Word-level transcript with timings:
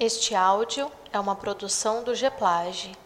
Este 0.00 0.32
áudio 0.32 0.92
é 1.12 1.18
uma 1.18 1.34
produção 1.34 2.04
do 2.04 2.14
GEPLAGE, 2.14 2.96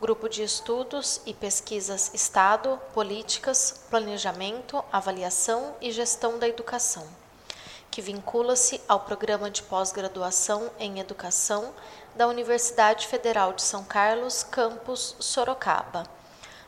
Grupo 0.00 0.28
de 0.28 0.42
Estudos 0.42 1.20
e 1.24 1.32
Pesquisas 1.32 2.10
Estado, 2.12 2.76
Políticas, 2.92 3.84
Planejamento, 3.88 4.84
Avaliação 4.90 5.76
e 5.80 5.92
Gestão 5.92 6.40
da 6.40 6.48
Educação, 6.48 7.06
que 7.88 8.02
vincula-se 8.02 8.80
ao 8.88 8.98
Programa 8.98 9.48
de 9.48 9.62
Pós-Graduação 9.62 10.72
em 10.80 10.98
Educação 10.98 11.72
da 12.16 12.26
Universidade 12.26 13.06
Federal 13.06 13.52
de 13.52 13.62
São 13.62 13.84
Carlos, 13.84 14.42
campus 14.42 15.14
Sorocaba. 15.20 16.02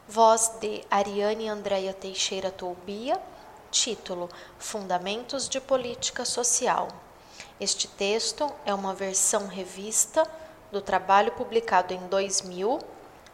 Voz 0.06 0.58
de 0.60 0.84
Ariane 0.88 1.48
Andréia 1.48 1.92
Teixeira 1.92 2.52
Toubia, 2.52 3.20
título 3.72 4.28
Fundamentos 4.60 5.48
de 5.48 5.60
Política 5.60 6.24
Social. 6.24 6.86
Este 7.62 7.86
texto 7.86 8.52
é 8.66 8.74
uma 8.74 8.92
versão 8.92 9.46
revista 9.46 10.28
do 10.72 10.82
trabalho 10.82 11.30
publicado 11.30 11.94
em 11.94 12.08
2000, 12.08 12.80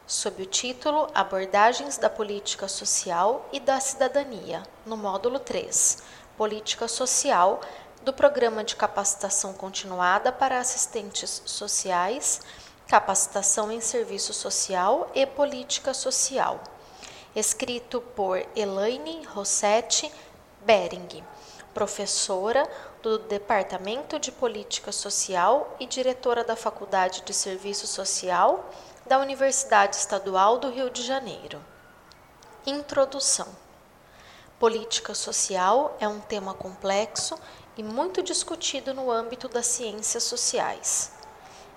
sob 0.06 0.42
o 0.42 0.44
título 0.44 1.08
Abordagens 1.14 1.96
da 1.96 2.10
Política 2.10 2.68
Social 2.68 3.48
e 3.54 3.58
da 3.58 3.80
Cidadania, 3.80 4.62
no 4.84 4.98
módulo 4.98 5.38
3, 5.38 6.02
Política 6.36 6.86
Social, 6.86 7.62
do 8.02 8.12
Programa 8.12 8.62
de 8.62 8.76
Capacitação 8.76 9.54
Continuada 9.54 10.30
para 10.30 10.58
Assistentes 10.58 11.40
Sociais, 11.46 12.42
Capacitação 12.86 13.72
em 13.72 13.80
Serviço 13.80 14.34
Social 14.34 15.10
e 15.14 15.24
Política 15.24 15.94
Social, 15.94 16.60
escrito 17.34 18.02
por 18.14 18.46
Elaine 18.54 19.24
Rossetti 19.24 20.12
Bering, 20.66 21.24
professora 21.72 22.68
do 23.02 23.18
Departamento 23.18 24.18
de 24.18 24.32
Política 24.32 24.90
Social 24.90 25.76
e 25.78 25.86
diretora 25.86 26.42
da 26.42 26.56
Faculdade 26.56 27.22
de 27.24 27.32
Serviço 27.32 27.86
Social 27.86 28.68
da 29.06 29.18
Universidade 29.18 29.96
Estadual 29.96 30.58
do 30.58 30.70
Rio 30.70 30.90
de 30.90 31.02
Janeiro. 31.02 31.64
Introdução: 32.66 33.48
Política 34.58 35.14
social 35.14 35.96
é 36.00 36.08
um 36.08 36.20
tema 36.20 36.52
complexo 36.52 37.38
e 37.76 37.82
muito 37.82 38.22
discutido 38.22 38.92
no 38.92 39.10
âmbito 39.10 39.48
das 39.48 39.66
ciências 39.66 40.24
sociais, 40.24 41.12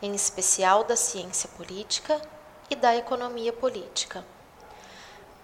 em 0.01 0.15
especial 0.15 0.83
da 0.83 0.95
ciência 0.95 1.47
política 1.49 2.19
e 2.69 2.75
da 2.75 2.95
economia 2.95 3.53
política. 3.53 4.25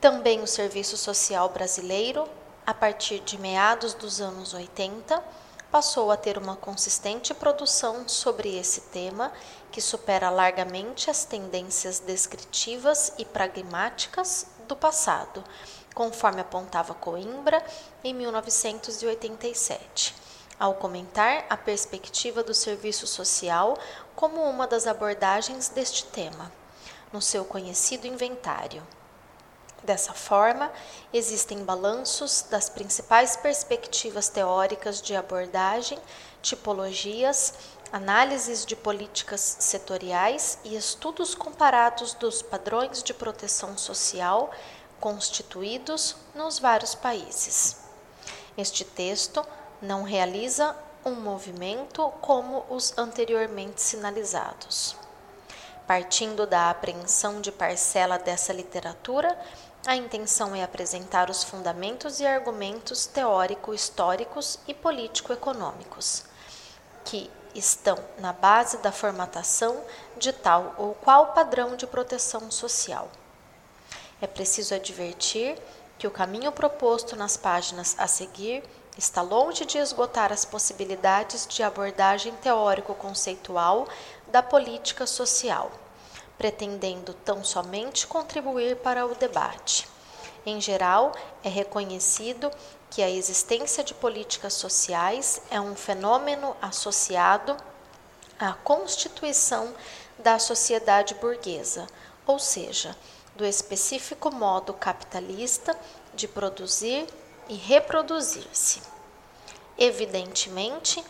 Também 0.02 0.42
o 0.42 0.48
serviço 0.48 0.98
social 0.98 1.50
brasileiro, 1.50 2.28
a 2.66 2.73
partir 2.73 3.20
de 3.20 3.38
meados 3.38 3.94
dos 3.94 4.20
anos 4.20 4.53
80, 4.53 5.23
passou 5.78 6.11
a 6.11 6.17
ter 6.17 6.39
uma 6.39 6.56
consistente 6.56 7.36
produção 7.36 8.09
sobre 8.09 8.58
esse 8.58 8.81
tema 8.81 9.31
que 9.72 9.80
supera 9.80 10.31
largamente 10.31 11.08
as 11.08 11.23
tendências 11.23 12.00
descritivas 12.00 13.14
e 13.20 13.23
pragmáticas 13.23 14.48
do 14.67 14.75
passado, 14.75 15.44
conforme 15.94 16.42
apontava 16.42 16.95
Coimbra 16.95 17.64
em 18.03 18.11
1987, 18.11 20.16
ao 20.59 20.73
comentar 20.73 21.45
a 21.48 21.55
perspectiva 21.55 22.42
do 22.42 22.55
serviço 22.55 23.05
social 23.05 23.78
como 24.16 24.42
uma 24.50 24.66
das 24.66 24.88
abordagens 24.88 25.70
deste 25.70 26.05
tema, 26.05 26.52
no 27.14 27.22
seu 27.22 27.45
conhecido 27.45 28.08
inventário. 28.08 28.81
Dessa 29.83 30.14
forma, 30.14 30.72
existem 31.14 31.64
balanços 31.64 32.45
das 32.50 32.70
principais 32.70 33.36
perspectivas 33.38 34.28
teóricas 34.28 35.02
de 35.02 35.16
abordagem, 35.16 36.00
tipologias, 36.42 37.53
análises 37.92 38.66
de 38.66 38.75
políticas 38.75 39.58
setoriais 39.59 40.59
e 40.64 40.75
estudos 40.75 41.33
comparados 41.33 42.14
dos 42.14 42.42
padrões 42.42 43.02
de 43.02 43.14
proteção 43.14 43.77
social 43.77 44.52
constituídos 44.99 46.15
nos 46.33 46.59
vários 46.59 46.95
países. 46.95 47.77
Este 48.58 48.83
texto 48.83 49.45
não 49.82 50.04
realiza 50.04 50.76
um 51.05 51.14
movimento 51.15 52.09
como 52.21 52.65
os 52.70 52.98
anteriormente 52.98 53.82
sinalizados. 53.82 54.95
Partindo 55.86 56.45
da 56.45 56.70
apreensão 56.70 57.39
de 57.39 57.52
parcela 57.52 58.17
dessa 58.17 58.52
literatura, 58.52 59.39
a 59.87 59.95
intenção 59.95 60.53
é 60.53 60.61
apresentar 60.61 61.30
os 61.30 61.45
fundamentos 61.45 62.20
e 62.20 62.27
argumentos 62.27 63.05
teórico-históricos 63.05 64.59
e 64.67 64.73
político-econômicos, 64.73 66.25
que 67.05 67.31
estão 67.55 67.97
na 68.20 68.33
base 68.33 68.80
da 68.80 68.92
formatação 68.92 69.81
de 70.17 70.33
tal 70.33 70.76
ou 70.77 70.93
qual 70.93 71.27
padrão 71.27 71.77
de 71.77 71.87
proteção 71.87 72.52
social. 72.52 73.09
É 74.21 74.27
preciso 74.27 74.76
advertir 74.76 75.58
que 75.97 76.05
o 76.05 76.11
caminho 76.11 76.52
proposto 76.52 77.15
nas 77.15 77.37
páginas 77.37 77.95
a 77.97 78.08
seguir 78.08 78.65
está 78.97 79.21
longe 79.21 79.64
de 79.64 79.77
esgotar 79.77 80.33
as 80.33 80.43
possibilidades 80.43 81.47
de 81.47 81.64
abordagem 81.64 82.36
teórico-conceitual 82.42 83.87
da 84.27 84.43
política 84.43 85.08
social 85.08 85.71
pretendendo 86.37 87.14
tão 87.14 87.43
somente 87.43 88.05
contribuir 88.05 88.77
para 88.77 89.05
o 89.05 89.15
debate. 89.15 89.87
Em 90.45 90.61
geral, 90.61 91.11
é 91.43 91.49
reconhecido 91.49 92.52
que 92.89 93.02
a 93.02 93.09
existência 93.09 93.83
de 93.83 93.93
políticas 93.93 94.53
sociais 94.53 95.42
é 95.52 95.59
um 95.59 95.76
fenômeno 95.76 96.55
associado 96.61 97.58
à 98.39 98.53
constituição 98.53 99.73
da 100.17 100.39
sociedade 100.39 101.15
burguesa, 101.15 101.87
ou 102.26 102.39
seja, 102.39 102.95
do 103.36 103.45
específico 103.45 104.31
modo 104.31 104.73
capitalista 104.73 105.77
de 106.15 106.27
produzir 106.27 107.05
e 107.49 107.55
reproduzir-se. 107.55 108.81
Evidentemente, 109.77 111.03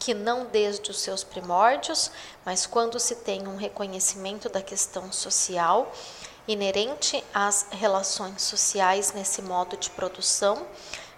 que 0.00 0.14
não 0.14 0.46
desde 0.46 0.90
os 0.90 0.98
seus 0.98 1.22
primórdios, 1.22 2.10
mas 2.44 2.66
quando 2.66 2.98
se 2.98 3.16
tem 3.16 3.46
um 3.46 3.56
reconhecimento 3.56 4.48
da 4.48 4.62
questão 4.62 5.12
social 5.12 5.92
inerente 6.48 7.22
às 7.34 7.66
relações 7.70 8.40
sociais 8.42 9.12
nesse 9.12 9.42
modo 9.42 9.76
de 9.76 9.90
produção, 9.90 10.66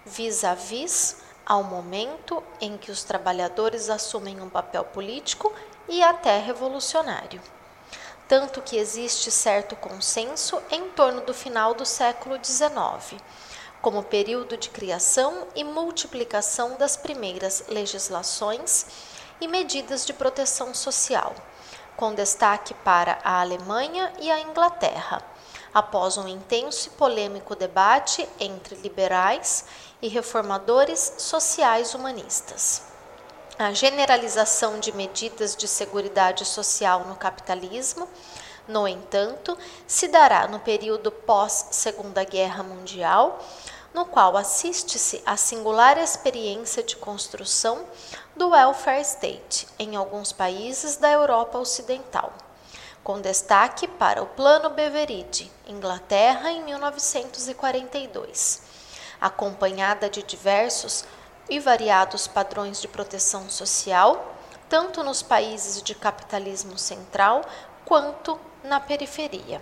vis-à-vis 0.05 1.15
ao 1.45 1.63
momento 1.63 2.43
em 2.59 2.77
que 2.77 2.91
os 2.91 3.03
trabalhadores 3.03 3.89
assumem 3.89 4.41
um 4.41 4.49
papel 4.49 4.83
político 4.83 5.51
e 5.87 6.03
até 6.03 6.37
revolucionário. 6.37 7.41
Tanto 8.27 8.61
que 8.61 8.77
existe 8.77 9.31
certo 9.31 9.77
consenso 9.77 10.61
em 10.69 10.89
torno 10.89 11.21
do 11.21 11.33
final 11.33 11.73
do 11.73 11.85
século 11.85 12.37
XIX 12.43 13.21
como 13.83 14.01
período 14.01 14.55
de 14.55 14.69
criação 14.69 15.45
e 15.53 15.61
multiplicação 15.61 16.77
das 16.77 16.95
primeiras 16.95 17.65
legislações 17.67 18.85
e 19.41 19.47
medidas 19.47 20.05
de 20.05 20.13
proteção 20.13 20.73
social, 20.73 21.35
com 21.97 22.15
destaque 22.15 22.73
para 22.75 23.19
a 23.25 23.41
Alemanha 23.41 24.13
e 24.21 24.31
a 24.31 24.39
Inglaterra, 24.39 25.21
após 25.73 26.17
um 26.17 26.29
intenso 26.29 26.87
e 26.87 26.91
polêmico 26.91 27.57
debate 27.57 28.25
entre 28.39 28.75
liberais 28.75 29.65
e 30.01 30.07
reformadores 30.07 31.15
sociais 31.17 31.93
humanistas. 31.93 32.83
A 33.59 33.73
generalização 33.73 34.79
de 34.79 34.93
medidas 34.93 35.57
de 35.57 35.67
seguridade 35.67 36.45
social 36.45 37.01
no 37.01 37.17
capitalismo, 37.17 38.07
no 38.65 38.87
entanto, 38.87 39.57
se 39.85 40.07
dará 40.07 40.47
no 40.47 40.61
período 40.61 41.11
pós-Segunda 41.11 42.23
Guerra 42.23 42.63
Mundial 42.63 43.43
no 43.93 44.05
qual 44.05 44.35
assiste-se 44.35 45.21
à 45.25 45.37
singular 45.37 45.97
experiência 45.97 46.81
de 46.81 46.95
construção 46.95 47.85
do 48.35 48.49
welfare 48.49 49.01
state 49.01 49.67
em 49.77 49.95
alguns 49.95 50.31
países 50.31 50.97
da 50.97 51.11
Europa 51.11 51.59
Ocidental, 51.59 52.33
com 53.03 53.21
destaque 53.21 53.87
para 53.87 54.23
o 54.23 54.25
Plano 54.25 54.71
Beveridge, 54.71 55.51
Inglaterra, 55.67 56.51
em 56.51 56.63
1942, 56.63 58.63
acompanhada 59.21 60.09
de 60.09 60.23
diversos 60.23 61.05
e 61.49 61.59
variados 61.59 62.27
padrões 62.27 62.81
de 62.81 62.87
proteção 62.87 63.49
social, 63.49 64.33
tanto 64.67 65.03
nos 65.03 65.21
países 65.21 65.83
de 65.83 65.93
capitalismo 65.93 66.77
central 66.77 67.43
quanto 67.85 68.39
na 68.63 68.79
periferia. 68.79 69.61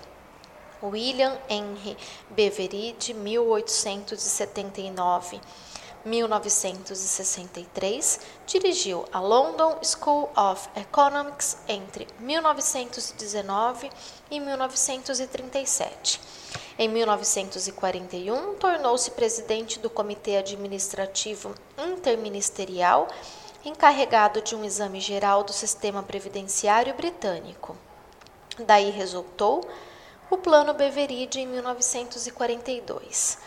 William 0.83 1.38
Henry 1.48 1.95
Beveridge, 2.30 3.13
1879 3.13 5.39
1963, 6.04 8.19
dirigiu 8.48 9.06
a 9.12 9.19
London 9.19 9.78
School 9.83 10.31
of 10.36 10.68
Economics 10.75 11.57
entre 11.68 12.07
1919 12.19 13.92
e 14.31 14.39
1937. 14.39 16.19
Em 16.80 16.89
1941, 16.89 18.56
tornou-se 18.56 19.12
presidente 19.12 19.78
do 19.78 19.88
Comitê 19.89 20.38
Administrativo 20.38 21.54
Interministerial 21.78 23.07
encarregado 23.63 24.42
de 24.42 24.56
um 24.56 24.66
exame 24.66 25.00
geral 25.00 25.44
do 25.44 25.54
sistema 25.54 26.01
previdenciário 26.01 26.95
britânico. 26.95 27.78
Daí 28.66 28.89
resultou 28.89 29.62
o 30.31 30.38
Plano 30.38 30.74
Beveridge 30.74 31.42
em 31.42 31.45
1942, 31.45 33.38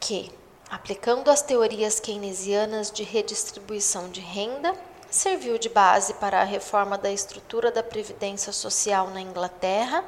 que, 0.00 0.32
aplicando 0.70 1.30
as 1.30 1.42
teorias 1.42 2.00
keynesianas 2.00 2.90
de 2.90 3.02
redistribuição 3.02 4.08
de 4.08 4.22
renda, 4.22 4.74
serviu 5.10 5.58
de 5.58 5.68
base 5.68 6.14
para 6.14 6.40
a 6.40 6.44
reforma 6.44 6.96
da 6.96 7.12
estrutura 7.12 7.70
da 7.70 7.82
previdência 7.82 8.50
social 8.50 9.10
na 9.10 9.20
Inglaterra 9.20 10.02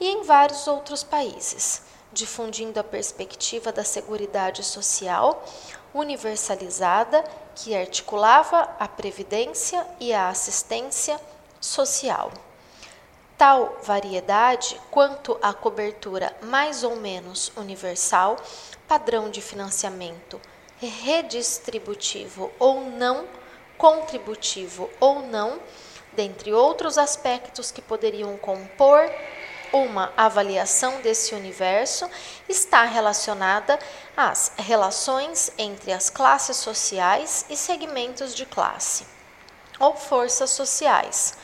e 0.00 0.08
em 0.08 0.24
vários 0.24 0.66
outros 0.66 1.04
países, 1.04 1.82
difundindo 2.12 2.80
a 2.80 2.84
perspectiva 2.84 3.70
da 3.70 3.84
seguridade 3.84 4.64
social 4.64 5.44
universalizada 5.94 7.24
que 7.54 7.72
articulava 7.72 8.68
a 8.80 8.88
previdência 8.88 9.86
e 10.00 10.12
a 10.12 10.28
assistência 10.28 11.20
social. 11.60 12.32
Tal 13.40 13.78
variedade 13.82 14.78
quanto 14.90 15.38
à 15.40 15.54
cobertura 15.54 16.30
mais 16.42 16.84
ou 16.84 16.94
menos 16.96 17.50
universal, 17.56 18.36
padrão 18.86 19.30
de 19.30 19.40
financiamento 19.40 20.38
redistributivo 20.78 22.52
ou 22.58 22.82
não, 22.82 23.26
contributivo 23.78 24.90
ou 25.00 25.22
não, 25.22 25.58
dentre 26.12 26.52
outros 26.52 26.98
aspectos 26.98 27.70
que 27.70 27.80
poderiam 27.80 28.36
compor 28.36 29.10
uma 29.72 30.12
avaliação 30.18 31.00
desse 31.00 31.34
universo 31.34 32.10
está 32.46 32.84
relacionada 32.84 33.78
às 34.14 34.52
relações 34.58 35.50
entre 35.56 35.94
as 35.94 36.10
classes 36.10 36.58
sociais 36.58 37.46
e 37.48 37.56
segmentos 37.56 38.34
de 38.34 38.44
classe, 38.44 39.06
ou 39.78 39.96
forças 39.96 40.50
sociais, 40.50 41.34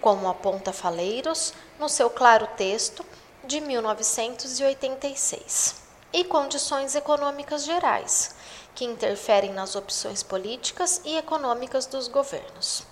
como 0.00 0.28
aponta 0.28 0.72
Faleiros 0.72 1.52
no 1.78 1.88
seu 1.88 2.10
claro 2.10 2.48
texto 2.56 3.04
de 3.44 3.60
1986, 3.60 5.76
e 6.12 6.24
condições 6.24 6.94
econômicas 6.94 7.64
gerais, 7.64 8.34
que 8.74 8.84
interferem 8.84 9.52
nas 9.52 9.76
opções 9.76 10.22
políticas 10.22 11.00
e 11.04 11.16
econômicas 11.16 11.86
dos 11.86 12.08
governos. 12.08 12.82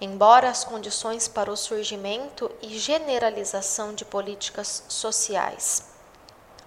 Embora 0.00 0.48
as 0.48 0.64
condições 0.64 1.28
para 1.28 1.52
o 1.52 1.56
surgimento 1.56 2.50
e 2.60 2.78
generalização 2.78 3.94
de 3.94 4.04
políticas 4.04 4.84
sociais 4.88 5.90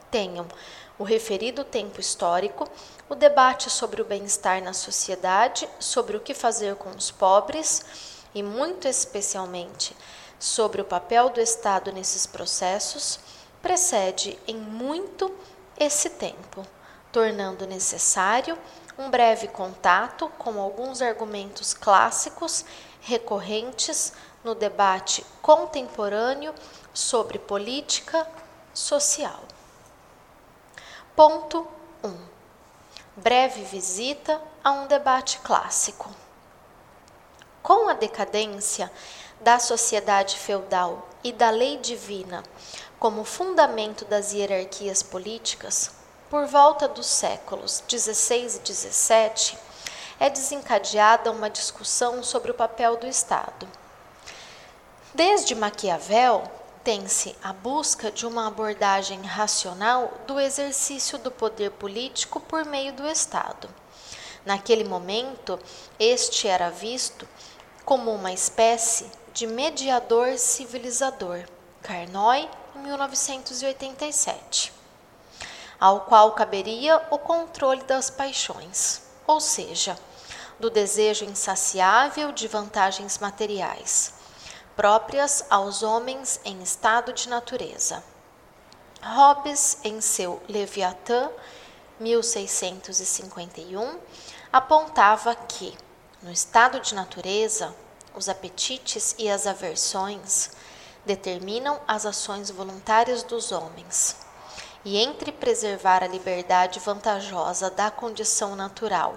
tenham 0.10 0.48
o 0.98 1.04
referido 1.04 1.66
tempo 1.66 2.00
histórico, 2.00 2.66
o 3.10 3.16
debate 3.16 3.70
sobre 3.70 4.02
o 4.02 4.06
bem-estar 4.06 4.64
na 4.64 4.72
sociedade, 4.72 5.68
sobre 5.78 6.16
o 6.16 6.22
que 6.22 6.34
fazer 6.34 6.76
com 6.76 6.90
os 6.92 7.12
pobres 7.12 8.15
e, 8.36 8.44
muito 8.44 8.86
especialmente, 8.88 9.96
sobre 10.38 10.82
o 10.82 10.86
papel 10.86 11.30
do 11.30 11.40
Estado 11.40 11.92
nesses 11.94 12.28
processos, 12.28 13.20
precede 13.62 14.38
em 14.46 14.58
muito 14.58 15.34
esse 15.80 16.10
tempo, 16.12 16.68
tornando 17.12 17.66
necessário 17.66 18.58
um 18.98 19.10
breve 19.10 19.48
contato 19.48 20.30
com 20.38 20.60
alguns 20.60 21.02
argumentos 21.02 21.74
clássicos 21.74 22.66
recorrentes 23.02 24.14
no 24.44 24.54
debate 24.54 25.26
contemporâneo 25.42 26.54
sobre 26.94 27.40
política 27.40 28.28
social. 28.74 29.42
Ponto 31.16 31.66
1. 32.04 32.08
Um, 32.08 32.18
breve 33.16 33.64
visita 33.64 34.42
a 34.64 34.72
um 34.72 34.88
debate 34.88 35.40
clássico. 35.40 36.25
Com 37.66 37.90
a 37.90 37.96
decadência 37.96 38.92
da 39.42 39.58
sociedade 39.58 40.38
feudal 40.38 41.10
e 41.24 41.34
da 41.34 41.50
lei 41.50 41.78
divina 41.78 42.44
como 43.00 43.24
fundamento 43.24 44.06
das 44.06 44.34
hierarquias 44.34 45.02
políticas, 45.02 45.90
por 46.30 46.46
volta 46.46 46.88
dos 46.88 47.08
séculos 47.08 47.84
16 47.88 48.58
e 48.58 48.60
17, 48.60 49.58
é 50.20 50.30
desencadeada 50.30 51.32
uma 51.32 51.50
discussão 51.50 52.22
sobre 52.22 52.52
o 52.52 52.54
papel 52.54 52.98
do 52.98 53.08
Estado. 53.08 53.68
Desde 55.12 55.56
Maquiavel, 55.56 56.44
tem-se 56.84 57.36
a 57.44 57.52
busca 57.52 58.12
de 58.12 58.28
uma 58.28 58.46
abordagem 58.46 59.24
racional 59.24 60.14
do 60.28 60.40
exercício 60.40 61.18
do 61.18 61.32
poder 61.32 61.72
político 61.72 62.40
por 62.40 62.64
meio 62.64 62.94
do 62.94 63.08
Estado. 63.08 63.68
Naquele 64.46 64.84
momento, 64.84 65.60
este 65.98 66.48
era 66.48 66.70
visto 66.70 67.28
como 67.86 68.12
uma 68.12 68.34
espécie 68.34 69.10
de 69.34 69.48
mediador 69.48 70.38
civilizador, 70.38 71.46
Carnoy, 71.82 72.50
em 72.76 72.80
1987, 72.80 74.74
ao 75.80 76.02
qual 76.02 76.34
caberia 76.34 77.02
o 77.10 77.18
controle 77.18 77.84
das 77.84 78.10
paixões 78.10 79.06
ou 79.28 79.40
seja, 79.40 79.98
do 80.60 80.70
desejo 80.70 81.26
insaciável 81.26 82.32
de 82.32 82.48
vantagens 82.48 83.18
materiais, 83.18 84.14
próprias 84.76 85.46
aos 85.50 85.82
homens 85.84 86.40
em 86.46 86.62
estado 86.62 87.12
de 87.14 87.28
natureza. 87.28 88.04
Hobbes, 89.02 89.80
em 89.84 90.00
seu 90.02 90.42
Leviatã, 90.48 91.30
1651, 92.00 94.00
apontava 94.52 95.36
que, 95.36 95.76
no 96.26 96.32
estado 96.32 96.80
de 96.80 96.96
natureza, 96.96 97.72
os 98.16 98.28
apetites 98.28 99.14
e 99.20 99.30
as 99.30 99.46
aversões 99.46 100.50
determinam 101.06 101.80
as 101.88 102.04
ações 102.04 102.50
voluntárias 102.50 103.22
dos 103.22 103.52
homens 103.52 104.18
e 104.84 104.98
entre 104.98 105.32
preservar 105.32 106.04
a 106.04 106.08
liberdade 106.08 106.80
vantajosa 106.80 107.70
da 107.70 107.92
condição 107.92 108.56
natural 108.56 109.16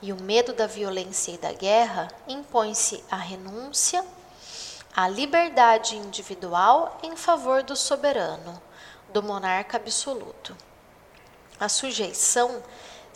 e 0.00 0.12
o 0.12 0.22
medo 0.22 0.52
da 0.52 0.68
violência 0.68 1.32
e 1.32 1.38
da 1.38 1.52
guerra, 1.52 2.06
impõe-se 2.28 3.02
a 3.10 3.16
renúncia 3.16 4.04
à 4.94 5.08
liberdade 5.08 5.96
individual 5.96 7.00
em 7.02 7.16
favor 7.16 7.64
do 7.64 7.74
soberano, 7.74 8.62
do 9.12 9.24
monarca 9.24 9.76
absoluto. 9.76 10.56
A 11.58 11.68
sujeição 11.68 12.62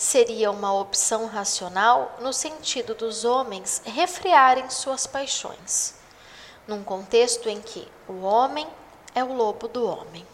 seria 0.02 0.50
uma 0.50 0.74
opção 0.74 1.26
racional 1.26 2.16
no 2.20 2.32
sentido 2.32 2.92
dos 2.92 3.24
homens 3.24 3.80
refrearem 3.84 4.68
suas 4.68 5.06
paixões, 5.06 5.94
num 6.66 6.82
contexto 6.82 7.48
em 7.48 7.60
que 7.60 7.86
o 8.08 8.22
homem 8.22 8.66
é 9.14 9.22
o 9.22 9.32
lobo 9.32 9.68
do 9.68 9.86
homem. 9.86 10.26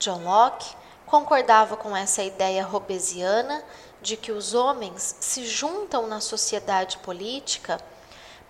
John 0.00 0.24
Locke 0.24 0.74
concordava 1.06 1.76
com 1.76 1.96
essa 1.96 2.24
ideia 2.24 2.64
robesiana 2.64 3.62
de 4.02 4.16
que 4.16 4.32
os 4.32 4.54
homens 4.54 5.14
se 5.20 5.46
juntam 5.46 6.08
na 6.08 6.20
sociedade 6.20 6.98
política 6.98 7.80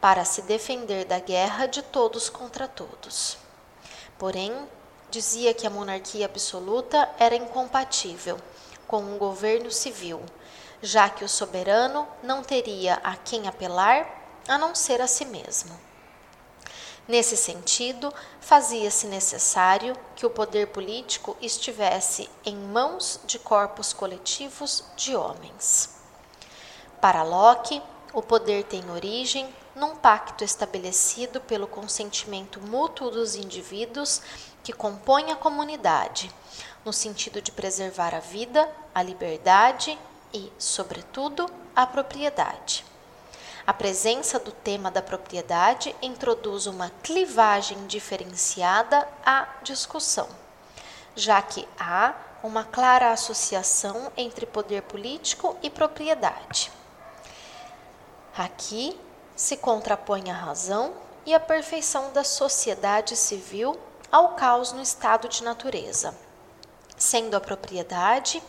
para 0.00 0.24
se 0.24 0.40
defender 0.40 1.04
da 1.04 1.18
guerra 1.18 1.66
de 1.66 1.82
todos 1.82 2.30
contra 2.30 2.66
todos. 2.66 3.36
Porém, 4.18 4.56
dizia 5.10 5.52
que 5.52 5.66
a 5.66 5.70
monarquia 5.70 6.24
absoluta 6.24 7.10
era 7.18 7.36
incompatível 7.36 8.38
com 8.86 9.02
um 9.02 9.18
governo 9.18 9.70
civil, 9.70 10.22
já 10.86 11.10
que 11.10 11.24
o 11.24 11.28
soberano 11.28 12.06
não 12.22 12.42
teria 12.42 12.94
a 13.02 13.16
quem 13.16 13.48
apelar 13.48 14.08
a 14.46 14.56
não 14.56 14.72
ser 14.74 15.00
a 15.00 15.06
si 15.08 15.24
mesmo. 15.24 15.76
Nesse 17.08 17.36
sentido, 17.36 18.12
fazia-se 18.40 19.06
necessário 19.08 19.96
que 20.14 20.24
o 20.24 20.30
poder 20.30 20.68
político 20.68 21.36
estivesse 21.40 22.30
em 22.44 22.56
mãos 22.56 23.20
de 23.24 23.38
corpos 23.38 23.92
coletivos 23.92 24.84
de 24.96 25.14
homens. 25.14 25.90
Para 27.00 27.22
Locke, 27.22 27.82
o 28.12 28.22
poder 28.22 28.64
tem 28.64 28.88
origem 28.90 29.52
num 29.74 29.96
pacto 29.96 30.42
estabelecido 30.42 31.40
pelo 31.40 31.66
consentimento 31.66 32.60
mútuo 32.60 33.10
dos 33.10 33.34
indivíduos 33.34 34.22
que 34.62 34.72
compõem 34.72 35.30
a 35.32 35.36
comunidade, 35.36 36.30
no 36.84 36.92
sentido 36.92 37.42
de 37.42 37.52
preservar 37.52 38.14
a 38.14 38.20
vida, 38.20 38.68
a 38.94 39.02
liberdade 39.02 39.98
e, 40.36 40.52
sobretudo, 40.58 41.50
a 41.74 41.86
propriedade. 41.86 42.84
A 43.66 43.72
presença 43.72 44.38
do 44.38 44.52
tema 44.52 44.90
da 44.90 45.00
propriedade 45.00 45.96
introduz 46.02 46.66
uma 46.66 46.90
clivagem 47.02 47.86
diferenciada 47.86 49.08
à 49.24 49.48
discussão, 49.62 50.28
já 51.16 51.40
que 51.40 51.66
há 51.78 52.14
uma 52.42 52.64
clara 52.64 53.10
associação 53.10 54.12
entre 54.14 54.44
poder 54.44 54.82
político 54.82 55.56
e 55.62 55.70
propriedade. 55.70 56.70
Aqui 58.36 59.00
se 59.34 59.56
contrapõe 59.56 60.30
a 60.30 60.34
razão 60.34 60.94
e 61.24 61.34
a 61.34 61.40
perfeição 61.40 62.12
da 62.12 62.22
sociedade 62.22 63.16
civil 63.16 63.76
ao 64.12 64.34
caos 64.34 64.70
no 64.70 64.82
estado 64.82 65.28
de 65.28 65.42
natureza, 65.42 66.14
sendo 66.96 67.34
a 67.34 67.40
propriedade 67.40 68.40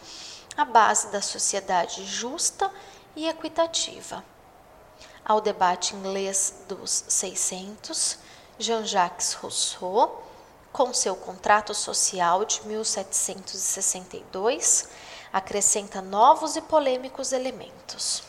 a 0.57 0.65
base 0.65 1.07
da 1.09 1.21
sociedade 1.21 2.03
justa 2.03 2.69
e 3.15 3.29
equitativa. 3.29 4.25
ao 5.23 5.39
debate 5.41 5.93
inglês 5.93 6.63
dos 6.69 7.03
600, 7.09 8.17
Jean-Jacques 8.57 9.33
Rousseau, 9.33 10.23
com 10.71 10.93
seu 10.93 11.17
contrato 11.17 11.73
social 11.73 12.45
de 12.45 12.65
1762, 12.65 14.87
acrescenta 15.33 16.01
novos 16.01 16.55
e 16.55 16.61
polêmicos 16.61 17.33
elementos. 17.33 18.23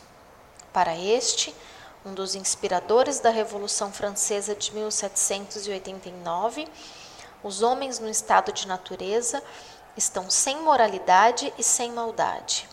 Para 0.73 0.97
este, 0.97 1.55
um 2.05 2.13
dos 2.13 2.35
inspiradores 2.35 3.21
da 3.21 3.31
Revolução 3.31 3.93
Francesa 3.93 4.57
de 4.57 4.75
1789, 4.75 6.67
os 7.45 7.63
homens 7.63 8.01
no 8.01 8.09
estado 8.09 8.53
de 8.53 8.67
natureza 8.67 9.41
estão 9.99 10.31
sem 10.31 10.63
moralidade 10.63 11.53
e 11.59 11.63
sem 11.63 11.91
maldade. 11.91 12.69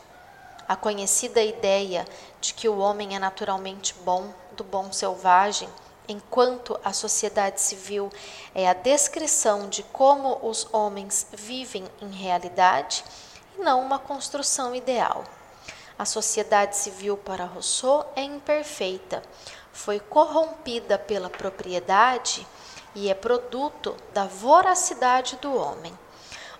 A 0.67 0.75
conhecida 0.75 1.41
ideia 1.41 2.05
de 2.39 2.53
que 2.53 2.69
o 2.69 2.77
homem 2.77 3.15
é 3.15 3.19
naturalmente 3.19 3.95
bom, 4.05 4.31
do 4.53 4.63
bom 4.63 4.91
selvagem, 4.93 5.67
enquanto 6.07 6.79
a 6.83 6.93
sociedade 6.93 7.59
civil 7.59 8.11
é 8.53 8.69
a 8.69 8.73
descrição 8.73 9.67
de 9.67 9.81
como 9.83 10.39
os 10.43 10.67
homens 10.71 11.27
vivem 11.33 11.85
em 11.99 12.11
realidade 12.11 13.03
e 13.57 13.61
não 13.61 13.81
uma 13.81 13.97
construção 13.97 14.75
ideal. 14.75 15.23
A 15.97 16.05
sociedade 16.05 16.77
civil 16.77 17.17
para 17.17 17.45
Rousseau 17.45 18.05
é 18.15 18.21
imperfeita, 18.21 19.23
foi 19.73 19.99
corrompida 19.99 20.99
pela 20.99 21.29
propriedade 21.29 22.45
e 22.93 23.09
é 23.09 23.13
produto 23.13 23.95
da 24.13 24.25
voracidade 24.25 25.37
do 25.37 25.55
homem, 25.55 25.97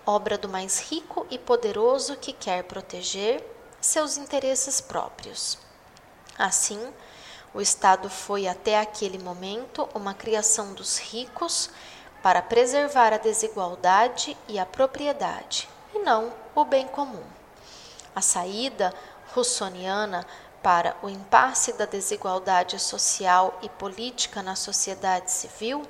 obra 0.06 0.38
do 0.38 0.48
mais 0.48 0.78
rico 0.88 1.26
e 1.28 1.36
poderoso 1.36 2.16
que 2.16 2.32
quer 2.32 2.62
proteger 2.62 3.44
seus 3.80 4.16
interesses 4.16 4.80
próprios. 4.80 5.58
Assim, 6.38 6.80
o 7.52 7.60
Estado 7.60 8.08
foi 8.08 8.46
até 8.46 8.78
aquele 8.78 9.18
momento 9.18 9.88
uma 9.94 10.14
criação 10.14 10.72
dos 10.74 10.98
ricos 10.98 11.70
para 12.22 12.40
preservar 12.40 13.12
a 13.12 13.18
desigualdade 13.18 14.36
e 14.48 14.58
a 14.58 14.66
propriedade, 14.66 15.68
e 15.94 15.98
não 16.00 16.32
o 16.54 16.64
bem 16.64 16.86
comum. 16.86 17.22
A 18.14 18.20
saída 18.20 18.92
russoniana 19.34 20.26
para 20.62 20.96
o 21.02 21.08
impasse 21.08 21.72
da 21.74 21.84
desigualdade 21.84 22.78
social 22.78 23.58
e 23.62 23.68
política 23.68 24.42
na 24.42 24.56
sociedade 24.56 25.30
civil 25.30 25.82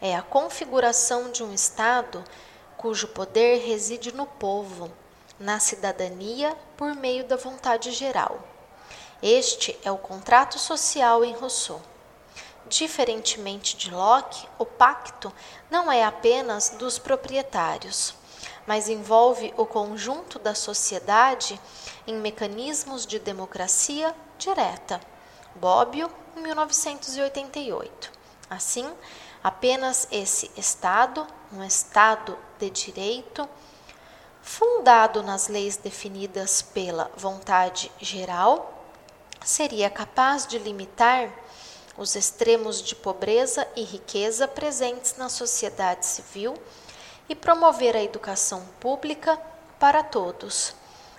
é 0.00 0.14
a 0.14 0.22
configuração 0.22 1.30
de 1.30 1.42
um 1.42 1.52
Estado 1.54 2.22
cujo 2.80 3.08
poder 3.08 3.66
reside 3.66 4.12
no 4.12 4.26
povo, 4.26 4.90
na 5.38 5.58
cidadania 5.58 6.56
por 6.76 6.94
meio 6.94 7.24
da 7.24 7.36
vontade 7.36 7.90
geral 7.90 8.40
este 9.22 9.78
é 9.84 9.92
o 9.92 9.98
contrato 9.98 10.58
social 10.58 11.22
em 11.22 11.34
Rousseau. 11.34 11.82
Diferentemente 12.66 13.76
de 13.76 13.90
Locke, 13.90 14.48
o 14.58 14.64
pacto 14.64 15.30
não 15.70 15.92
é 15.92 16.04
apenas 16.04 16.70
dos 16.70 16.98
proprietários, 16.98 18.14
mas 18.66 18.88
envolve 18.88 19.52
o 19.58 19.66
conjunto 19.66 20.38
da 20.38 20.54
sociedade 20.54 21.60
em 22.06 22.14
mecanismos 22.14 23.04
de 23.04 23.18
democracia 23.18 24.14
direta. 24.38 24.98
Bobbio, 25.54 26.10
1988. 26.36 28.10
Assim, 28.48 28.90
apenas 29.44 30.08
esse 30.10 30.50
Estado, 30.56 31.26
um 31.52 31.64
Estado 31.64 32.38
de 32.58 32.70
direito, 32.70 33.48
fundado 34.40 35.22
nas 35.22 35.48
leis 35.48 35.76
definidas 35.76 36.62
pela 36.62 37.10
vontade 37.16 37.90
geral, 38.00 38.84
seria 39.44 39.90
capaz 39.90 40.46
de 40.46 40.58
limitar 40.58 41.30
os 41.96 42.14
extremos 42.14 42.80
de 42.82 42.94
pobreza 42.94 43.66
e 43.76 43.82
riqueza 43.82 44.46
presentes 44.46 45.16
na 45.16 45.28
sociedade 45.28 46.06
civil 46.06 46.54
e 47.28 47.34
promover 47.34 47.96
a 47.96 48.02
educação 48.02 48.64
pública 48.78 49.40
para 49.78 50.02
todos, 50.02 50.74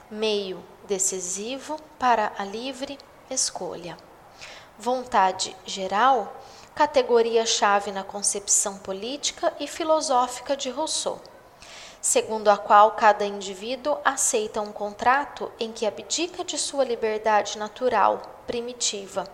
meio 0.09 0.63
decisivo 0.87 1.79
para 1.99 2.33
a 2.37 2.43
livre 2.43 2.97
escolha. 3.29 3.97
Vontade 4.77 5.55
geral, 5.65 6.40
categoria-chave 6.75 7.91
na 7.91 8.03
concepção 8.03 8.77
política 8.77 9.53
e 9.59 9.67
filosófica 9.67 10.55
de 10.55 10.69
Rousseau 10.69 11.21
segundo 12.01 12.49
a 12.49 12.57
qual 12.57 12.91
cada 12.93 13.23
indivíduo 13.23 13.97
aceita 14.03 14.59
um 14.59 14.71
contrato 14.71 15.51
em 15.59 15.71
que 15.71 15.85
abdica 15.85 16.43
de 16.43 16.57
sua 16.57 16.83
liberdade 16.83 17.59
natural, 17.59 18.21
primitiva, 18.47 19.27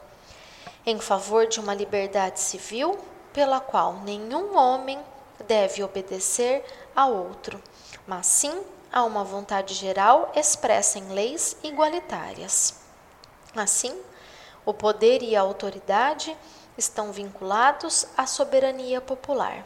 em 0.85 0.99
favor 0.99 1.47
de 1.47 1.61
uma 1.61 1.73
liberdade 1.73 2.41
civil 2.41 2.99
pela 3.31 3.61
qual 3.61 3.93
nenhum 4.03 4.57
homem 4.57 4.99
deve 5.47 5.81
obedecer 5.81 6.63
a 6.93 7.07
outro, 7.07 7.61
mas 8.05 8.27
sim 8.27 8.61
a 8.91 9.03
uma 9.03 9.23
vontade 9.23 9.73
geral 9.73 10.31
expressa 10.35 10.99
em 10.99 11.07
leis 11.09 11.55
igualitárias. 11.63 12.75
Assim, 13.55 13.97
o 14.65 14.73
poder 14.73 15.23
e 15.23 15.35
a 15.35 15.41
autoridade 15.41 16.35
estão 16.77 17.11
vinculados 17.11 18.05
à 18.15 18.27
soberania 18.27 19.01
popular. 19.01 19.65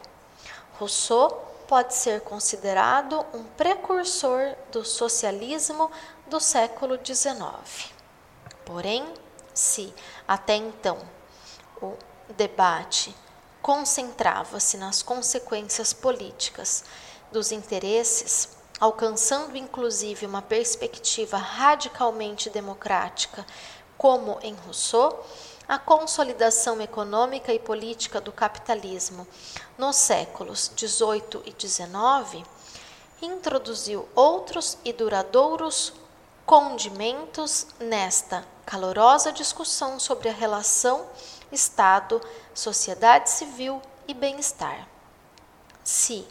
Rousseau 0.78 1.30
pode 1.68 1.94
ser 1.94 2.20
considerado 2.22 3.24
um 3.32 3.44
precursor 3.44 4.54
do 4.70 4.84
socialismo 4.84 5.90
do 6.26 6.40
século 6.40 6.98
XIX. 7.02 7.92
Porém, 8.64 9.06
se 9.54 9.92
até 10.26 10.56
então 10.56 10.98
o 11.80 11.94
debate 12.36 13.14
concentrava-se 13.60 14.76
nas 14.76 15.02
consequências 15.02 15.92
políticas 15.92 16.84
dos 17.30 17.52
interesses, 17.52 18.50
alcançando 18.80 19.56
inclusive 19.56 20.26
uma 20.26 20.42
perspectiva 20.42 21.36
radicalmente 21.36 22.50
democrática, 22.50 23.46
como 23.96 24.38
em 24.42 24.54
Rousseau, 24.54 25.24
a 25.72 25.78
consolidação 25.78 26.82
econômica 26.82 27.50
e 27.50 27.58
política 27.58 28.20
do 28.20 28.30
capitalismo 28.30 29.26
nos 29.78 29.96
séculos 29.96 30.70
XVIII 30.76 31.42
e 31.46 31.66
XIX 31.66 32.46
introduziu 33.22 34.06
outros 34.14 34.76
e 34.84 34.92
duradouros 34.92 35.94
condimentos 36.44 37.68
nesta 37.80 38.44
calorosa 38.66 39.32
discussão 39.32 39.98
sobre 39.98 40.28
a 40.28 40.32
relação 40.32 41.06
Estado, 41.50 42.20
sociedade 42.52 43.30
civil 43.30 43.80
e 44.06 44.12
bem-estar. 44.12 44.86
Se, 45.82 46.28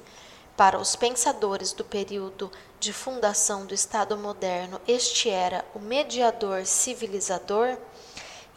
para 0.56 0.78
os 0.78 0.96
pensadores 0.96 1.74
do 1.74 1.84
período 1.84 2.52
de 2.80 2.94
fundação 2.94 3.66
do 3.66 3.74
Estado 3.74 4.16
moderno, 4.16 4.80
este 4.88 5.32
era 5.32 5.66
o 5.74 5.80
mediador 5.80 6.64
civilizador, 6.64 7.76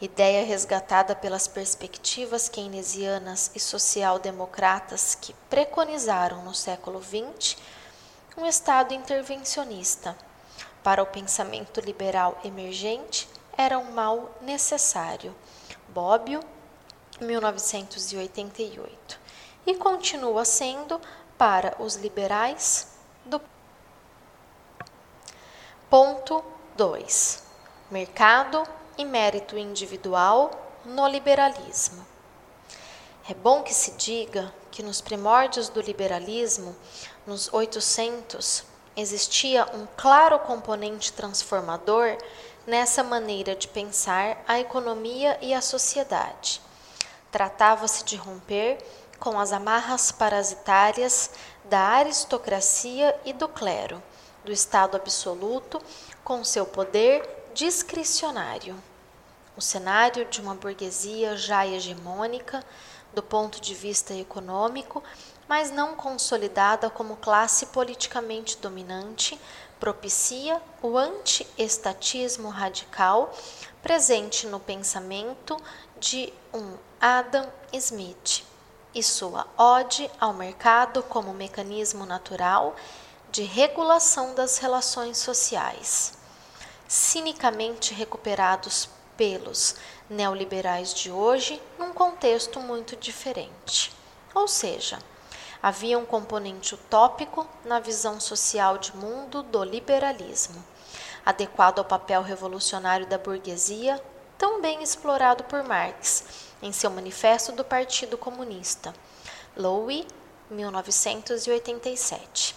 ideia 0.01 0.45
resgatada 0.45 1.15
pelas 1.15 1.47
perspectivas 1.47 2.49
keynesianas 2.49 3.51
e 3.55 3.61
social-democratas 3.61 5.15
que 5.15 5.33
preconizaram 5.49 6.43
no 6.43 6.55
século 6.55 7.01
XX 7.03 7.57
um 8.37 8.47
Estado 8.47 8.93
intervencionista. 8.93 10.17
Para 10.83 11.03
o 11.03 11.07
pensamento 11.07 11.81
liberal 11.81 12.39
emergente, 12.45 13.29
era 13.57 13.79
um 13.79 13.93
mal 13.93 14.33
necessário. 14.41 15.35
Bobbio, 15.89 16.41
1988. 17.21 19.21
E 19.67 19.75
continua 19.77 20.45
sendo 20.45 21.01
para 21.39 21.75
os 21.79 21.95
liberais 21.95 22.89
do 23.25 23.41
ponto 25.89 26.45
2. 26.77 27.45
Mercado 27.91 28.63
e 28.97 29.05
mérito 29.05 29.57
individual 29.59 30.51
no 30.85 31.07
liberalismo. 31.07 32.05
É 33.29 33.35
bom 33.35 33.63
que 33.63 33.73
se 33.73 33.93
diga 33.93 34.53
que 34.71 34.83
nos 34.83 35.01
primórdios 35.01 35.69
do 35.69 35.81
liberalismo, 35.81 36.77
nos 37.27 37.53
800, 37.53 38.65
existia 38.97 39.65
um 39.75 39.87
claro 39.97 40.39
componente 40.41 41.13
transformador 41.13 42.19
nessa 42.67 43.03
maneira 43.03 43.55
de 43.55 43.69
pensar 43.69 44.43
a 44.47 44.61
economia 44.61 45.39
e 45.41 45.55
a 45.55 45.61
sociedade. 45.61 46.61
Tratava-se 47.31 48.05
de 48.05 48.17
romper 48.17 48.79
com 49.19 49.39
as 49.41 49.53
amarras 49.53 50.13
parasitárias 50.13 51.31
da 51.65 51.81
aristocracia 51.81 53.19
e 53.25 53.33
do 53.33 53.49
clero, 53.49 54.03
do 54.45 54.53
Estado 54.53 54.97
absoluto, 54.97 55.81
com 56.23 56.45
seu 56.45 56.67
poder 56.67 57.44
discricionário. 57.55 58.77
O 59.57 59.61
cenário 59.61 60.25
de 60.25 60.41
uma 60.41 60.57
burguesia 60.57 61.37
já 61.37 61.65
hegemônica 61.65 62.65
do 63.15 63.23
ponto 63.23 63.61
de 63.61 63.75
vista 63.75 64.13
econômico, 64.13 65.03
mas 65.47 65.71
não 65.71 65.95
consolidada 65.95 66.91
como 66.91 67.17
classe 67.17 67.67
politicamente 67.67 68.59
dominante, 68.59 69.41
propicia 69.79 70.61
o 70.83 70.99
anti-estatismo 70.99 72.49
radical 72.49 73.33
presente 73.81 74.49
no 74.49 74.59
pensamento 74.59 75.57
de 76.01 76.33
um 76.53 76.77
Adam 77.01 77.47
Smith 77.73 78.43
e 78.93 79.03
sua 79.03 79.47
ode 79.57 80.11
ao 80.19 80.33
mercado 80.33 81.03
como 81.05 81.33
mecanismo 81.33 82.05
natural 82.05 82.75
de 83.31 83.43
regulação 83.43 84.35
das 84.35 84.59
relações 84.59 85.19
sociais, 85.19 86.14
cinicamente 86.95 87.93
recuperados 87.93 88.89
pelos 89.17 89.75
neoliberais 90.09 90.95
de 90.95 91.11
hoje 91.11 91.61
num 91.77 91.93
contexto 91.93 92.61
muito 92.61 92.95
diferente. 92.95 93.93
Ou 94.33 94.47
seja, 94.47 95.01
havia 95.61 95.99
um 95.99 96.07
componente 96.07 96.77
utópico 96.77 97.49
na 97.65 97.81
visão 97.81 98.21
social 98.21 98.79
de 98.79 98.97
mundo 98.97 99.43
do 99.43 99.65
liberalismo, 99.65 100.65
adequado 101.27 101.81
ao 101.81 101.85
papel 101.85 102.23
revolucionário 102.23 103.07
da 103.07 103.19
burguesia, 103.19 104.01
tão 104.39 104.61
bem 104.61 104.81
explorado 104.81 105.43
por 105.43 105.65
Marx 105.65 106.25
em 106.63 106.71
seu 106.71 106.91
Manifesto 106.91 107.51
do 107.51 107.65
Partido 107.65 108.17
Comunista, 108.17 108.95
Lowy, 109.57 110.07
1987. 110.49 112.55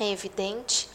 É 0.00 0.10
evidente 0.10 0.93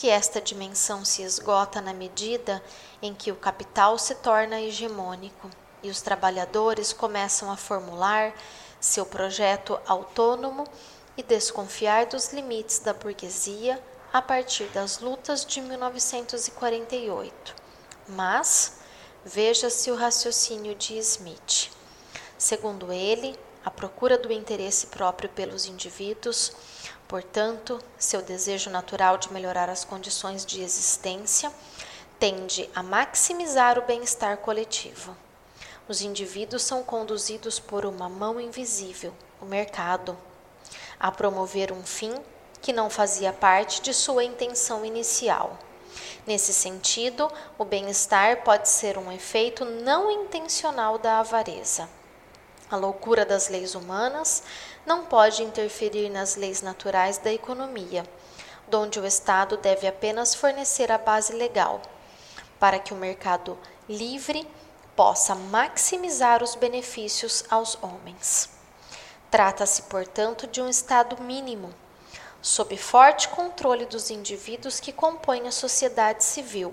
que 0.00 0.08
esta 0.08 0.40
dimensão 0.40 1.04
se 1.04 1.20
esgota 1.20 1.78
na 1.78 1.92
medida 1.92 2.64
em 3.02 3.12
que 3.14 3.30
o 3.30 3.36
capital 3.36 3.98
se 3.98 4.14
torna 4.14 4.58
hegemônico 4.58 5.50
e 5.82 5.90
os 5.90 6.00
trabalhadores 6.00 6.90
começam 6.90 7.52
a 7.52 7.56
formular 7.58 8.32
seu 8.80 9.04
projeto 9.04 9.78
autônomo 9.86 10.66
e 11.18 11.22
desconfiar 11.22 12.06
dos 12.06 12.32
limites 12.32 12.78
da 12.78 12.94
burguesia 12.94 13.78
a 14.10 14.22
partir 14.22 14.64
das 14.68 15.00
lutas 15.00 15.44
de 15.44 15.60
1948. 15.60 17.54
Mas 18.08 18.78
veja-se 19.22 19.90
o 19.90 19.96
raciocínio 19.96 20.74
de 20.76 20.96
Smith. 20.96 21.70
Segundo 22.38 22.90
ele, 22.90 23.38
a 23.62 23.70
procura 23.70 24.16
do 24.16 24.32
interesse 24.32 24.86
próprio 24.86 25.28
pelos 25.28 25.66
indivíduos, 25.66 26.52
portanto, 27.10 27.80
seu 27.98 28.22
desejo 28.22 28.70
natural 28.70 29.18
de 29.18 29.32
melhorar 29.32 29.68
as 29.68 29.84
condições 29.84 30.46
de 30.46 30.62
existência, 30.62 31.52
tende 32.20 32.70
a 32.72 32.84
maximizar 32.84 33.76
o 33.80 33.82
bem-estar 33.82 34.36
coletivo. 34.36 35.16
Os 35.88 36.02
indivíduos 36.02 36.62
são 36.62 36.84
conduzidos 36.84 37.58
por 37.58 37.84
uma 37.84 38.08
mão 38.08 38.40
invisível, 38.40 39.12
o 39.40 39.44
mercado, 39.44 40.16
a 41.00 41.10
promover 41.10 41.72
um 41.72 41.82
fim 41.82 42.14
que 42.62 42.72
não 42.72 42.88
fazia 42.88 43.32
parte 43.32 43.82
de 43.82 43.92
sua 43.92 44.22
intenção 44.22 44.84
inicial. 44.84 45.58
Nesse 46.24 46.54
sentido, 46.54 47.28
o 47.58 47.64
bem-estar 47.64 48.44
pode 48.44 48.68
ser 48.68 48.96
um 48.96 49.10
efeito 49.10 49.64
não 49.64 50.12
intencional 50.12 50.96
da 50.96 51.18
avareza. 51.18 51.88
A 52.70 52.76
loucura 52.76 53.26
das 53.26 53.48
leis 53.48 53.74
humanas 53.74 54.44
não 54.86 55.04
pode 55.04 55.42
interferir 55.42 56.08
nas 56.08 56.36
leis 56.36 56.62
naturais 56.62 57.18
da 57.18 57.32
economia, 57.32 58.04
onde 58.72 59.00
o 59.00 59.06
Estado 59.06 59.56
deve 59.56 59.88
apenas 59.88 60.36
fornecer 60.36 60.92
a 60.92 60.98
base 60.98 61.32
legal, 61.32 61.82
para 62.60 62.78
que 62.78 62.94
o 62.94 62.96
mercado 62.96 63.58
livre 63.88 64.46
possa 64.94 65.34
maximizar 65.34 66.44
os 66.44 66.54
benefícios 66.54 67.44
aos 67.50 67.76
homens. 67.82 68.50
Trata-se, 69.30 69.82
portanto, 69.82 70.46
de 70.46 70.60
um 70.60 70.68
estado 70.68 71.20
mínimo, 71.22 71.74
sob 72.40 72.76
forte 72.76 73.28
controle 73.28 73.84
dos 73.86 74.10
indivíduos 74.10 74.78
que 74.78 74.92
compõem 74.92 75.48
a 75.48 75.52
sociedade 75.52 76.22
civil, 76.22 76.72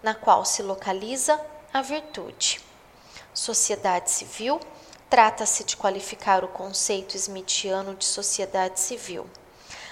na 0.00 0.14
qual 0.14 0.44
se 0.44 0.62
localiza 0.62 1.40
a 1.72 1.82
virtude. 1.82 2.60
Sociedade 3.34 4.10
civil 4.10 4.60
trata-se 5.10 5.64
de 5.64 5.76
qualificar 5.76 6.44
o 6.44 6.48
conceito 6.48 7.16
smithiano 7.16 7.94
de 7.94 8.04
sociedade 8.04 8.78
civil. 8.78 9.26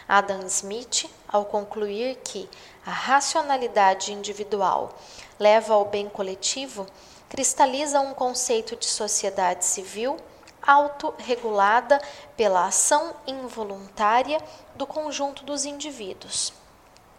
Adam 0.09 0.47
Smith, 0.47 1.11
ao 1.27 1.45
concluir 1.45 2.17
que 2.23 2.49
a 2.85 2.91
racionalidade 2.91 4.13
individual 4.13 4.95
leva 5.39 5.75
ao 5.75 5.87
bem 5.87 6.09
coletivo, 6.09 6.87
cristaliza 7.29 8.01
um 8.01 8.15
conceito 8.15 8.77
de 8.77 8.87
sociedade 8.87 9.65
civil 9.65 10.17
autorregulada 10.63 12.01
pela 12.37 12.67
ação 12.67 13.15
involuntária 13.27 14.41
do 14.75 14.87
conjunto 14.87 15.45
dos 15.45 15.65
indivíduos. 15.65 16.53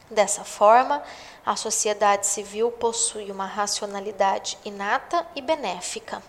Dessa 0.10 0.44
forma, 0.44 1.02
a 1.46 1.56
sociedade 1.56 2.28
civil 2.28 2.72
possui 2.72 3.32
uma 3.32 3.46
racionalidade 3.46 4.58
inata 4.64 5.26
e 5.36 5.42
benéfica. 5.42 6.22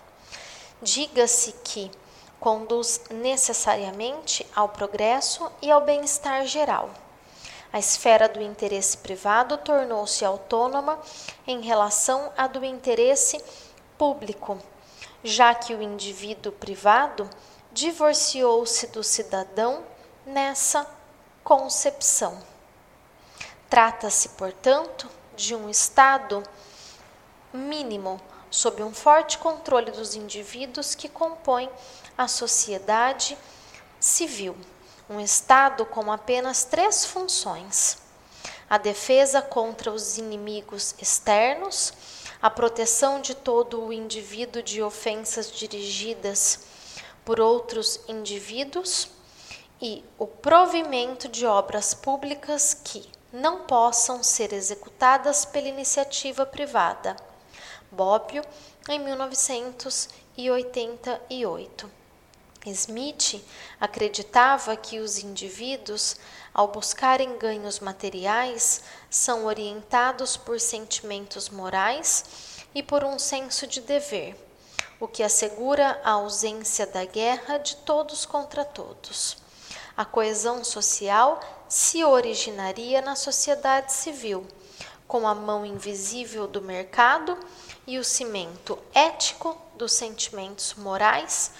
Diga-se 0.81 1.51
que 1.63 1.91
conduz 2.39 3.01
necessariamente 3.09 4.47
ao 4.55 4.69
progresso 4.69 5.51
e 5.61 5.69
ao 5.69 5.81
bem-estar 5.81 6.45
geral. 6.45 6.89
A 7.71 7.77
esfera 7.77 8.27
do 8.27 8.41
interesse 8.41 8.97
privado 8.97 9.57
tornou-se 9.57 10.23
autônoma 10.25 10.99
em 11.45 11.61
relação 11.61 12.31
à 12.35 12.47
do 12.47 12.63
interesse 12.63 13.43
público, 13.97 14.57
já 15.23 15.53
que 15.53 15.75
o 15.75 15.81
indivíduo 15.81 16.51
privado 16.51 17.29
divorciou-se 17.71 18.87
do 18.87 19.03
cidadão 19.03 19.83
nessa 20.25 20.87
concepção. 21.43 22.41
Trata-se, 23.69 24.29
portanto, 24.29 25.07
de 25.35 25.53
um 25.53 25.69
Estado 25.69 26.41
mínimo 27.53 28.19
sob 28.49 28.81
um 28.83 28.93
forte 28.93 29.37
controle 29.37 29.91
dos 29.91 30.15
indivíduos 30.15 30.95
que 30.95 31.07
compõem 31.07 31.69
a 32.17 32.27
sociedade 32.27 33.37
civil. 33.99 34.55
Um 35.09 35.19
Estado 35.19 35.85
com 35.85 36.11
apenas 36.11 36.63
três 36.63 37.05
funções: 37.05 37.97
a 38.69 38.77
defesa 38.77 39.41
contra 39.41 39.91
os 39.91 40.17
inimigos 40.17 40.95
externos, 40.99 41.93
a 42.41 42.49
proteção 42.49 43.21
de 43.21 43.35
todo 43.35 43.83
o 43.83 43.91
indivíduo 43.91 44.61
de 44.61 44.81
ofensas 44.81 45.51
dirigidas 45.51 46.59
por 47.25 47.39
outros 47.39 47.99
indivíduos 48.07 49.09
e 49.81 50.03
o 50.17 50.25
provimento 50.25 51.27
de 51.27 51.45
obras 51.45 51.93
públicas 51.93 52.73
que 52.73 53.09
não 53.31 53.65
possam 53.65 54.23
ser 54.23 54.51
executadas 54.53 55.45
pela 55.45 55.67
iniciativa 55.67 56.45
privada. 56.45 57.15
Bobbio, 57.91 58.43
em 58.87 58.99
1988. 58.99 61.99
Smith 62.65 63.41
acreditava 63.79 64.75
que 64.75 64.99
os 64.99 65.19
indivíduos, 65.19 66.17
ao 66.53 66.67
buscarem 66.67 67.37
ganhos 67.37 67.79
materiais, 67.79 68.83
são 69.09 69.45
orientados 69.45 70.35
por 70.35 70.59
sentimentos 70.59 71.49
morais 71.49 72.65
e 72.75 72.83
por 72.83 73.03
um 73.03 73.17
senso 73.17 73.65
de 73.65 73.81
dever, 73.81 74.35
o 74.99 75.07
que 75.07 75.23
assegura 75.23 75.99
a 76.03 76.11
ausência 76.11 76.85
da 76.85 77.05
guerra 77.05 77.57
de 77.57 77.77
todos 77.77 78.25
contra 78.25 78.65
todos. 78.65 79.37
A 79.95 80.05
coesão 80.05 80.63
social 80.63 81.39
se 81.67 82.03
originaria 82.03 83.01
na 83.01 83.15
sociedade 83.15 83.93
civil, 83.93 84.45
com 85.07 85.27
a 85.27 85.33
mão 85.33 85.65
invisível 85.65 86.47
do 86.47 86.61
mercado 86.61 87.37
e 87.89 87.97
o 87.97 88.03
cimento 88.03 88.77
ético 88.93 89.59
dos 89.73 89.93
sentimentos 89.93 90.75
morais 90.75 91.51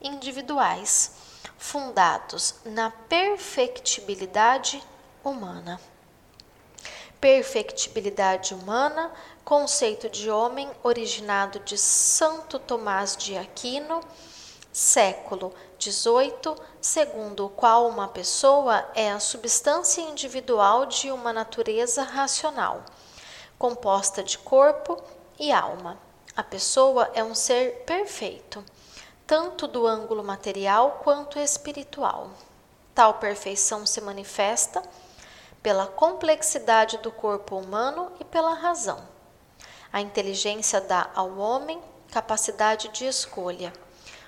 individuais, 0.00 1.10
fundados 1.58 2.54
na 2.64 2.88
perfectibilidade 2.88 4.80
humana. 5.24 5.80
Perfectibilidade 7.20 8.54
humana, 8.54 9.10
conceito 9.44 10.08
de 10.08 10.30
homem 10.30 10.70
originado 10.84 11.58
de 11.58 11.76
Santo 11.76 12.60
Tomás 12.60 13.16
de 13.16 13.36
Aquino, 13.36 14.02
século 14.72 15.52
XVIII, 15.80 16.62
segundo 16.80 17.46
o 17.46 17.50
qual 17.50 17.88
uma 17.88 18.06
pessoa 18.06 18.88
é 18.94 19.10
a 19.10 19.18
substância 19.18 20.00
individual 20.00 20.86
de 20.86 21.10
uma 21.10 21.32
natureza 21.32 22.04
racional, 22.04 22.84
composta 23.58 24.22
de 24.22 24.38
corpo 24.38 25.02
e 25.42 25.50
alma. 25.50 25.98
A 26.36 26.42
pessoa 26.44 27.10
é 27.14 27.22
um 27.22 27.34
ser 27.34 27.84
perfeito 27.84 28.64
tanto 29.26 29.66
do 29.66 29.86
ângulo 29.86 30.22
material 30.22 31.00
quanto 31.02 31.38
espiritual. 31.38 32.30
Tal 32.94 33.14
perfeição 33.14 33.86
se 33.86 34.00
manifesta 34.00 34.82
pela 35.62 35.86
complexidade 35.86 36.98
do 36.98 37.10
corpo 37.10 37.56
humano 37.56 38.12
e 38.20 38.24
pela 38.24 38.52
razão. 38.52 39.02
A 39.92 40.00
inteligência 40.00 40.80
dá 40.80 41.10
ao 41.14 41.38
homem 41.38 41.80
capacidade 42.10 42.88
de 42.88 43.06
escolha, 43.06 43.72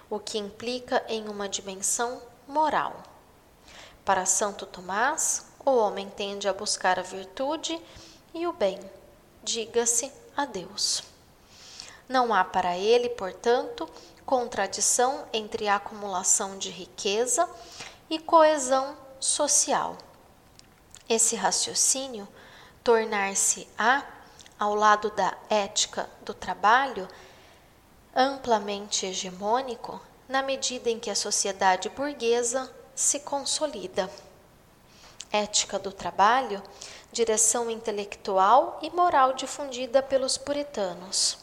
o 0.08 0.18
que 0.18 0.38
implica 0.38 1.04
em 1.06 1.28
uma 1.28 1.48
dimensão 1.48 2.22
moral. 2.48 2.94
Para 4.04 4.24
Santo 4.24 4.64
Tomás, 4.64 5.46
o 5.64 5.70
homem 5.76 6.08
tende 6.08 6.48
a 6.48 6.52
buscar 6.54 6.98
a 6.98 7.02
virtude 7.02 7.80
e 8.32 8.46
o 8.46 8.52
bem, 8.52 8.80
diga-se 9.42 10.10
a 10.36 10.44
Deus. 10.44 11.02
Não 12.08 12.32
há 12.32 12.44
para 12.44 12.76
ele, 12.76 13.08
portanto, 13.10 13.88
contradição 14.24 15.24
entre 15.32 15.68
a 15.68 15.76
acumulação 15.76 16.58
de 16.58 16.70
riqueza 16.70 17.48
e 18.08 18.18
coesão 18.18 18.96
social. 19.18 19.96
Esse 21.08 21.36
raciocínio 21.36 22.28
tornar-se-á, 22.82 24.06
ao 24.58 24.74
lado 24.74 25.10
da 25.10 25.36
ética 25.48 26.08
do 26.22 26.32
trabalho, 26.32 27.08
amplamente 28.14 29.06
hegemônico 29.06 30.00
na 30.28 30.42
medida 30.42 30.88
em 30.88 30.98
que 30.98 31.10
a 31.10 31.16
sociedade 31.16 31.88
burguesa 31.88 32.72
se 32.94 33.20
consolida. 33.20 34.08
Ética 35.32 35.78
do 35.78 35.90
trabalho, 35.90 36.62
direção 37.14 37.70
intelectual 37.70 38.80
e 38.82 38.90
moral 38.90 39.34
difundida 39.34 40.02
pelos 40.02 40.36
puritanos. 40.36 41.38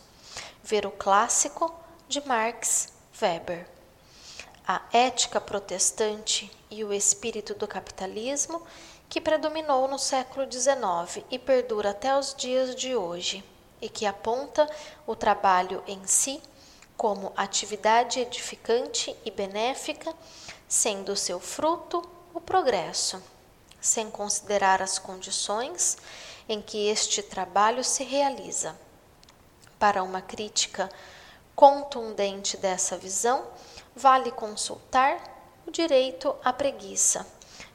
Ver 0.61 0.85
o 0.85 0.91
clássico 0.91 1.73
de 2.09 2.19
Marx 2.27 2.89
Weber. 3.19 3.65
A 4.67 4.81
ética 4.91 5.39
protestante 5.39 6.51
e 6.69 6.83
o 6.83 6.91
espírito 6.91 7.53
do 7.53 7.69
capitalismo 7.69 8.61
que 9.07 9.21
predominou 9.21 9.87
no 9.87 9.97
século 9.97 10.45
XIX 10.45 11.25
e 11.31 11.39
perdura 11.39 11.91
até 11.91 12.17
os 12.17 12.35
dias 12.35 12.75
de 12.75 12.93
hoje, 12.93 13.41
e 13.81 13.87
que 13.87 14.05
aponta 14.05 14.69
o 15.07 15.15
trabalho 15.15 15.81
em 15.87 16.05
si 16.05 16.41
como 16.97 17.31
atividade 17.35 18.19
edificante 18.19 19.15
e 19.23 19.31
benéfica, 19.31 20.13
sendo 20.67 21.15
seu 21.15 21.39
fruto 21.39 22.01
o 22.33 22.41
progresso, 22.41 23.21
sem 23.81 24.09
considerar 24.09 24.81
as 24.81 24.99
condições 24.99 25.97
em 26.47 26.61
que 26.61 26.87
este 26.87 27.23
trabalho 27.23 27.83
se 27.83 28.03
realiza. 28.03 28.79
Para 29.79 30.03
uma 30.03 30.21
crítica 30.21 30.89
contundente 31.55 32.55
dessa 32.57 32.97
visão, 32.97 33.45
vale 33.95 34.31
consultar 34.31 35.19
o 35.65 35.71
direito 35.71 36.35
à 36.43 36.53
preguiça, 36.53 37.25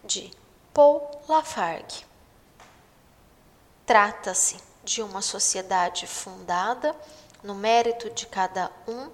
de 0.05 0.31
Paul 0.73 1.11
Lafargue. 1.29 2.07
Trata-se 3.85 4.57
de 4.85 5.03
uma 5.03 5.21
sociedade 5.21 6.07
fundada 6.07 6.95
no 7.43 7.55
mérito 7.55 8.09
de 8.11 8.27
cada 8.27 8.71
um 8.87 9.11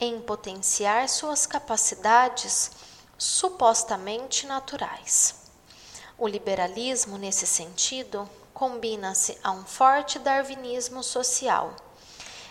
em 0.00 0.20
potenciar 0.20 1.08
suas 1.08 1.46
capacidades 1.46 2.70
supostamente 3.16 4.46
naturais. 4.46 5.41
O 6.22 6.26
liberalismo, 6.28 7.18
nesse 7.18 7.46
sentido, 7.48 8.30
combina-se 8.54 9.36
a 9.42 9.50
um 9.50 9.64
forte 9.64 10.20
darwinismo 10.20 11.02
social, 11.02 11.74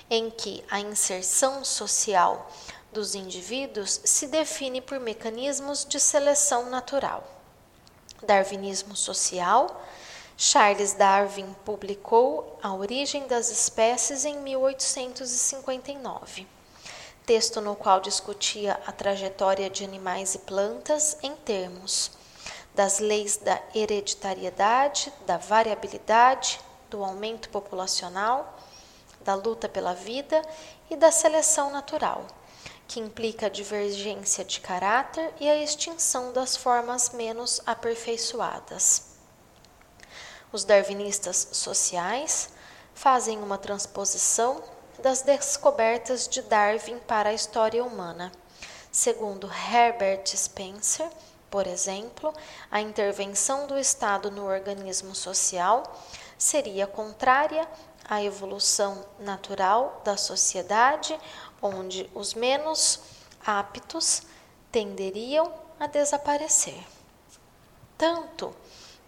em 0.10 0.30
que 0.30 0.62
a 0.70 0.82
inserção 0.82 1.64
social 1.64 2.52
dos 2.92 3.16
indivíduos 3.16 4.02
se 4.04 4.28
define 4.28 4.82
por 4.82 5.00
mecanismos 5.00 5.86
de 5.86 6.02
seleção 6.02 6.70
natural. 6.70 7.26
Darwinismo 8.22 8.94
social 8.94 9.82
Charles 10.36 10.92
Darwin 10.92 11.56
publicou 11.64 12.60
A 12.62 12.74
Origem 12.74 13.26
das 13.26 13.50
Espécies 13.50 14.26
em 14.26 14.38
1859, 14.40 16.46
texto 17.26 17.62
no 17.62 17.78
qual 17.78 18.02
discutia 18.02 18.82
a 18.86 18.92
trajetória 18.92 19.70
de 19.70 19.86
animais 19.86 20.36
e 20.36 20.40
plantas 20.40 21.18
em 21.24 21.34
termos 21.38 22.20
das 22.74 23.00
leis 23.00 23.38
da 23.38 23.62
hereditariedade, 23.76 25.12
da 25.26 25.38
variabilidade, 25.38 26.60
do 26.90 27.04
aumento 27.04 27.50
populacional, 27.50 28.58
da 29.22 29.36
luta 29.36 29.70
pela 29.70 29.94
vida 29.94 30.42
e 30.90 30.96
da 30.96 31.12
seleção 31.12 31.70
natural, 31.70 32.26
que 32.88 33.00
implica 33.00 33.46
a 33.46 33.50
divergência 33.50 34.44
de 34.44 34.60
caráter 34.60 35.34
e 35.40 35.50
a 35.50 35.56
extinção 35.56 36.34
das 36.34 36.56
formas 36.56 37.12
menos 37.12 37.62
aperfeiçoadas. 37.66 39.12
Os 40.52 40.66
darwinistas 40.66 41.48
sociais 41.54 42.50
fazem 42.94 43.42
uma 43.42 43.58
transposição 43.58 44.62
das 45.00 45.22
descobertas 45.22 46.28
de 46.28 46.42
Darwin 46.42 47.00
para 47.00 47.30
a 47.30 47.34
história 47.34 47.84
humana. 47.84 48.32
Segundo 48.92 49.50
Herbert 49.50 50.28
Spencer, 50.28 51.10
por 51.52 51.68
exemplo, 51.68 52.34
a 52.72 52.80
intervenção 52.80 53.68
do 53.68 53.78
Estado 53.78 54.32
no 54.32 54.46
organismo 54.46 55.14
social 55.14 55.84
seria 56.38 56.88
contrária 56.88 57.68
à 58.10 58.24
evolução 58.24 59.06
natural 59.20 60.02
da 60.06 60.16
sociedade, 60.16 61.16
onde 61.62 62.10
os 62.16 62.34
menos 62.34 63.02
aptos 63.46 64.24
tenderiam 64.72 65.54
a 65.78 65.88
desaparecer. 65.88 66.82
Tanto 67.98 68.56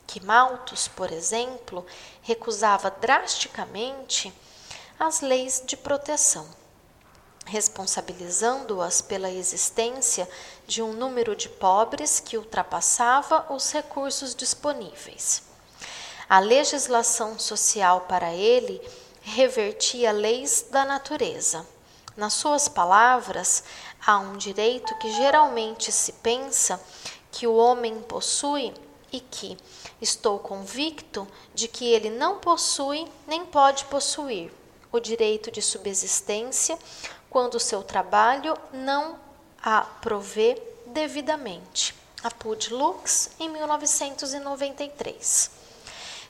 que 0.06 0.24
Malthus, 0.24 0.90
por 0.90 1.14
exemplo, 1.14 1.86
recusava 2.22 2.92
drasticamente 2.92 4.34
as 5.00 5.22
leis 5.22 5.64
de 5.66 5.78
proteção, 5.78 6.46
responsabilizando-as 7.46 9.02
pela 9.02 9.32
existência 9.32 10.30
de 10.68 10.82
um 10.82 10.94
número 10.94 11.36
de 11.36 11.50
pobres 11.50 12.20
que 12.20 12.38
ultrapassava 12.38 13.46
os 13.50 13.72
recursos 13.72 14.34
disponíveis. 14.34 15.44
A 16.30 16.40
legislação 16.40 17.38
social 17.38 18.02
para 18.02 18.34
ele 18.34 18.82
revertia 19.22 20.12
leis 20.12 20.66
da 20.70 20.86
natureza. 20.86 21.66
Nas 22.16 22.34
suas 22.34 22.68
palavras, 22.68 23.64
há 24.06 24.20
um 24.20 24.38
direito 24.38 24.98
que 25.00 25.12
geralmente 25.14 25.92
se 25.92 26.14
pensa 26.14 26.80
que 27.32 27.48
o 27.48 27.56
homem 27.56 28.02
possui 28.02 28.74
e 29.12 29.20
que 29.20 29.58
estou 30.02 30.40
convicto 30.40 31.28
de 31.54 31.68
que 31.68 31.86
ele 31.86 32.10
não 32.10 32.38
possui 32.38 33.08
nem 33.28 33.46
pode 33.46 33.86
possuir 33.86 34.52
o 34.92 35.00
direito 35.00 35.52
de 35.52 35.62
subsistência 35.62 36.78
quando 37.30 37.60
seu 37.60 37.82
trabalho 37.82 38.56
não 38.72 39.23
a 39.64 39.82
provê 39.82 40.62
devidamente. 40.88 41.96
Apud 42.22 42.74
Lux, 42.74 43.30
em 43.40 43.48
1993. 43.48 45.52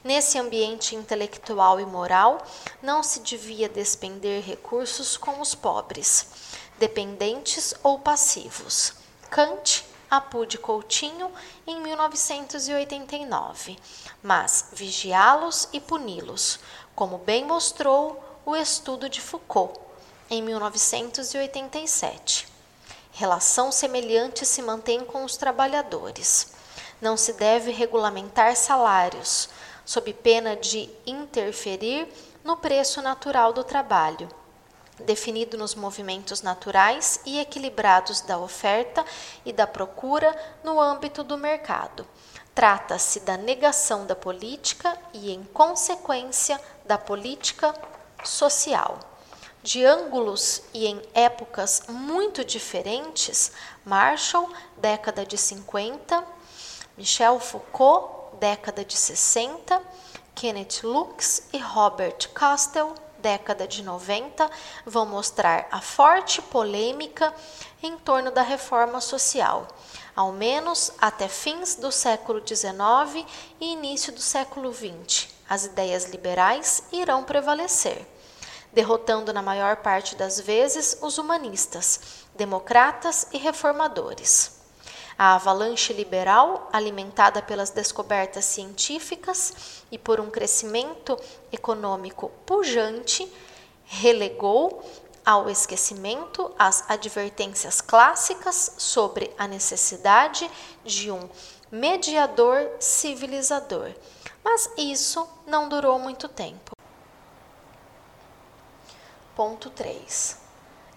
Nesse 0.04 0.38
ambiente 0.38 0.96
intelectual 0.96 1.80
e 1.80 1.86
moral, 1.86 2.46
não 2.82 3.02
se 3.02 3.22
devia 3.22 3.68
despender 3.68 4.44
recursos 4.44 5.18
com 5.18 5.42
os 5.42 5.56
pobres, 5.56 6.28
dependentes 6.78 7.74
ou 7.82 7.98
passivos. 7.98 8.94
Kant 9.32 9.84
Apude 10.12 10.60
Coutinho 10.60 11.32
em 11.66 11.82
1989, 11.82 13.80
mas 14.22 14.68
vigiá-los 14.74 15.68
e 15.74 15.80
puni-los, 15.80 16.60
como 16.96 17.18
bem 17.18 17.46
mostrou 17.46 18.24
o 18.46 18.56
estudo 18.56 19.10
de 19.10 19.20
Foucault 19.20 19.80
em 20.30 20.44
1987. 20.44 22.53
Relação 23.14 23.72
semelhante 23.72 24.46
se 24.46 24.62
mantém 24.62 25.06
com 25.06 25.24
os 25.24 25.38
trabalhadores. 25.38 26.54
Não 27.02 27.16
se 27.16 27.34
deve 27.34 27.72
regulamentar 27.72 28.56
salários, 28.56 29.50
sob 29.86 30.14
pena 30.14 30.56
de 30.56 30.90
interferir 31.06 32.08
no 32.44 32.58
preço 32.58 33.02
natural 33.02 33.54
do 33.54 33.64
trabalho 33.64 34.30
definido 35.00 35.58
nos 35.58 35.76
movimentos 35.76 36.42
naturais 36.42 37.20
e 37.26 37.40
equilibrados 37.40 38.22
da 38.22 38.38
oferta 38.38 39.06
e 39.46 39.52
da 39.52 39.66
procura 39.66 40.36
no 40.64 40.80
âmbito 40.80 41.24
do 41.24 41.38
mercado. 41.38 42.08
Trata-se 42.54 43.22
da 43.22 43.36
negação 43.36 44.06
da 44.06 44.16
política 44.16 44.98
e, 45.12 45.32
em 45.32 45.44
consequência, 45.44 46.60
da 46.86 46.98
política 46.98 47.74
social. 48.24 49.00
De 49.64 49.86
ângulos 49.86 50.62
e 50.74 50.86
em 50.86 51.02
épocas 51.14 51.84
muito 51.88 52.44
diferentes, 52.44 53.54
Marshall, 53.86 54.52
década 54.76 55.26
de 55.26 55.38
50, 55.38 56.22
Michel 56.98 57.40
Foucault, 57.40 58.36
década 58.42 58.84
de 58.84 58.98
60, 58.98 59.82
Kenneth 60.36 60.84
Lux 60.84 61.44
e 61.54 61.60
Robert 61.60 62.30
Castell, 62.34 62.94
década 63.20 63.66
de 63.66 63.84
90 63.84 64.50
vão 64.86 65.06
mostrar 65.06 65.66
a 65.72 65.80
forte 65.80 66.42
polêmica 66.42 67.34
em 67.82 67.98
torno 67.98 68.32
da 68.32 68.42
reforma 68.42 69.00
social, 69.00 69.66
ao 70.14 70.34
menos 70.34 70.92
até 71.00 71.30
fins 71.30 71.76
do 71.76 71.90
século 71.90 72.46
XIX 72.46 73.26
e 73.62 73.72
início 73.72 74.12
do 74.12 74.20
século 74.20 74.74
XX. 74.74 75.30
As 75.48 75.64
ideias 75.64 76.10
liberais 76.10 76.84
irão 76.92 77.24
prevalecer, 77.24 78.06
derrotando 78.74 79.32
na 79.32 79.42
maior 79.42 79.78
parte 79.78 80.16
das 80.16 80.40
vezes 80.40 80.98
os 81.02 81.18
humanistas, 81.18 82.26
democratas 82.36 83.28
e 83.32 83.38
reformadores. 83.38 84.62
A 85.18 85.36
avalanche 85.36 85.94
liberal, 85.94 86.68
alimentada 86.74 87.42
pelas 87.42 87.70
descobertas 87.70 88.46
científicas 88.46 89.84
e 89.92 89.98
por 89.98 90.20
um 90.20 90.30
crescimento 90.30 91.18
econômico 91.52 92.30
pujante, 92.46 93.32
relegou 93.86 94.84
ao 95.26 95.50
esquecimento 95.50 96.52
as 96.58 96.84
advertências 96.90 97.80
clássicas 97.80 98.74
sobre 98.78 99.32
a 99.38 99.48
necessidade 99.48 100.50
de 100.84 101.12
um 101.12 101.30
mediador 101.72 102.70
civilizador. 102.80 103.92
Mas 104.44 104.70
isso 104.78 105.28
não 105.48 105.70
durou 105.70 105.98
muito 106.00 106.28
tempo. 106.28 106.74
Ponto 109.36 109.72
3. 109.72 110.38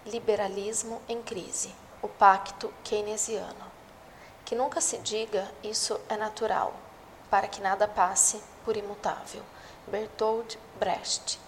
Liberalismo 0.05 1.01
em 1.09 1.23
crise. 1.23 1.73
O 2.03 2.07
pacto 2.07 2.71
keynesiano. 2.83 3.65
Que 4.45 4.53
nunca 4.53 4.79
se 4.79 4.99
diga 4.99 5.51
isso 5.63 5.99
é 6.07 6.15
natural, 6.15 6.71
para 7.31 7.47
que 7.47 7.59
nada 7.59 7.87
passe 7.87 8.39
por 8.63 8.77
imutável. 8.77 9.41
Bertold 9.87 10.59
Brecht. 10.79 11.39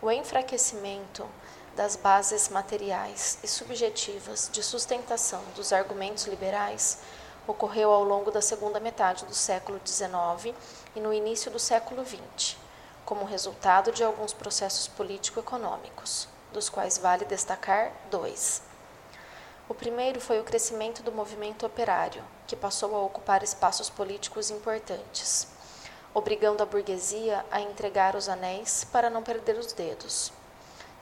O 0.00 0.10
enfraquecimento 0.10 1.28
das 1.76 1.94
bases 1.94 2.48
materiais 2.48 3.38
e 3.42 3.46
subjetivas 3.46 4.48
de 4.50 4.62
sustentação 4.62 5.42
dos 5.54 5.74
argumentos 5.74 6.24
liberais 6.24 7.00
ocorreu 7.46 7.90
ao 7.90 8.02
longo 8.02 8.30
da 8.30 8.40
segunda 8.40 8.80
metade 8.80 9.26
do 9.26 9.34
século 9.34 9.78
XIX 9.84 10.56
e 10.96 11.00
no 11.00 11.12
início 11.12 11.50
do 11.50 11.58
século 11.58 12.02
XX, 12.02 12.56
como 13.08 13.24
resultado 13.24 13.90
de 13.90 14.04
alguns 14.04 14.34
processos 14.34 14.86
político-econômicos, 14.86 16.28
dos 16.52 16.68
quais 16.68 16.98
vale 16.98 17.24
destacar 17.24 17.90
dois. 18.10 18.60
O 19.66 19.72
primeiro 19.72 20.20
foi 20.20 20.38
o 20.38 20.44
crescimento 20.44 21.02
do 21.02 21.10
movimento 21.10 21.64
operário, 21.64 22.22
que 22.46 22.54
passou 22.54 22.94
a 22.94 23.00
ocupar 23.00 23.42
espaços 23.42 23.88
políticos 23.88 24.50
importantes, 24.50 25.48
obrigando 26.12 26.62
a 26.62 26.66
burguesia 26.66 27.42
a 27.50 27.62
entregar 27.62 28.14
os 28.14 28.28
anéis 28.28 28.84
para 28.84 29.08
não 29.08 29.22
perder 29.22 29.56
os 29.56 29.72
dedos 29.72 30.30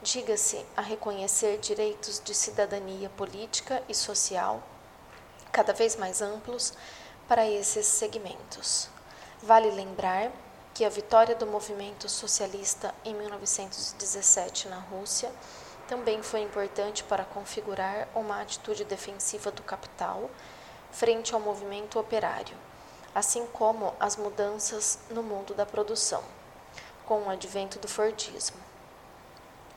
diga-se 0.03 0.65
a 0.77 0.83
reconhecer 0.83 1.59
direitos 1.59 2.23
de 2.25 2.33
cidadania 2.33 3.09
política 3.17 3.83
e 3.89 3.95
social 3.95 4.63
cada 5.51 5.73
vez 5.73 5.97
mais 5.97 6.23
amplos 6.23 6.75
para 7.27 7.49
esses 7.49 7.87
segmentos. 7.87 8.89
Vale 9.43 9.71
lembrar 9.71 10.31
que 10.77 10.85
a 10.85 10.91
vitória 10.91 11.35
do 11.35 11.47
movimento 11.47 12.07
socialista 12.07 12.95
em 13.03 13.15
1917 13.15 14.69
na 14.69 14.77
Rússia 14.77 15.33
também 15.89 16.23
foi 16.23 16.41
importante 16.41 17.03
para 17.03 17.25
configurar 17.25 18.07
uma 18.15 18.43
atitude 18.43 18.85
defensiva 18.85 19.51
do 19.51 19.63
capital 19.63 20.31
frente 20.93 21.33
ao 21.33 21.41
movimento 21.41 21.99
operário, 21.99 22.55
assim 23.15 23.47
como 23.55 23.95
as 23.99 24.17
mudanças 24.17 24.99
no 25.09 25.23
mundo 25.23 25.55
da 25.55 25.65
produção, 25.65 26.23
com 27.07 27.23
o 27.23 27.31
advento 27.31 27.79
do 27.79 27.89
Fordismo. 27.89 28.59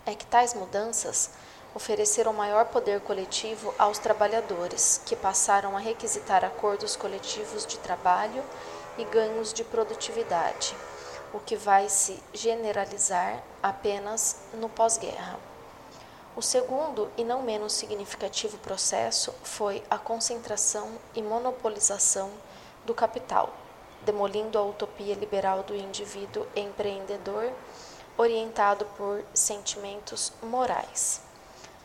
É 0.05 0.13
que 0.13 0.25
tais 0.25 0.53
mudanças 0.53 1.29
ofereceram 1.73 2.33
maior 2.33 2.65
poder 2.65 2.99
coletivo 2.99 3.73
aos 3.79 3.99
trabalhadores, 3.99 5.01
que 5.05 5.15
passaram 5.15 5.77
a 5.77 5.79
requisitar 5.79 6.43
acordos 6.43 6.97
coletivos 6.97 7.65
de 7.65 7.77
trabalho 7.77 8.43
e 8.99 9.05
ganhos 9.05 9.53
de 9.53 9.63
produtividade, 9.63 10.75
o 11.33 11.39
que 11.39 11.55
vai 11.55 11.88
se 11.88 12.21
generalizar 12.33 13.41
apenas 13.63 14.41
no 14.53 14.67
pós-guerra. 14.67 15.39
O 16.35 16.41
segundo 16.41 17.09
e 17.17 17.23
não 17.23 17.41
menos 17.41 17.73
significativo 17.73 18.57
processo 18.57 19.33
foi 19.41 19.81
a 19.89 19.97
concentração 19.97 20.89
e 21.15 21.21
monopolização 21.21 22.29
do 22.85 22.93
capital, 22.93 23.53
demolindo 24.03 24.57
a 24.57 24.63
utopia 24.63 25.15
liberal 25.15 25.63
do 25.63 25.75
indivíduo 25.75 26.45
empreendedor 26.53 27.53
orientado 28.17 28.85
por 28.97 29.23
sentimentos 29.33 30.33
morais. 30.43 31.21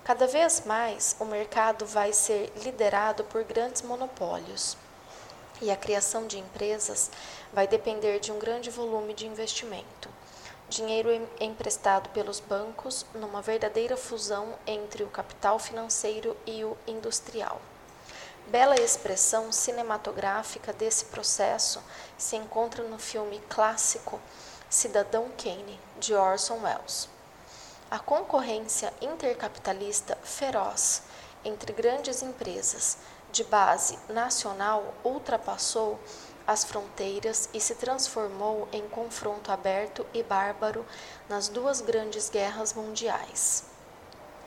Cada 0.03 0.27
vez 0.27 0.65
mais, 0.67 1.17
o 1.21 1.25
mercado 1.25 1.87
vai 1.87 2.13
ser 2.13 2.53
liderado 2.57 3.23
por 3.25 3.45
grandes 3.45 3.83
monopólios 3.83 4.77
e 5.61 5.71
a 5.71 5.77
criação 5.77 6.27
de 6.27 6.39
empresas 6.39 7.11
vai 7.53 7.67
depender 7.67 8.19
de 8.19 8.33
um 8.33 8.39
grande 8.39 8.71
volume 8.71 9.15
de 9.15 9.27
investimento. 9.27 10.09
Dinheiro 10.69 11.11
emprestado 11.39 12.09
pelos 12.11 12.41
bancos 12.41 13.05
numa 13.15 13.43
verdadeira 13.43 13.97
fusão 13.97 14.55
entre 14.67 15.03
o 15.03 15.09
capital 15.09 15.59
financeiro 15.59 16.37
e 16.47 16.65
o 16.65 16.77
industrial. 16.87 17.61
Bela 18.49 18.75
expressão 18.77 19.53
cinematográfica 19.53 20.73
desse 20.73 21.07
processo 21.07 21.83
se 22.19 22.37
encontra 22.37 22.83
no 22.83 22.99
filme 22.99 23.41
clássico 23.49 24.21
Cidadão 24.69 25.31
Kane, 25.39 25.79
de 25.99 26.15
Orson 26.15 26.61
Welles. 26.63 27.09
A 27.91 27.99
concorrência 27.99 28.93
intercapitalista 29.01 30.19
feroz 30.23 31.03
entre 31.45 31.73
grandes 31.73 32.23
empresas 32.23 32.99
de 33.35 33.43
base 33.43 33.99
nacional 34.09 34.95
ultrapassou 35.03 35.99
as 36.47 36.63
fronteiras 36.63 37.49
e 37.53 37.61
se 37.61 37.75
transformou 37.75 38.69
em 38.71 38.89
confronto 38.89 39.51
aberto 39.51 40.07
e 40.15 40.23
bárbaro 40.23 40.87
nas 41.29 41.49
duas 41.49 41.81
grandes 41.81 42.31
guerras 42.31 42.73
mundiais. 42.75 43.65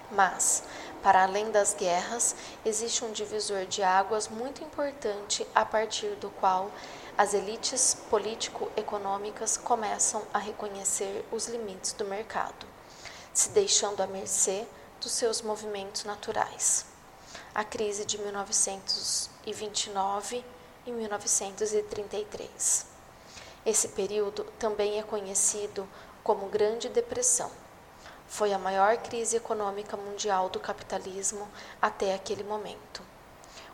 Mas, 0.09 0.63
para 1.03 1.23
além 1.23 1.51
das 1.51 1.73
guerras, 1.73 2.33
existe 2.63 3.03
um 3.03 3.11
divisor 3.11 3.65
de 3.65 3.83
águas 3.83 4.29
muito 4.29 4.63
importante 4.63 5.45
a 5.53 5.65
partir 5.65 6.15
do 6.15 6.29
qual 6.29 6.71
as 7.17 7.33
elites 7.33 7.97
político-econômicas 8.09 9.57
começam 9.57 10.23
a 10.33 10.39
reconhecer 10.39 11.25
os 11.29 11.47
limites 11.47 11.91
do 11.91 12.05
mercado, 12.05 12.65
se 13.33 13.49
deixando 13.49 14.01
à 14.01 14.07
mercê 14.07 14.65
dos 15.01 15.11
seus 15.11 15.41
movimentos 15.41 16.05
naturais. 16.05 16.96
A 17.57 17.63
crise 17.63 18.05
de 18.05 18.17
1929 18.19 20.45
e 20.85 20.91
1933. 20.91 22.85
Esse 23.65 23.87
período 23.87 24.43
também 24.59 24.99
é 24.99 25.03
conhecido 25.03 25.89
como 26.23 26.49
Grande 26.49 26.87
Depressão. 26.87 27.49
Foi 28.27 28.53
a 28.53 28.59
maior 28.59 28.97
crise 28.97 29.37
econômica 29.37 29.97
mundial 29.97 30.49
do 30.49 30.59
capitalismo 30.59 31.49
até 31.81 32.13
aquele 32.13 32.43
momento 32.43 33.01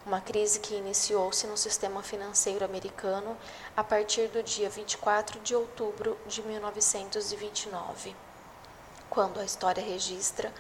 uma 0.06 0.22
crise 0.22 0.62
que 0.62 0.76
iniciou-se 0.76 1.46
no 1.48 1.58
sistema 1.58 2.02
financeiro 2.04 2.64
americano 2.64 3.36
a 3.76 3.84
partir 3.84 4.30
do 4.30 4.42
dia 4.44 4.70
24 4.70 5.40
de 5.40 5.56
outubro 5.56 6.18
de 6.28 6.42
1929, 6.42 8.14
quando 9.10 9.40
a 9.40 9.46
história 9.46 9.82
registra 9.82 10.54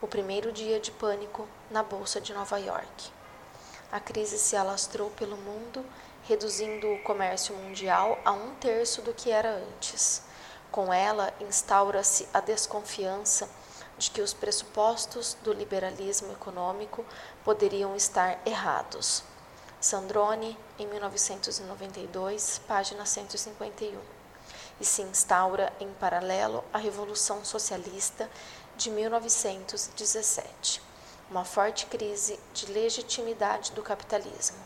o 0.00 0.06
primeiro 0.06 0.52
dia 0.52 0.78
de 0.78 0.90
pânico 0.92 1.46
na 1.70 1.82
Bolsa 1.82 2.20
de 2.20 2.32
Nova 2.32 2.58
York. 2.58 3.10
A 3.90 3.98
crise 3.98 4.38
se 4.38 4.56
alastrou 4.56 5.10
pelo 5.10 5.36
mundo, 5.36 5.84
reduzindo 6.24 6.92
o 6.92 7.02
comércio 7.02 7.54
mundial 7.56 8.18
a 8.24 8.32
um 8.32 8.54
terço 8.56 9.02
do 9.02 9.14
que 9.14 9.30
era 9.30 9.56
antes. 9.56 10.22
Com 10.70 10.92
ela, 10.92 11.32
instaura-se 11.40 12.28
a 12.32 12.40
desconfiança 12.40 13.48
de 13.96 14.10
que 14.10 14.20
os 14.20 14.32
pressupostos 14.32 15.36
do 15.42 15.52
liberalismo 15.52 16.32
econômico 16.32 17.04
poderiam 17.42 17.96
estar 17.96 18.38
errados. 18.46 19.24
Sandrone, 19.80 20.56
em 20.78 20.86
1992, 20.86 22.60
página 22.68 23.04
151. 23.04 23.98
E 24.80 24.84
se 24.84 25.02
instaura 25.02 25.72
em 25.80 25.88
paralelo 25.94 26.62
à 26.72 26.78
Revolução 26.78 27.44
Socialista 27.44 28.30
de 28.78 28.90
1917, 28.92 30.80
uma 31.28 31.44
forte 31.44 31.86
crise 31.86 32.38
de 32.54 32.66
legitimidade 32.66 33.72
do 33.72 33.82
capitalismo. 33.82 34.56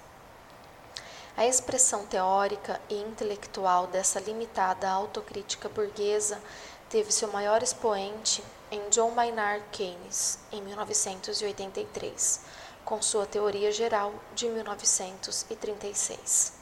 A 1.34 1.46
expressão 1.46 2.04
teórica 2.04 2.78
e 2.90 3.00
intelectual 3.00 3.86
dessa 3.86 4.20
limitada 4.20 4.86
autocrítica 4.86 5.66
burguesa 5.70 6.38
teve 6.90 7.10
seu 7.10 7.32
maior 7.32 7.62
expoente 7.62 8.44
em 8.70 8.86
John 8.90 9.12
Maynard 9.12 9.64
Keynes, 9.72 10.38
em 10.52 10.60
1983, 10.60 12.42
com 12.84 13.00
sua 13.00 13.24
teoria 13.24 13.72
geral 13.72 14.12
de 14.34 14.46
1936. 14.46 16.52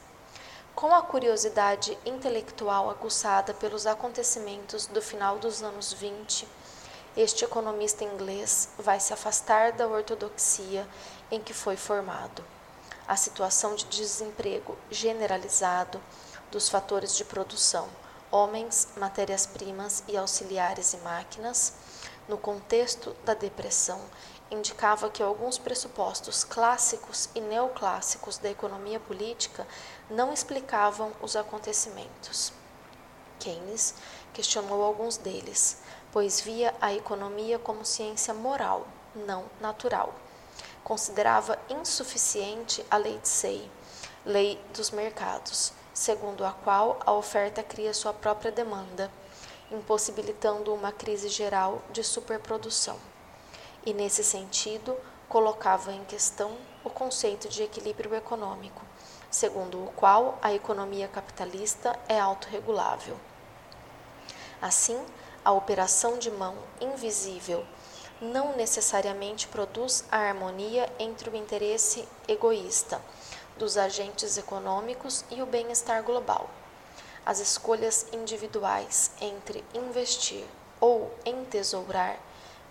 Com 0.73 0.95
a 0.95 1.01
curiosidade 1.01 1.97
intelectual 2.05 2.89
aguçada 2.89 3.53
pelos 3.53 3.85
acontecimentos 3.85 4.87
do 4.87 5.01
final 5.01 5.37
dos 5.37 5.61
anos 5.61 5.91
20, 5.91 6.47
este 7.15 7.43
economista 7.43 8.05
inglês 8.05 8.69
vai 8.77 8.99
se 8.99 9.13
afastar 9.13 9.73
da 9.73 9.85
ortodoxia 9.87 10.87
em 11.29 11.41
que 11.41 11.53
foi 11.53 11.75
formado. 11.75 12.43
A 13.05 13.17
situação 13.17 13.75
de 13.75 13.85
desemprego 13.85 14.77
generalizado 14.89 16.01
dos 16.49 16.69
fatores 16.69 17.15
de 17.17 17.25
produção, 17.25 17.89
homens, 18.31 18.87
matérias-primas 18.95 20.03
e 20.07 20.15
auxiliares 20.15 20.93
e 20.93 20.97
máquinas, 20.97 21.73
no 22.29 22.37
contexto 22.37 23.13
da 23.25 23.33
depressão, 23.33 23.99
indicava 24.49 25.09
que 25.09 25.21
alguns 25.21 25.57
pressupostos 25.57 26.45
clássicos 26.45 27.29
e 27.35 27.41
neoclássicos 27.41 28.37
da 28.37 28.49
economia 28.49 28.99
política 28.99 29.67
não 30.09 30.31
explicavam 30.31 31.11
os 31.21 31.35
acontecimentos. 31.35 32.53
Keynes 33.39 33.95
questionou 34.33 34.83
alguns 34.83 35.17
deles, 35.17 35.77
pois 36.11 36.41
via 36.41 36.73
a 36.81 36.93
economia 36.93 37.57
como 37.57 37.85
ciência 37.85 38.33
moral, 38.33 38.85
não 39.15 39.45
natural. 39.59 40.13
Considerava 40.83 41.57
insuficiente 41.69 42.85
a 42.89 42.97
lei 42.97 43.17
de 43.19 43.27
Say, 43.27 43.71
lei 44.25 44.59
dos 44.75 44.91
mercados, 44.91 45.73
segundo 45.93 46.45
a 46.45 46.51
qual 46.51 46.99
a 47.05 47.11
oferta 47.13 47.63
cria 47.63 47.93
sua 47.93 48.13
própria 48.13 48.51
demanda, 48.51 49.11
impossibilitando 49.71 50.73
uma 50.73 50.91
crise 50.91 51.29
geral 51.29 51.81
de 51.91 52.03
superprodução. 52.03 52.97
E, 53.85 53.93
nesse 53.93 54.23
sentido, 54.23 54.95
colocava 55.29 55.93
em 55.93 56.03
questão 56.03 56.57
o 56.83 56.89
conceito 56.89 57.47
de 57.47 57.63
equilíbrio 57.63 58.13
econômico, 58.13 58.81
segundo 59.29 59.83
o 59.83 59.91
qual 59.95 60.37
a 60.41 60.53
economia 60.53 61.07
capitalista 61.07 61.97
é 62.07 62.19
autorregulável. 62.19 63.17
Assim, 64.61 64.99
a 65.43 65.51
operação 65.51 66.17
de 66.17 66.29
mão 66.29 66.55
invisível 66.79 67.65
não 68.21 68.55
necessariamente 68.55 69.47
produz 69.47 70.03
a 70.11 70.17
harmonia 70.17 70.87
entre 70.99 71.29
o 71.29 71.35
interesse 71.35 72.07
egoísta 72.27 73.01
dos 73.57 73.77
agentes 73.77 74.37
econômicos 74.37 75.25
e 75.31 75.41
o 75.41 75.45
bem-estar 75.45 76.03
global. 76.03 76.49
As 77.25 77.39
escolhas 77.39 78.05
individuais 78.13 79.11
entre 79.19 79.63
investir 79.73 80.45
ou 80.79 81.11
entesourar 81.25 82.19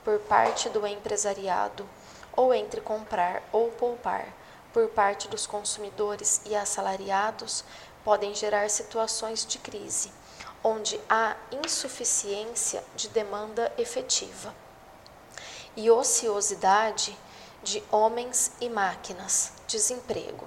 por 0.04 0.20
parte 0.20 0.68
do 0.68 0.86
empresariado 0.86 1.88
ou 2.36 2.54
entre 2.54 2.80
comprar 2.80 3.42
ou 3.52 3.68
poupar 3.70 4.32
por 4.72 4.88
parte 4.88 5.26
dos 5.28 5.46
consumidores 5.46 6.40
e 6.46 6.54
assalariados 6.54 7.64
podem 8.04 8.34
gerar 8.34 8.70
situações 8.70 9.44
de 9.44 9.58
crise, 9.58 10.12
onde 10.62 11.00
há 11.08 11.36
insuficiência 11.64 12.84
de 12.94 13.08
demanda 13.08 13.72
efetiva 13.78 14.54
e 15.76 15.90
ociosidade 15.90 17.16
de 17.62 17.82
homens 17.90 18.52
e 18.60 18.68
máquinas, 18.68 19.52
desemprego 19.66 20.46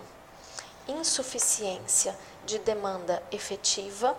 insuficiência 0.88 2.18
de 2.46 2.60
demanda 2.60 3.24
efetiva, 3.32 4.18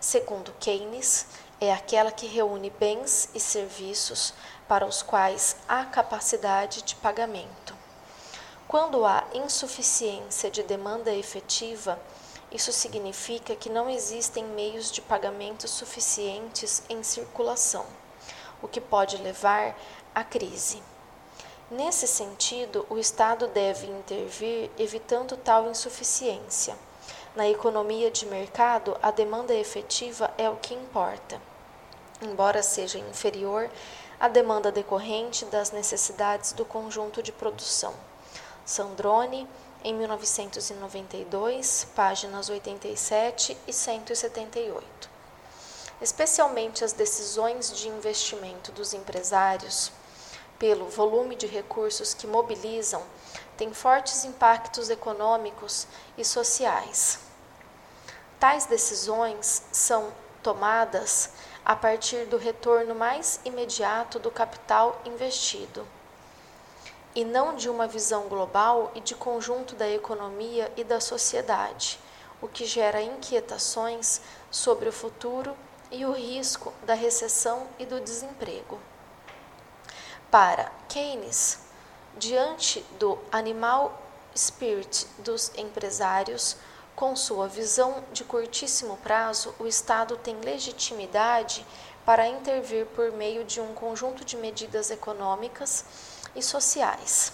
segundo 0.00 0.52
Keynes, 0.60 1.26
é 1.60 1.72
aquela 1.72 2.12
que 2.12 2.26
reúne 2.26 2.70
bens 2.70 3.28
e 3.34 3.40
serviços 3.40 4.34
para 4.68 4.86
os 4.86 5.02
quais 5.02 5.56
há 5.68 5.84
capacidade 5.84 6.82
de 6.82 6.94
pagamento. 6.96 7.74
Quando 8.68 9.04
há 9.04 9.24
insuficiência 9.34 10.50
de 10.50 10.62
demanda 10.62 11.12
efetiva, 11.12 11.98
isso 12.54 12.72
significa 12.72 13.56
que 13.56 13.68
não 13.68 13.90
existem 13.90 14.44
meios 14.44 14.92
de 14.92 15.02
pagamento 15.02 15.66
suficientes 15.66 16.84
em 16.88 17.02
circulação, 17.02 17.84
o 18.62 18.68
que 18.68 18.80
pode 18.80 19.16
levar 19.16 19.76
à 20.14 20.22
crise. 20.22 20.80
Nesse 21.68 22.06
sentido, 22.06 22.86
o 22.88 22.96
Estado 22.96 23.48
deve 23.48 23.88
intervir 23.88 24.70
evitando 24.78 25.36
tal 25.36 25.68
insuficiência. 25.68 26.76
Na 27.34 27.48
economia 27.48 28.08
de 28.08 28.24
mercado, 28.24 28.96
a 29.02 29.10
demanda 29.10 29.52
efetiva 29.52 30.32
é 30.38 30.48
o 30.48 30.54
que 30.54 30.74
importa, 30.74 31.42
embora 32.22 32.62
seja 32.62 32.98
inferior 32.98 33.68
à 34.20 34.28
demanda 34.28 34.70
decorrente 34.70 35.44
das 35.46 35.72
necessidades 35.72 36.52
do 36.52 36.64
conjunto 36.64 37.20
de 37.20 37.32
produção. 37.32 37.92
Sandrone, 38.64 39.48
em 39.84 39.94
1992, 39.94 41.86
páginas 41.94 42.48
87 42.48 43.56
e 43.68 43.72
178. 43.72 45.10
Especialmente 46.00 46.82
as 46.82 46.94
decisões 46.94 47.70
de 47.70 47.88
investimento 47.88 48.72
dos 48.72 48.94
empresários 48.94 49.92
pelo 50.58 50.88
volume 50.88 51.36
de 51.36 51.46
recursos 51.46 52.14
que 52.14 52.26
mobilizam, 52.26 53.02
tem 53.56 53.74
fortes 53.74 54.24
impactos 54.24 54.88
econômicos 54.88 55.86
e 56.16 56.24
sociais. 56.24 57.18
Tais 58.40 58.64
decisões 58.64 59.64
são 59.70 60.10
tomadas 60.42 61.30
a 61.64 61.76
partir 61.76 62.26
do 62.26 62.36
retorno 62.38 62.94
mais 62.94 63.40
imediato 63.44 64.18
do 64.18 64.30
capital 64.30 65.00
investido, 65.04 65.86
e 67.14 67.24
não 67.24 67.54
de 67.54 67.68
uma 67.68 67.86
visão 67.86 68.28
global 68.28 68.90
e 68.94 69.00
de 69.00 69.14
conjunto 69.14 69.74
da 69.76 69.88
economia 69.88 70.70
e 70.76 70.82
da 70.82 71.00
sociedade, 71.00 71.98
o 72.42 72.48
que 72.48 72.64
gera 72.64 73.00
inquietações 73.00 74.20
sobre 74.50 74.88
o 74.88 74.92
futuro 74.92 75.56
e 75.90 76.04
o 76.04 76.12
risco 76.12 76.72
da 76.84 76.94
recessão 76.94 77.68
e 77.78 77.86
do 77.86 78.00
desemprego. 78.00 78.80
Para 80.30 80.72
Keynes, 80.88 81.60
diante 82.16 82.80
do 82.98 83.18
animal 83.30 84.02
spirit 84.34 85.06
dos 85.18 85.52
empresários, 85.56 86.56
com 86.96 87.14
sua 87.14 87.48
visão 87.48 88.04
de 88.12 88.24
curtíssimo 88.24 88.96
prazo, 88.98 89.54
o 89.58 89.66
Estado 89.66 90.16
tem 90.16 90.36
legitimidade 90.40 91.64
para 92.04 92.26
intervir 92.26 92.86
por 92.86 93.10
meio 93.12 93.44
de 93.44 93.60
um 93.60 93.74
conjunto 93.74 94.24
de 94.24 94.36
medidas 94.36 94.90
econômicas 94.90 95.84
e 96.34 96.42
sociais, 96.42 97.32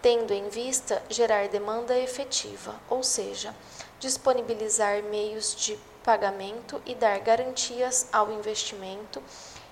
tendo 0.00 0.32
em 0.32 0.48
vista 0.48 1.02
gerar 1.08 1.48
demanda 1.48 1.98
efetiva, 1.98 2.74
ou 2.88 3.02
seja, 3.02 3.54
disponibilizar 3.98 5.02
meios 5.02 5.54
de 5.54 5.78
pagamento 6.02 6.80
e 6.84 6.94
dar 6.94 7.18
garantias 7.20 8.06
ao 8.12 8.30
investimento 8.30 9.22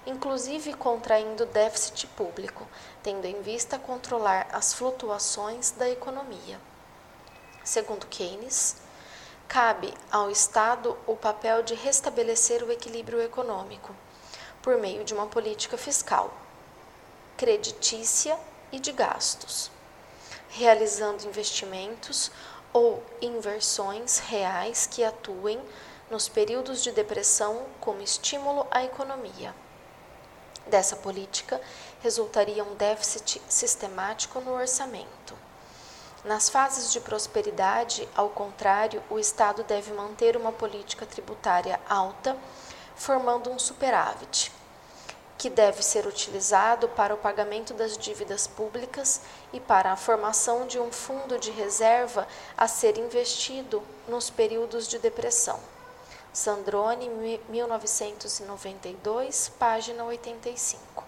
inclusive 0.06 0.74
contraindo 0.74 1.46
déficit 1.46 2.06
público, 2.08 2.66
tendo 3.02 3.24
em 3.26 3.40
vista 3.40 3.78
controlar 3.78 4.48
as 4.52 4.74
flutuações 4.74 5.70
da 5.72 5.88
economia. 5.88 6.60
Segundo 7.62 8.06
Keynes, 8.06 8.76
cabe 9.46 9.94
ao 10.10 10.30
Estado 10.30 10.98
o 11.06 11.14
papel 11.14 11.62
de 11.62 11.74
restabelecer 11.74 12.64
o 12.64 12.72
equilíbrio 12.72 13.20
econômico 13.20 13.94
por 14.60 14.76
meio 14.78 15.04
de 15.04 15.14
uma 15.14 15.26
política 15.26 15.76
fiscal, 15.76 16.32
creditícia 17.42 18.38
e 18.70 18.78
de 18.78 18.92
gastos, 18.92 19.68
realizando 20.50 21.26
investimentos 21.26 22.30
ou 22.72 23.02
inversões 23.20 24.20
reais 24.20 24.86
que 24.86 25.02
atuem 25.02 25.60
nos 26.08 26.28
períodos 26.28 26.84
de 26.84 26.92
depressão 26.92 27.66
como 27.80 28.00
estímulo 28.00 28.64
à 28.70 28.84
economia 28.84 29.52
dessa 30.68 30.94
política 30.94 31.60
resultaria 32.00 32.62
um 32.62 32.76
déficit 32.76 33.42
sistemático 33.48 34.40
no 34.40 34.52
orçamento. 34.52 35.36
Nas 36.24 36.48
fases 36.48 36.92
de 36.92 37.00
prosperidade, 37.00 38.08
ao 38.14 38.28
contrário, 38.28 39.02
o 39.10 39.18
Estado 39.18 39.64
deve 39.64 39.92
manter 39.92 40.36
uma 40.36 40.52
política 40.52 41.04
tributária 41.04 41.80
alta, 41.88 42.36
formando 42.94 43.50
um 43.50 43.58
superávit, 43.58 44.52
que 45.42 45.50
deve 45.50 45.82
ser 45.82 46.06
utilizado 46.06 46.88
para 46.90 47.12
o 47.12 47.18
pagamento 47.18 47.74
das 47.74 47.98
dívidas 47.98 48.46
públicas 48.46 49.22
e 49.52 49.58
para 49.58 49.90
a 49.90 49.96
formação 49.96 50.68
de 50.68 50.78
um 50.78 50.92
fundo 50.92 51.36
de 51.36 51.50
reserva 51.50 52.28
a 52.56 52.68
ser 52.68 52.96
investido 52.96 53.82
nos 54.06 54.30
períodos 54.30 54.86
de 54.86 55.00
depressão. 55.00 55.58
Sandrone, 56.32 57.10
1992, 57.48 59.48
página 59.58 60.04
85. 60.04 61.02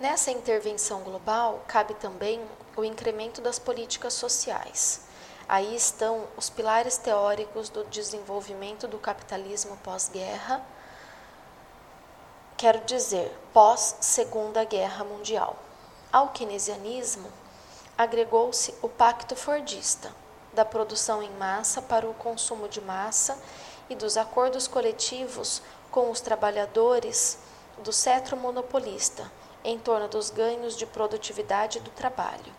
Nessa 0.00 0.32
intervenção 0.32 1.04
global, 1.04 1.62
cabe 1.68 1.94
também 1.94 2.44
o 2.76 2.82
incremento 2.82 3.40
das 3.40 3.60
políticas 3.60 4.14
sociais. 4.14 5.02
Aí 5.48 5.76
estão 5.76 6.26
os 6.36 6.50
pilares 6.50 6.96
teóricos 6.96 7.68
do 7.68 7.84
desenvolvimento 7.84 8.88
do 8.88 8.98
capitalismo 8.98 9.76
pós-guerra, 9.84 10.66
quero 12.60 12.80
dizer, 12.80 13.34
pós-Segunda 13.54 14.64
Guerra 14.64 15.02
Mundial. 15.02 15.56
Ao 16.12 16.28
keynesianismo 16.28 17.32
agregou-se 17.96 18.74
o 18.82 18.88
Pacto 18.88 19.34
Fordista, 19.34 20.14
da 20.52 20.62
produção 20.62 21.22
em 21.22 21.30
massa 21.38 21.80
para 21.80 22.06
o 22.06 22.12
consumo 22.12 22.68
de 22.68 22.78
massa 22.82 23.38
e 23.88 23.94
dos 23.94 24.18
acordos 24.18 24.68
coletivos 24.68 25.62
com 25.90 26.10
os 26.10 26.20
trabalhadores 26.20 27.38
do 27.78 27.94
cetro 27.94 28.36
monopolista 28.36 29.32
em 29.64 29.78
torno 29.78 30.06
dos 30.06 30.28
ganhos 30.28 30.76
de 30.76 30.84
produtividade 30.84 31.80
do 31.80 31.90
trabalho. 31.92 32.52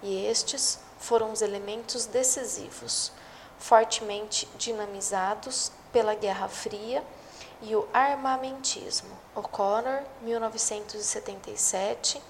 E 0.00 0.26
estes 0.26 0.78
foram 1.00 1.32
os 1.32 1.42
elementos 1.42 2.06
decisivos, 2.06 3.10
fortemente 3.58 4.46
dinamizados 4.56 5.72
pela 5.92 6.14
Guerra 6.14 6.46
Fria 6.46 7.02
e 7.60 7.74
o 7.74 7.88
armamentismo. 7.92 9.19
O'Connor, 9.40 10.04
1977, 10.20 12.22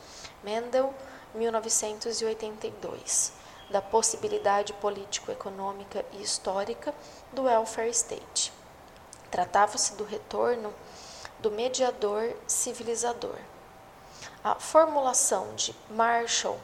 Mendel, 0.44 0.94
1982 1.34 3.32
da 3.68 3.82
possibilidade 3.82 4.72
político-econômica 4.74 6.06
e 6.12 6.22
histórica 6.22 6.94
do 7.32 7.42
welfare 7.42 7.90
state. 7.90 8.52
Tratava-se 9.28 9.94
do 9.94 10.04
retorno 10.04 10.72
do 11.40 11.50
mediador 11.50 12.32
civilizador. 12.46 13.38
A 14.44 14.54
formulação 14.54 15.52
de 15.56 15.74
Marshall 15.90 16.60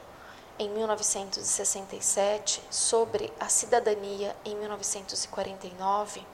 em 0.60 0.70
1967 0.70 2.62
sobre 2.70 3.32
a 3.40 3.48
cidadania 3.48 4.36
em 4.44 4.54
1949, 4.56 6.24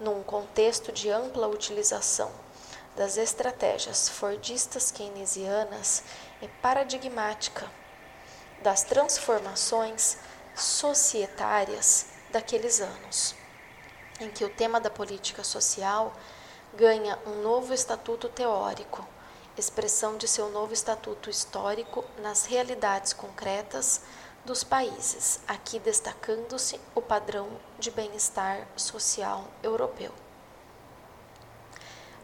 num 0.00 0.22
contexto 0.22 0.92
de 0.92 1.10
ampla 1.10 1.48
utilização 1.48 2.30
das 3.00 3.16
estratégias 3.16 4.10
fordistas 4.10 4.90
keynesianas, 4.90 6.02
é 6.42 6.48
paradigmática 6.60 7.66
das 8.62 8.82
transformações 8.82 10.18
societárias 10.54 12.08
daqueles 12.30 12.78
anos, 12.78 13.34
em 14.20 14.28
que 14.28 14.44
o 14.44 14.50
tema 14.50 14.78
da 14.78 14.90
política 14.90 15.42
social 15.42 16.12
ganha 16.74 17.18
um 17.26 17.40
novo 17.40 17.72
estatuto 17.72 18.28
teórico 18.28 19.08
expressão 19.56 20.18
de 20.18 20.28
seu 20.28 20.50
novo 20.50 20.74
estatuto 20.74 21.30
histórico 21.30 22.04
nas 22.18 22.44
realidades 22.44 23.14
concretas 23.14 24.02
dos 24.44 24.62
países, 24.62 25.40
aqui 25.48 25.78
destacando-se 25.78 26.78
o 26.94 27.00
padrão 27.00 27.48
de 27.78 27.90
bem-estar 27.90 28.68
social 28.76 29.48
europeu. 29.62 30.12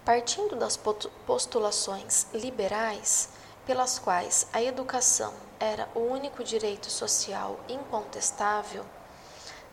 Partindo 0.07 0.54
das 0.54 0.78
postulações 1.26 2.28
liberais, 2.32 3.28
pelas 3.66 3.98
quais 3.98 4.46
a 4.52 4.62
educação 4.62 5.34
era 5.59 5.88
o 5.96 5.98
único 5.98 6.44
direito 6.44 6.88
social 6.88 7.59
incontestável, 7.68 8.86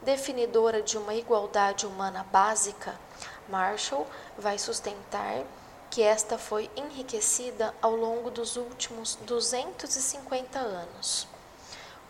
definidora 0.02 0.82
de 0.82 0.98
uma 0.98 1.14
igualdade 1.14 1.86
humana 1.86 2.26
básica, 2.32 3.00
Marshall 3.48 4.08
vai 4.36 4.58
sustentar 4.58 5.44
que 5.92 6.02
esta 6.02 6.40
foi 6.40 6.68
enriquecida 6.76 7.72
ao 7.80 7.96
longo 7.96 8.32
dos 8.32 8.56
últimos 8.56 9.14
250 9.28 10.58
anos, 10.58 11.28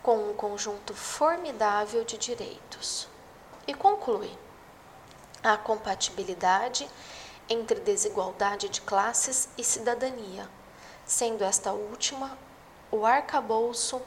com 0.01 0.29
um 0.29 0.33
conjunto 0.33 0.93
formidável 0.93 2.05
de 2.05 2.17
direitos. 2.17 3.05
E 3.67 3.73
conclui: 3.73 4.31
a 5.43 5.57
compatibilidade 5.57 6.89
entre 7.49 7.79
desigualdade 7.79 8.69
de 8.69 8.81
classes 8.81 9.49
e 9.57 9.63
cidadania, 9.63 10.49
sendo 11.05 11.43
esta 11.43 11.71
última 11.71 12.37
o 12.91 13.05
arcabouço 13.05 14.01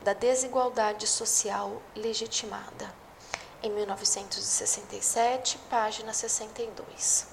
da 0.00 0.12
desigualdade 0.12 1.06
social 1.06 1.80
legitimada. 1.94 2.92
Em 3.62 3.70
1967, 3.70 5.58
página 5.70 6.12
62. 6.12 7.28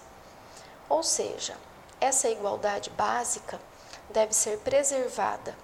Ou 0.88 1.02
seja, 1.02 1.58
essa 2.00 2.30
igualdade 2.30 2.92
básica 2.92 3.60
deve 4.10 4.34
ser 4.34 4.60
preservada, 4.60 5.58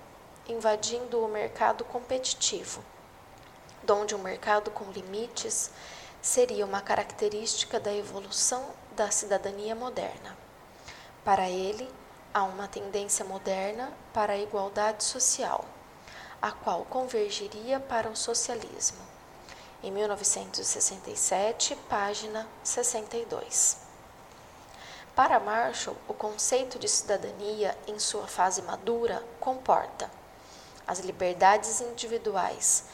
invadindo 0.48 1.24
o 1.24 1.28
mercado 1.28 1.86
competitivo, 1.86 2.84
donde 3.84 4.16
um 4.16 4.20
mercado 4.20 4.72
com 4.72 4.86
limites 4.92 5.72
seria 6.22 6.66
uma 6.66 6.82
característica 6.82 7.80
da 7.80 7.94
evolução 7.94 8.66
da 8.96 9.12
cidadania 9.12 9.76
moderna. 9.76 10.38
Para 11.24 11.50
ele, 11.50 11.88
há 12.34 12.44
uma 12.44 12.68
tendência 12.68 13.26
moderna 13.26 13.92
para 14.14 14.34
a 14.34 14.38
igualdade 14.38 15.04
social, 15.04 15.66
a 16.42 16.52
qual 16.52 16.86
convergiria 16.86 17.80
para 17.80 18.10
o 18.10 18.16
socialismo. 18.16 18.98
Em 19.84 19.92
1967, 19.92 21.76
página 21.90 22.48
62. 22.64 23.78
Para 25.14 25.40
Marshall, 25.40 25.98
o 26.08 26.14
conceito 26.14 26.80
de 26.80 26.88
cidadania 26.88 27.78
em 27.88 28.00
sua 28.00 28.28
fase 28.28 28.62
madura 28.62 29.22
comporta 29.40 30.10
as 30.88 31.00
liberdades 31.00 31.82
individuais 31.82 32.86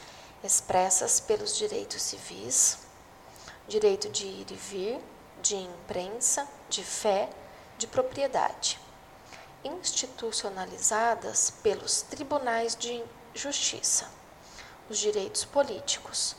expressas 0.42 1.20
pelos 1.20 1.56
direitos 1.56 2.02
civis, 2.02 2.78
direito 3.68 4.08
de 4.08 4.26
ir 4.26 4.46
e 4.50 4.54
vir, 4.54 5.11
de 5.42 5.56
imprensa, 5.56 6.48
de 6.70 6.84
fé, 6.84 7.28
de 7.76 7.88
propriedade, 7.88 8.78
institucionalizadas 9.64 11.50
pelos 11.62 12.02
tribunais 12.02 12.76
de 12.76 13.02
justiça, 13.34 14.08
os 14.88 14.98
direitos 14.98 15.44
políticos, 15.44 16.36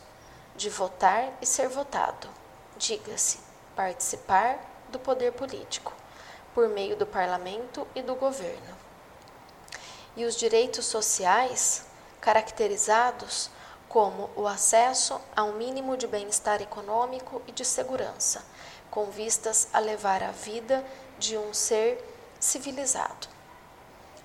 de 0.56 0.70
votar 0.70 1.34
e 1.42 1.46
ser 1.46 1.68
votado, 1.68 2.30
diga-se, 2.78 3.40
participar 3.76 4.58
do 4.90 4.98
poder 4.98 5.34
político, 5.34 5.94
por 6.54 6.70
meio 6.70 6.96
do 6.96 7.06
parlamento 7.06 7.86
e 7.94 8.02
do 8.02 8.16
governo. 8.16 8.78
E 10.16 10.24
os 10.24 10.36
direitos 10.36 10.86
sociais, 10.86 11.86
caracterizados 12.22 13.50
como 13.90 14.30
o 14.36 14.48
acesso 14.48 15.20
a 15.36 15.44
um 15.44 15.54
mínimo 15.54 15.98
de 15.98 16.08
bem-estar 16.08 16.62
econômico 16.62 17.42
e 17.48 17.52
de 17.52 17.66
segurança, 17.66 18.44
com 18.94 19.06
vistas 19.06 19.68
a 19.74 19.80
levar 19.80 20.22
a 20.22 20.30
vida 20.30 20.86
de 21.18 21.36
um 21.36 21.52
ser 21.52 21.98
civilizado. 22.40 23.28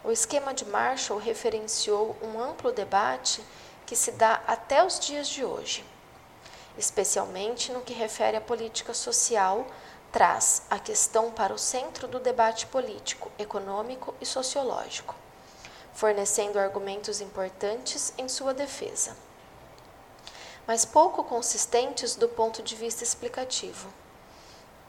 O 0.05 0.12
esquema 0.12 0.53
de 0.53 0.66
Marshall 0.66 1.19
referenciou 1.19 2.14
um 2.21 2.39
amplo 2.39 2.71
debate 2.71 3.43
que 3.87 3.97
se 3.97 4.12
dá 4.12 4.43
até 4.47 4.85
os 4.85 5.01
dias 5.01 5.27
de 5.27 5.43
hoje, 5.43 5.83
especialmente 6.77 7.73
no 7.73 7.81
que 7.81 7.95
refere 7.95 8.37
à 8.37 8.43
política 8.43 8.93
social 8.93 9.66
traz 10.12 10.61
a 10.69 10.79
questão 10.79 11.31
para 11.31 11.55
o 11.55 11.59
centro 11.59 12.07
do 12.07 12.21
debate 12.21 12.66
político, 12.66 13.33
econômico 13.39 14.14
e 14.21 14.27
sociológico, 14.27 15.14
fornecendo 15.95 16.59
argumentos 16.59 17.23
importantes 17.23 18.12
em 18.19 18.29
sua 18.29 18.53
defesa, 18.53 19.16
mas 20.66 20.85
pouco 20.85 21.25
consistentes 21.25 22.14
do 22.14 22.29
ponto 22.29 22.62
de 22.62 22.77
vista 22.77 23.03
explicativo. 23.03 23.89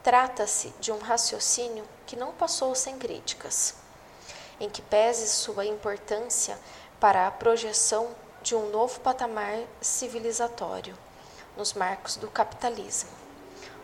Trata-se 0.04 0.74
de 0.80 0.92
um 0.92 1.00
raciocínio 1.00 1.86
que 2.06 2.16
não 2.16 2.32
passou 2.32 2.74
sem 2.76 2.98
críticas, 2.98 3.76
em 4.60 4.70
que 4.70 4.82
pese 4.82 5.28
sua 5.28 5.66
importância 5.66 6.58
para 7.00 7.28
a 7.28 7.32
projeção 7.32 8.10
de 8.42 8.56
um 8.56 8.70
novo 8.70 9.00
patamar 9.02 9.60
civilizatório 9.82 10.98
nos 11.58 11.74
marcos 11.74 12.16
do 12.16 12.30
capitalismo 12.30 13.30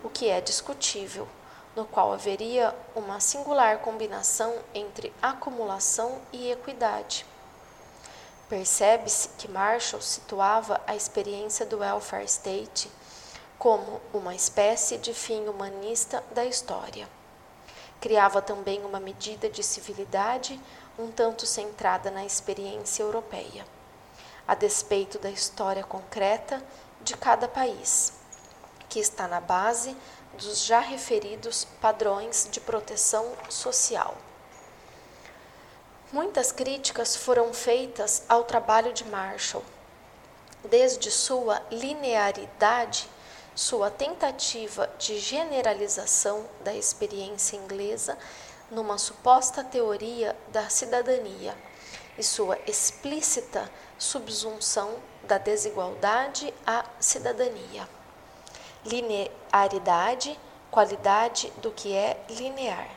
o 0.05 0.09
que 0.09 0.30
é 0.30 0.39
discutível, 0.39 1.28
no 1.76 1.84
qual 1.84 2.13
haveria 2.13 2.76
uma 2.95 3.20
singular 3.20 3.80
combinação 3.80 4.55
entre 4.72 5.11
acumulação 5.20 6.22
e 6.32 6.51
equidade. 6.51 7.26
Percebe-se 8.47 9.30
que 9.30 9.47
Marshall 9.47 10.03
situava 10.03 10.80
a 10.86 10.95
experiência 10.95 11.66
do 11.66 11.80
welfare 11.80 12.26
state 12.26 12.88
como 13.58 14.01
uma 14.14 14.36
espécie 14.36 14.97
de 14.97 15.14
fim 15.14 15.47
humanista 15.47 16.24
da 16.32 16.45
história. 16.45 17.08
Criava 17.99 18.41
também 18.41 18.84
uma 18.84 18.99
medida 18.99 19.49
de 19.49 19.64
civilidade 19.64 20.60
um 20.97 21.12
tanto 21.12 21.45
centrada 21.45 22.10
na 22.10 22.26
experiência 22.26 23.03
europeia, 23.03 23.66
a 24.47 24.56
despeito 24.56 25.20
da 25.20 25.30
história 25.30 25.84
concreta 25.84 26.64
de 27.01 27.16
cada 27.18 27.47
país 27.47 28.14
que 28.95 28.99
está 28.99 29.28
na 29.28 29.41
base 29.41 29.95
dos 30.38 30.64
já 30.64 30.80
referidos 30.80 31.66
padrões 31.82 32.47
de 32.49 32.62
proteção 32.62 33.34
social. 33.49 34.16
Muitas 36.14 36.51
críticas 36.51 37.14
foram 37.14 37.53
feitas 37.53 38.24
ao 38.30 38.45
trabalho 38.45 38.93
de 38.93 39.03
Marshall, 39.03 39.64
desde 40.64 41.12
sua 41.12 41.62
linearidade, 41.70 43.10
sua 43.56 43.89
tentativa 43.89 44.89
de 44.99 45.18
generalização 45.20 46.45
da 46.64 46.74
experiência 46.74 47.56
inglesa 47.56 48.18
numa 48.70 48.97
suposta 48.97 49.64
teoria 49.64 50.36
da 50.49 50.70
cidadania 50.70 51.58
e 52.18 52.24
sua 52.24 52.60
explícita 52.68 53.72
subsunção 53.97 54.95
da 55.24 55.38
desigualdade 55.38 56.53
à 56.68 56.86
cidadania 56.99 57.88
linearidade, 58.86 60.39
qualidade 60.70 61.51
do 61.62 61.72
que 61.72 61.93
é 61.93 62.24
linear. 62.30 62.88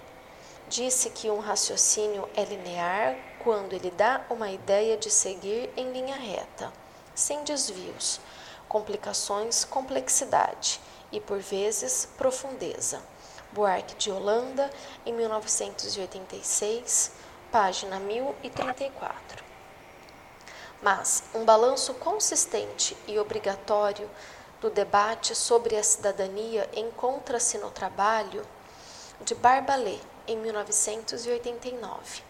Disse 0.68 1.09
que 1.09 1.30
um 1.30 1.38
raciocínio 1.38 2.28
é 2.36 2.44
linear 2.44 3.16
quando 3.42 3.72
ele 3.72 3.90
dá 3.90 4.20
uma 4.28 4.50
ideia 4.50 4.98
de 4.98 5.11
seguir 5.11 5.70
em 5.76 5.90
linha 5.90 6.16
reta, 6.16 6.70
sem 7.14 7.42
desvios, 7.42 8.20
complicações, 8.68 9.64
complexidade 9.64 10.80
e, 11.10 11.20
por 11.20 11.38
vezes, 11.38 12.08
profundeza. 12.16 13.02
Buarque 13.52 13.94
de 13.94 14.10
Holanda, 14.10 14.70
em 15.06 15.12
1986, 15.12 17.12
página 17.50 17.98
1034. 17.98 19.44
Mas 20.82 21.24
um 21.34 21.44
balanço 21.44 21.94
consistente 21.94 22.96
e 23.06 23.18
obrigatório 23.18 24.08
do 24.60 24.70
debate 24.70 25.34
sobre 25.34 25.76
a 25.76 25.82
cidadania 25.82 26.68
encontra-se 26.74 27.58
no 27.58 27.70
trabalho 27.70 28.44
de 29.22 29.34
Barbalé, 29.34 29.98
em 30.26 30.36
1989. 30.36 32.22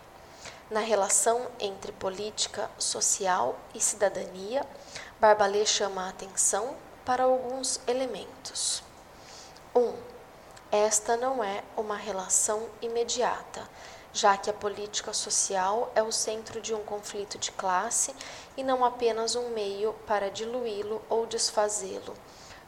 Na 0.70 0.80
relação 0.80 1.46
entre 1.58 1.92
política 1.92 2.70
social 2.78 3.58
e 3.74 3.80
cidadania, 3.80 4.64
Barbalê 5.20 5.66
chama 5.66 6.06
a 6.06 6.10
atenção 6.10 6.76
para 7.04 7.24
alguns 7.24 7.80
elementos. 7.88 8.84
1. 9.74 9.80
Um, 9.80 9.94
esta 10.70 11.16
não 11.16 11.42
é 11.42 11.64
uma 11.76 11.96
relação 11.96 12.68
imediata, 12.80 13.68
já 14.12 14.36
que 14.36 14.48
a 14.48 14.52
política 14.52 15.12
social 15.12 15.90
é 15.96 16.02
o 16.04 16.12
centro 16.12 16.60
de 16.60 16.72
um 16.72 16.84
conflito 16.84 17.36
de 17.36 17.50
classe 17.50 18.14
e 18.56 18.62
não 18.62 18.84
apenas 18.84 19.34
um 19.34 19.48
meio 19.48 19.92
para 20.06 20.30
diluí-lo 20.30 21.02
ou 21.08 21.26
desfazê-lo, 21.26 22.14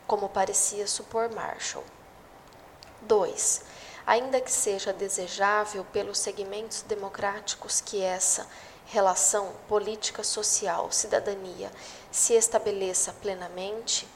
como 0.04 0.28
parecia 0.28 0.88
supor 0.88 1.30
Marshall. 1.32 1.84
2. 3.02 3.62
Ainda 4.04 4.40
que 4.40 4.50
seja 4.50 4.92
desejável 4.92 5.84
pelos 5.92 6.18
segmentos 6.18 6.82
democráticos 6.82 7.80
que 7.80 8.02
essa 8.02 8.44
relação 8.86 9.52
política 9.68 10.24
social 10.24 10.90
cidadania 10.90 11.70
se 12.10 12.34
estabeleça 12.34 13.12
plenamente, 13.12 14.06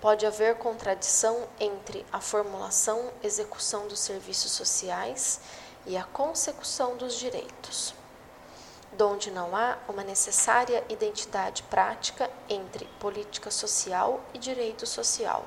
pode 0.00 0.26
haver 0.26 0.56
contradição 0.56 1.48
entre 1.58 2.04
a 2.12 2.20
formulação 2.20 3.10
execução 3.22 3.86
dos 3.86 4.00
serviços 4.00 4.52
sociais 4.52 5.40
e 5.86 5.96
a 5.96 6.04
consecução 6.04 6.96
dos 6.96 7.14
direitos, 7.14 7.94
donde 8.92 9.30
não 9.30 9.54
há 9.56 9.78
uma 9.88 10.04
necessária 10.04 10.84
identidade 10.88 11.62
prática 11.64 12.30
entre 12.48 12.86
política 12.98 13.50
social 13.50 14.20
e 14.32 14.38
direito 14.38 14.86
social, 14.86 15.44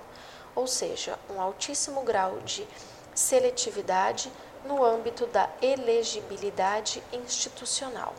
ou 0.56 0.68
seja, 0.68 1.18
um 1.30 1.42
altíssimo 1.42 2.02
grau 2.02 2.40
de 2.40 2.68
seletividade 3.14 4.32
no 4.66 4.84
âmbito 4.84 5.26
da 5.28 5.50
elegibilidade 5.62 7.02
institucional. 7.12 8.14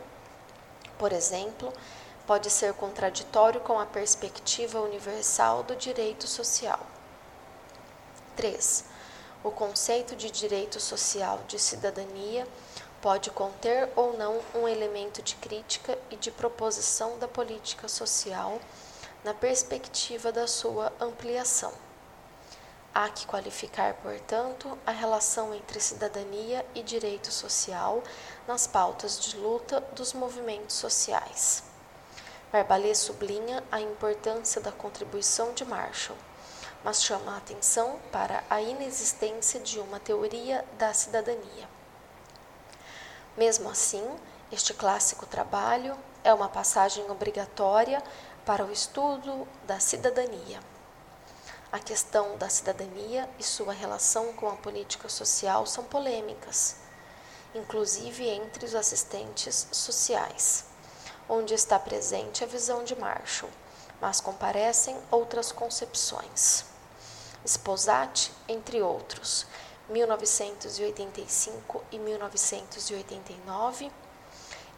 Por 0.97 1.13
exemplo, 1.13 1.71
pode 2.29 2.51
ser 2.51 2.75
contraditório 2.75 3.59
com 3.59 3.79
a 3.79 3.87
perspectiva 3.87 4.79
universal 4.79 5.63
do 5.63 5.75
direito 5.75 6.27
social. 6.27 6.79
3. 8.35 8.85
O 9.43 9.49
conceito 9.49 10.15
de 10.15 10.29
direito 10.29 10.79
social 10.79 11.39
de 11.47 11.57
cidadania 11.57 12.47
pode 13.01 13.31
conter 13.31 13.89
ou 13.95 14.15
não 14.15 14.39
um 14.53 14.67
elemento 14.67 15.23
de 15.23 15.33
crítica 15.37 15.97
e 16.11 16.15
de 16.17 16.29
proposição 16.29 17.17
da 17.17 17.27
política 17.27 17.87
social 17.87 18.59
na 19.23 19.33
perspectiva 19.33 20.31
da 20.31 20.45
sua 20.45 20.93
ampliação. 21.01 21.73
Há 22.93 23.09
que 23.09 23.25
qualificar, 23.25 23.95
portanto, 24.03 24.77
a 24.85 24.91
relação 24.91 25.51
entre 25.51 25.79
cidadania 25.79 26.63
e 26.75 26.83
direito 26.83 27.31
social 27.31 28.03
nas 28.47 28.67
pautas 28.67 29.19
de 29.19 29.35
luta 29.35 29.81
dos 29.95 30.13
movimentos 30.13 30.75
sociais. 30.75 31.68
Barbalê 32.51 32.95
sublinha 32.95 33.63
a 33.71 33.79
importância 33.79 34.59
da 34.59 34.71
contribuição 34.71 35.53
de 35.53 35.63
Marshall, 35.63 36.17
mas 36.83 37.03
chama 37.03 37.35
a 37.35 37.37
atenção 37.37 37.99
para 38.11 38.43
a 38.49 38.59
inexistência 38.59 39.59
de 39.59 39.79
uma 39.79 39.99
teoria 39.99 40.65
da 40.75 40.91
cidadania. 40.91 41.69
Mesmo 43.37 43.69
assim, 43.69 44.03
este 44.51 44.73
clássico 44.73 45.27
trabalho 45.27 45.95
é 46.23 46.33
uma 46.33 46.49
passagem 46.49 47.09
obrigatória 47.11 48.01
para 48.43 48.65
o 48.65 48.71
estudo 48.71 49.47
da 49.67 49.79
cidadania. 49.79 50.59
A 51.71 51.77
questão 51.77 52.35
da 52.35 52.49
cidadania 52.49 53.29
e 53.37 53.43
sua 53.43 53.73
relação 53.73 54.33
com 54.33 54.49
a 54.49 54.55
política 54.55 55.07
social 55.07 55.67
são 55.67 55.83
polêmicas, 55.83 56.77
inclusive 57.53 58.27
entre 58.27 58.65
os 58.65 58.73
assistentes 58.73 59.67
sociais, 59.71 60.65
onde 61.29 61.53
está 61.53 61.77
presente 61.77 62.43
a 62.43 62.47
visão 62.47 62.83
de 62.83 62.95
Marshall, 62.95 63.51
mas 64.01 64.19
comparecem 64.19 64.97
outras 65.11 65.51
concepções. 65.51 66.65
Sposati, 67.45 68.31
entre 68.47 68.81
outros, 68.81 69.45
1985 69.87 71.83
e 71.91 71.99
1989, 71.99 73.91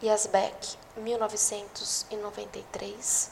Yasbeck, 0.03 0.77
1993, 0.97 3.31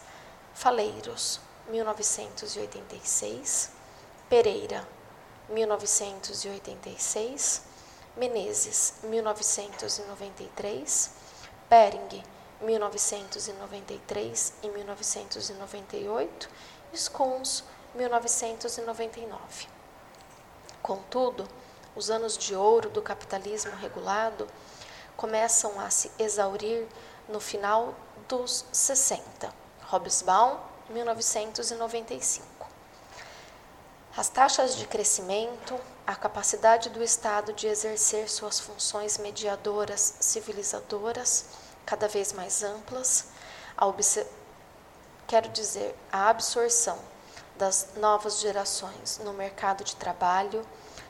Faleiros, 0.53 1.41
1986, 1.69 3.71
Pereira, 4.29 4.87
1986, 5.49 7.63
Menezes, 8.17 8.93
1993, 9.03 11.11
Bering, 11.69 12.23
1993 12.61 14.53
e 14.61 14.69
1998, 14.69 16.49
Scons, 16.95 17.63
1999. 17.95 19.67
Contudo, 20.81 21.47
os 21.95 22.09
anos 22.09 22.37
de 22.37 22.55
ouro 22.55 22.89
do 22.89 23.01
capitalismo 23.01 23.71
regulado 23.75 24.47
começam 25.15 25.79
a 25.79 25.89
se 25.89 26.11
exaurir 26.19 26.87
no 27.27 27.39
final 27.39 27.95
dos 28.27 28.65
60. 28.71 29.53
Hobsbawm 29.91 30.57
1995. 30.89 32.67
As 34.15 34.27
taxas 34.27 34.75
de 34.75 34.87
crescimento, 34.87 35.79
a 36.05 36.15
capacidade 36.15 36.89
do 36.89 37.03
Estado 37.03 37.53
de 37.53 37.67
exercer 37.67 38.29
suas 38.29 38.59
funções 38.59 39.17
mediadoras 39.17 40.15
civilizadoras 40.19 41.45
cada 41.89 42.07
vez 42.07 42.31
mais 42.33 42.61
amplas, 42.61 43.25
a 43.75 43.91
quero 45.27 45.49
dizer, 45.49 45.95
a 46.11 46.29
absorção 46.29 46.99
das 47.57 47.95
novas 47.97 48.39
gerações 48.39 49.19
no 49.23 49.33
mercado 49.33 49.83
de 49.83 49.95
trabalho, 49.95 50.63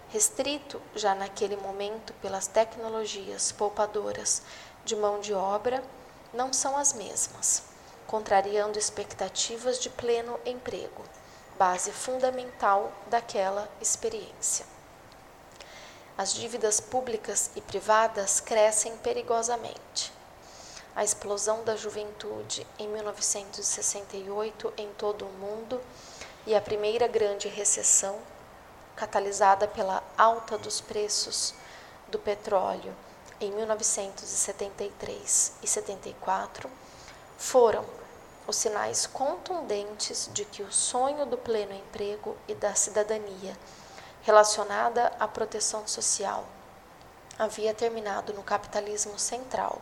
restrito 0.07 0.81
já 0.95 1.13
naquele 1.13 1.57
momento 1.57 2.13
pelas 2.21 2.47
tecnologias 2.47 3.51
poupadoras 3.51 4.41
de 4.85 4.95
mão 4.95 5.19
de 5.19 5.33
obra, 5.33 5.83
não 6.33 6.53
são 6.53 6.77
as 6.77 6.93
mesmas 6.93 7.63
contrariando 8.07 8.79
expectativas 8.79 9.79
de 9.79 9.89
pleno 9.89 10.39
emprego, 10.45 11.03
base 11.57 11.91
fundamental 11.91 12.89
daquela 13.07 13.69
experiência. 13.81 14.65
As 16.17 16.33
dívidas 16.33 16.79
públicas 16.79 17.51
e 17.55 17.61
privadas 17.61 18.39
crescem 18.39 18.95
perigosamente. 18.97 20.18
A 20.95 21.03
explosão 21.03 21.63
da 21.63 21.75
juventude 21.75 22.65
em 22.77 22.87
1968 22.87 24.73
em 24.77 24.87
todo 24.93 25.25
o 25.25 25.33
mundo 25.33 25.81
e 26.45 26.53
a 26.55 26.61
primeira 26.61 27.07
grande 27.07 27.47
recessão, 27.47 28.19
catalisada 28.95 29.67
pela 29.67 30.03
alta 30.17 30.55
dos 30.57 30.81
preços 30.81 31.53
do 32.07 32.19
petróleo 32.19 32.93
em 33.39 33.51
1973 33.51 35.53
e 35.63 35.67
74, 35.67 36.69
foram 37.37 37.85
os 38.45 38.57
sinais 38.57 39.05
contundentes 39.05 40.29
de 40.33 40.43
que 40.43 40.63
o 40.63 40.71
sonho 40.71 41.25
do 41.25 41.37
pleno 41.37 41.73
emprego 41.73 42.35
e 42.47 42.55
da 42.55 42.73
cidadania, 42.73 43.55
relacionada 44.23 45.13
à 45.19 45.27
proteção 45.27 45.87
social, 45.87 46.45
havia 47.37 47.73
terminado 47.73 48.33
no 48.33 48.43
capitalismo 48.43 49.17
central 49.17 49.81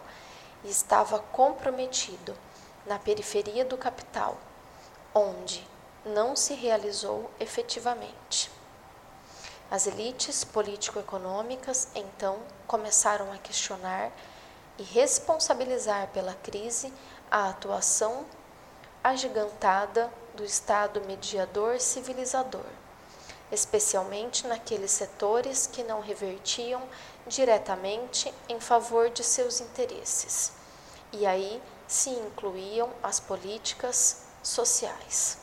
e 0.64 0.70
estava 0.70 1.20
comprometido 1.20 2.36
na 2.86 2.98
periferia 2.98 3.66
do 3.66 3.78
capital, 3.78 4.38
onde 5.14 5.66
não 6.06 6.36
se 6.36 6.54
realizou 6.54 7.30
efetivamente. 7.40 8.50
As 9.70 9.86
elites 9.86 10.46
político-econômicas 10.46 11.90
então 11.94 12.40
começaram 12.66 13.32
a 13.34 13.38
questionar 13.38 14.12
e 14.78 14.84
responsabilizar 14.84 16.08
pela 16.08 16.34
crise 16.34 16.94
a 17.30 17.50
atuação 17.50 18.26
agigantada 19.04 20.12
do 20.36 20.44
Estado 20.46 21.02
mediador 21.02 21.80
civilizador, 21.80 22.66
especialmente 23.52 24.48
naqueles 24.48 24.92
setores 24.92 25.68
que 25.68 25.84
não 25.84 26.00
revertiam 26.00 26.82
diretamente 27.28 28.34
em 28.50 28.60
favor 28.60 29.10
de 29.10 29.24
seus 29.24 29.62
interesses. 29.62 30.54
E 31.12 31.26
aí 31.26 31.62
se 31.88 32.10
incluíam 32.10 32.90
as 33.02 33.20
políticas 33.20 34.24
sociais. 34.44 35.38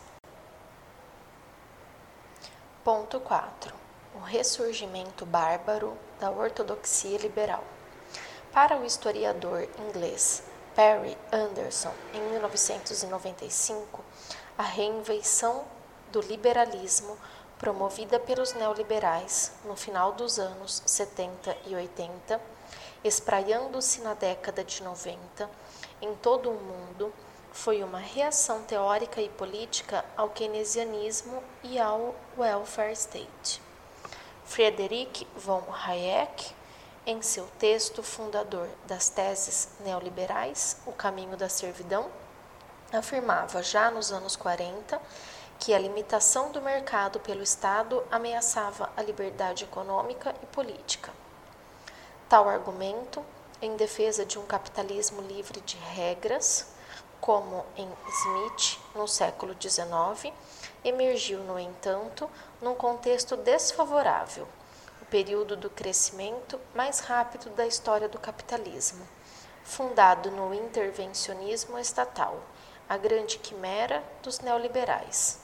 Ponto 2.83 3.19
4. 3.21 3.75
O 4.15 4.19
ressurgimento 4.19 5.25
bárbaro 5.25 5.97
da 6.21 6.31
ortodoxia 6.31 7.19
liberal. 7.19 7.65
Para 8.53 8.77
o 8.77 8.85
historiador 8.85 9.69
inglês 9.79 10.43
Perry 10.75 11.17
Anderson, 11.33 11.93
em 12.13 12.21
1995, 12.31 14.05
a 14.59 14.63
reinvenção 14.63 15.65
do 16.11 16.21
liberalismo 16.21 17.17
promovida 17.65 18.21
pelos 18.21 18.53
neoliberais 18.53 19.51
no 19.65 19.75
final 19.75 20.13
dos 20.13 20.39
anos 20.39 20.83
70 20.85 21.57
e 21.65 21.75
80, 21.75 22.39
espraiando-se 23.03 24.03
na 24.03 24.13
década 24.13 24.63
de 24.63 24.83
90 24.83 25.49
em 26.03 26.15
todo 26.17 26.51
o 26.51 26.61
mundo, 26.61 27.11
foi 27.55 27.83
uma 27.83 27.99
reação 27.99 28.63
teórica 28.65 29.23
e 29.23 29.31
política 29.31 30.05
ao 30.15 30.29
keynesianismo 30.29 31.43
e 31.63 31.79
ao 31.79 32.15
welfare 32.37 32.93
state. 32.93 33.63
Friedrich 34.45 35.27
von 35.35 35.63
Hayek, 35.73 36.55
em 37.07 37.23
seu 37.23 37.47
texto 37.59 38.03
fundador 38.03 38.69
das 38.87 39.09
teses 39.09 39.71
neoliberais, 39.81 40.77
O 40.85 40.93
Caminho 40.93 41.35
da 41.35 41.49
Servidão, 41.49 42.11
afirmava 42.93 43.63
já 43.63 43.91
nos 43.91 44.13
anos 44.13 44.37
40 44.37 45.01
que 45.65 45.73
a 45.73 45.79
limitação 45.79 46.53
do 46.53 46.61
mercado 46.61 47.19
pelo 47.21 47.43
Estado 47.43 48.05
ameaçava 48.11 48.91
a 48.95 49.01
liberdade 49.01 49.65
econômica 49.65 50.35
e 50.43 50.47
política. 50.49 51.11
Tal 52.29 52.51
argumento, 52.51 53.25
em 53.63 53.75
defesa 53.75 54.27
de 54.27 54.39
um 54.39 54.45
capitalismo 54.45 55.23
livre 55.23 55.63
de 55.63 55.79
regras, 55.79 56.67
como 57.19 57.65
em 57.79 57.89
Smith 58.11 58.79
no 58.95 59.09
século 59.09 59.57
XIX, 59.59 60.35
emergiu, 60.85 61.39
no 61.39 61.59
entanto, 61.59 62.29
num 62.61 62.75
contexto 62.75 63.35
desfavorável, 63.35 64.47
o 65.01 65.07
período 65.07 65.57
do 65.57 65.71
crescimento 65.71 66.61
mais 66.75 67.01
rápido 67.01 67.49
da 67.57 67.67
história 67.67 68.07
do 68.07 68.19
capitalismo, 68.19 69.09
fundado 69.65 70.31
no 70.31 70.53
intervencionismo 70.53 71.79
estatal, 71.79 72.39
a 72.87 72.99
grande 72.99 73.39
quimera 73.39 74.05
dos 74.23 74.41
neoliberais 74.41 75.43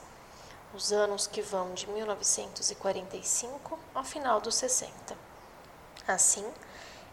os 0.72 0.92
anos 0.92 1.26
que 1.26 1.42
vão 1.42 1.74
de 1.74 1.88
1945 1.88 3.78
ao 3.94 4.04
final 4.04 4.40
dos 4.40 4.54
60. 4.54 5.16
Assim, 6.06 6.46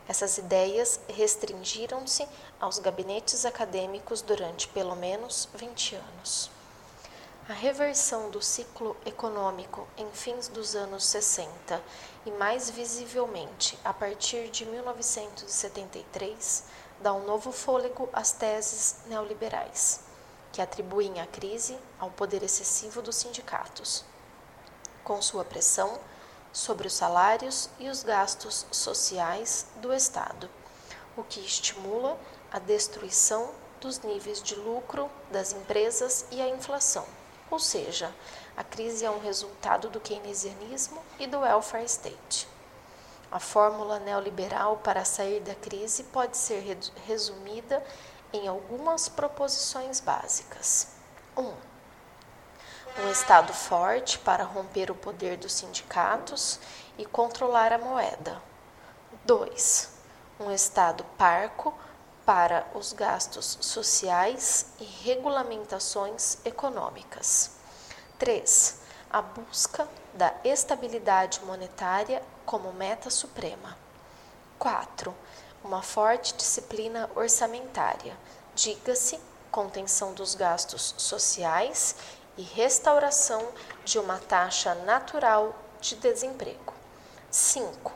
essas 0.08 0.38
ideias 0.38 0.99
restringiram-se 1.10 2.28
aos 2.60 2.78
gabinetes 2.80 3.45
acadêmicos 3.45 4.22
durante 4.22 4.68
pelo 4.70 4.95
menos 4.95 5.49
20 5.55 5.95
anos. 5.95 6.51
A 7.49 7.53
reversão 7.53 8.30
do 8.30 8.41
ciclo 8.41 8.95
econômico 9.05 9.88
em 9.97 10.10
fins 10.12 10.47
dos 10.47 10.76
anos 10.76 11.05
60 11.05 11.82
e 12.26 12.32
mais 12.32 12.70
visivelmente 12.70 13.80
a 13.84 13.93
partir 13.93 14.49
de 14.49 14.66
1973 14.66 16.64
dá 16.99 17.14
um 17.14 17.26
novo 17.26 17.51
fôlego 17.51 18.10
às 18.12 18.32
teses 18.34 18.97
neoliberais 19.08 20.07
que 20.58 20.62
atribuem 20.64 21.22
a 21.22 21.28
crise 21.28 21.78
ao 21.99 22.10
poder 22.10 22.41
excessivo 22.41 22.99
dos 22.99 23.18
sindicatos, 23.18 24.03
com 25.03 25.22
sua 25.22 25.45
pressão 25.45 25.99
sobre 26.51 26.88
os 26.88 26.93
salários 26.93 27.70
e 27.78 27.88
os 27.88 28.01
gastos 28.01 28.66
sociais 28.72 29.68
do 29.76 29.93
Estado, 29.93 30.49
o 31.16 31.24
que 31.24 31.39
estimula 31.41 32.20
a 32.51 32.58
destruição 32.58 33.51
dos 33.80 33.99
níveis 33.99 34.41
de 34.41 34.55
lucro 34.55 35.12
das 35.30 35.53
empresas 35.53 36.26
e 36.32 36.41
a 36.41 36.49
inflação. 36.49 37.05
Ou 37.51 37.60
seja, 37.60 38.12
a 38.58 38.64
crise 38.64 39.05
é 39.05 39.12
um 39.12 39.20
resultado 39.20 39.91
do 39.91 39.99
keynesianismo 39.99 40.99
e 41.20 41.28
do 41.28 41.41
welfare 41.41 41.86
state. 41.86 42.47
A 43.32 43.39
fórmula 43.39 43.99
neoliberal 43.99 44.78
para 44.78 45.05
sair 45.05 45.39
da 45.39 45.53
crise 45.53 46.05
pode 46.05 46.36
ser 46.36 46.80
resumida 47.05 47.86
em 48.34 48.47
algumas 48.47 49.07
proposições 49.07 49.99
básicas. 49.99 50.89
1. 51.36 51.41
Um, 51.41 51.53
um 52.99 53.11
Estado 53.11 53.53
forte 53.53 54.17
para 54.19 54.43
romper 54.43 54.89
o 54.89 54.95
poder 54.95 55.38
dos 55.38 55.53
sindicatos 55.53 56.59
e 56.97 57.05
controlar 57.05 57.71
a 57.71 57.78
moeda. 57.78 58.41
2. 59.25 59.91
Um 60.39 60.51
Estado 60.51 61.03
parco 61.17 61.73
para 62.25 62.67
os 62.73 62.91
gastos 62.91 63.57
sociais 63.61 64.67
e 64.80 64.84
regulamentações 64.84 66.39
econômicas. 66.43 67.51
3. 68.19 68.82
A 69.09 69.21
busca 69.21 69.88
da 70.13 70.34
estabilidade 70.43 71.39
monetária 71.45 72.21
como 72.45 72.73
meta 72.73 73.09
suprema. 73.09 73.78
4 74.59 75.15
uma 75.68 75.82
forte 75.82 76.34
disciplina 76.34 77.09
orçamentária, 77.13 78.18
diga-se 78.55 79.20
contenção 79.51 80.13
dos 80.13 80.34
gastos 80.34 80.95
sociais 80.97 81.97
e 82.38 82.41
restauração 82.41 83.45
de 83.84 83.99
uma 83.99 84.18
taxa 84.18 84.74
natural 84.74 85.53
de 85.82 85.97
desemprego. 85.97 86.74
5. 87.30 87.91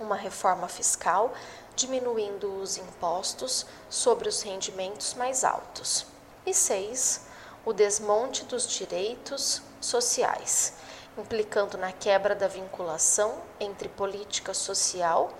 Uma 0.00 0.16
reforma 0.16 0.66
fiscal 0.66 1.32
diminuindo 1.76 2.60
os 2.60 2.76
impostos 2.76 3.64
sobre 3.88 4.28
os 4.28 4.42
rendimentos 4.42 5.14
mais 5.14 5.44
altos. 5.44 6.04
E 6.44 6.52
6. 6.52 7.20
O 7.64 7.72
desmonte 7.72 8.44
dos 8.46 8.66
direitos 8.66 9.62
sociais, 9.80 10.72
implicando 11.16 11.78
na 11.78 11.92
quebra 11.92 12.34
da 12.34 12.48
vinculação 12.48 13.40
entre 13.60 13.88
política 13.88 14.52
social 14.52 15.32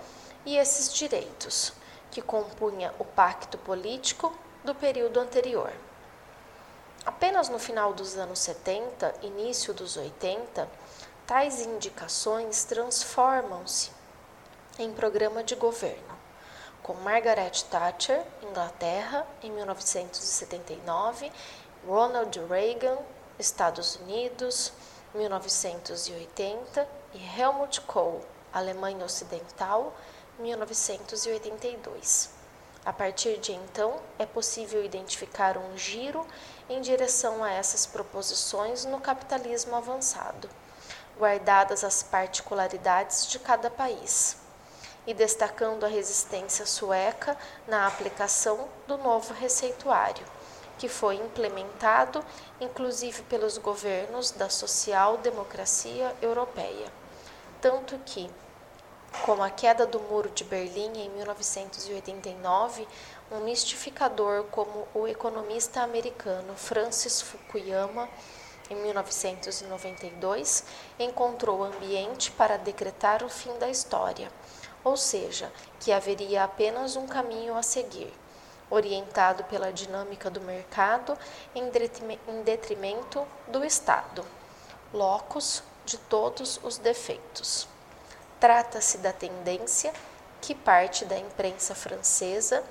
e 0.45 0.57
esses 0.57 0.93
direitos, 0.93 1.73
que 2.09 2.21
compunha 2.21 2.93
o 2.99 3.05
pacto 3.05 3.57
político 3.57 4.35
do 4.63 4.75
período 4.75 5.19
anterior. 5.19 5.71
Apenas 7.05 7.49
no 7.49 7.57
final 7.57 7.93
dos 7.93 8.15
anos 8.15 8.39
70, 8.39 9.15
início 9.23 9.73
dos 9.73 9.97
80, 9.97 10.67
tais 11.25 11.61
indicações 11.61 12.63
transformam-se 12.65 13.91
em 14.77 14.91
programa 14.93 15.43
de 15.43 15.55
governo, 15.55 16.19
com 16.83 16.93
Margaret 16.93 17.51
Thatcher, 17.69 18.23
Inglaterra, 18.43 19.25
em 19.41 19.51
1979, 19.51 21.31
Ronald 21.87 22.39
Reagan, 22.47 22.97
Estados 23.39 23.95
Unidos, 23.95 24.71
1980, 25.15 26.87
e 27.13 27.39
Helmut 27.39 27.81
Kohl, 27.81 28.21
Alemanha 28.53 29.05
Ocidental, 29.05 29.93
1982. 30.39 32.29
A 32.83 32.91
partir 32.91 33.37
de 33.37 33.51
então, 33.51 34.01
é 34.17 34.25
possível 34.25 34.83
identificar 34.83 35.57
um 35.57 35.77
giro 35.77 36.25
em 36.67 36.81
direção 36.81 37.43
a 37.43 37.51
essas 37.51 37.85
proposições 37.85 38.85
no 38.85 38.99
capitalismo 38.99 39.75
avançado, 39.75 40.49
guardadas 41.17 41.83
as 41.83 42.01
particularidades 42.01 43.27
de 43.27 43.37
cada 43.37 43.69
país, 43.69 44.37
e 45.05 45.13
destacando 45.13 45.83
a 45.83 45.89
resistência 45.89 46.65
sueca 46.65 47.37
na 47.67 47.85
aplicação 47.85 48.67
do 48.87 48.97
novo 48.97 49.33
receituário, 49.33 50.25
que 50.77 50.89
foi 50.89 51.15
implementado 51.15 52.25
inclusive 52.59 53.21
pelos 53.23 53.57
governos 53.59 54.31
da 54.31 54.49
social-democracia 54.49 56.15
europeia. 56.21 56.91
Tanto 57.61 57.99
que, 58.05 58.29
como 59.23 59.43
a 59.43 59.49
queda 59.49 59.85
do 59.85 59.99
Muro 59.99 60.29
de 60.29 60.43
Berlim 60.43 60.93
em 60.95 61.09
1989, 61.09 62.87
um 63.31 63.41
mistificador 63.41 64.45
como 64.45 64.87
o 64.93 65.07
economista 65.07 65.81
americano 65.81 66.55
Francis 66.55 67.21
Fukuyama, 67.21 68.09
em 68.69 68.75
1992, 68.75 70.63
encontrou 70.97 71.63
ambiente 71.63 72.31
para 72.31 72.57
decretar 72.57 73.21
o 73.21 73.29
fim 73.29 73.55
da 73.59 73.69
história, 73.69 74.31
ou 74.83 74.95
seja, 74.95 75.51
que 75.79 75.91
haveria 75.91 76.43
apenas 76.43 76.95
um 76.95 77.05
caminho 77.05 77.55
a 77.55 77.61
seguir, 77.61 78.11
orientado 78.69 79.43
pela 79.43 79.73
dinâmica 79.73 80.29
do 80.29 80.39
mercado 80.41 81.17
em 81.53 81.69
detrimento 82.43 83.27
do 83.47 83.63
Estado, 83.63 84.25
locus 84.93 85.61
de 85.85 85.97
todos 85.97 86.59
os 86.63 86.77
defeitos. 86.77 87.67
Trata-se 88.41 88.97
da 88.97 89.13
tendência 89.13 89.93
que 90.41 90.55
parte 90.55 91.05
da 91.05 91.15
imprensa 91.15 91.75
francesa 91.75 92.63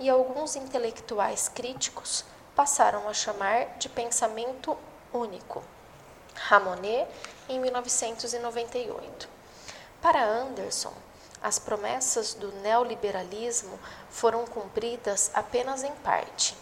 e 0.00 0.08
alguns 0.08 0.56
intelectuais 0.56 1.50
críticos 1.50 2.24
passaram 2.56 3.06
a 3.06 3.12
chamar 3.12 3.76
de 3.76 3.90
pensamento 3.90 4.74
único. 5.12 5.62
Ramonet, 6.34 7.06
em 7.46 7.60
1998. 7.60 9.28
Para 10.00 10.24
Anderson, 10.24 10.94
as 11.42 11.58
promessas 11.58 12.32
do 12.32 12.50
neoliberalismo 12.62 13.78
foram 14.08 14.46
cumpridas 14.46 15.30
apenas 15.34 15.84
em 15.84 15.92
parte. 15.96 16.56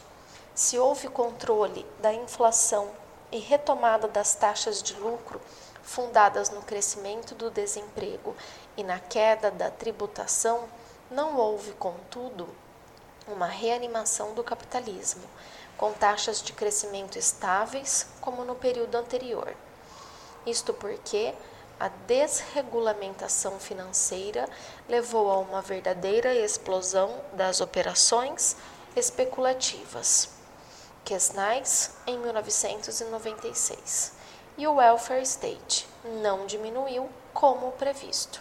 Se 0.57 0.77
houve 0.77 1.07
controle 1.07 1.87
da 2.01 2.13
inflação 2.13 2.91
e 3.31 3.39
retomada 3.39 4.09
das 4.09 4.35
taxas 4.35 4.83
de 4.83 4.95
lucro 4.95 5.41
fundadas 5.87 6.51
no 6.51 6.61
crescimento 6.63 7.35
do 7.37 7.49
desemprego 7.49 8.37
e 8.77 8.83
na 8.83 8.99
queda 8.99 9.51
da 9.53 9.71
tributação, 9.71 10.69
não 11.11 11.37
houve, 11.37 11.73
contudo, 11.73 12.49
uma 13.29 13.47
reanimação 13.47 14.35
do 14.35 14.43
capitalismo, 14.43 15.23
com 15.79 15.93
taxas 15.93 16.43
de 16.43 16.53
crescimento 16.53 17.17
estáveis 17.17 18.09
como 18.21 18.45
no 18.45 18.57
período 18.57 18.97
anterior. 18.97 19.55
Isto 20.45 20.75
porque 20.75 21.33
a 21.79 21.89
desregulamentação 21.89 23.61
financeira 23.61 24.49
levou 24.89 25.31
a 25.31 25.39
uma 25.39 25.63
verdadeira 25.63 26.35
explosão 26.35 27.21
das 27.33 27.61
operações 27.61 28.57
especulativas. 28.97 30.31
Quesnais, 31.05 31.93
em 32.07 32.19
1996. 32.19 34.16
E 34.59 34.67
o 34.67 34.75
welfare 34.75 35.23
state 35.23 35.87
não 36.23 36.47
diminuiu 36.47 37.11
como 37.35 37.73
previsto. 37.73 38.41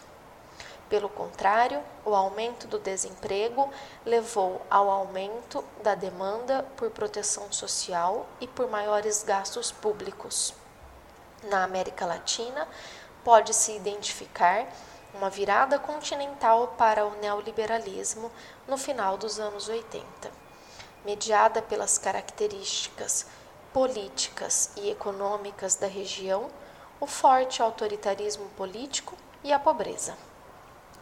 Pelo 0.88 1.10
contrário, 1.10 1.82
o 2.06 2.16
aumento 2.16 2.68
do 2.68 2.78
desemprego 2.78 3.70
levou 4.06 4.62
ao 4.70 4.90
aumento 4.90 5.64
da 5.84 5.96
demanda 5.96 6.64
por 6.78 6.92
proteção 6.92 7.52
social 7.52 8.28
e 8.40 8.48
por 8.48 8.70
maiores 8.70 9.24
gastos 9.24 9.72
públicos. 9.72 10.54
Na 11.44 11.64
América 11.64 12.06
Latina, 12.06 12.68
pode-se 13.24 13.74
identificar 13.76 14.68
uma 15.14 15.30
virada 15.30 15.80
continental 15.80 16.76
para 16.78 17.06
o 17.06 17.16
neoliberalismo 17.16 18.32
no 18.68 18.78
final 18.78 19.18
dos 19.18 19.40
anos 19.40 19.68
80, 19.68 20.32
mediada 21.04 21.62
pelas 21.62 21.98
características 21.98 23.26
políticas 23.76 24.70
e 24.78 24.90
econômicas 24.90 25.76
da 25.76 25.86
região, 25.86 26.50
o 26.98 27.06
forte 27.06 27.62
autoritarismo 27.62 28.46
político 28.56 29.18
e 29.44 29.52
a 29.52 29.60
pobreza. 29.60 30.18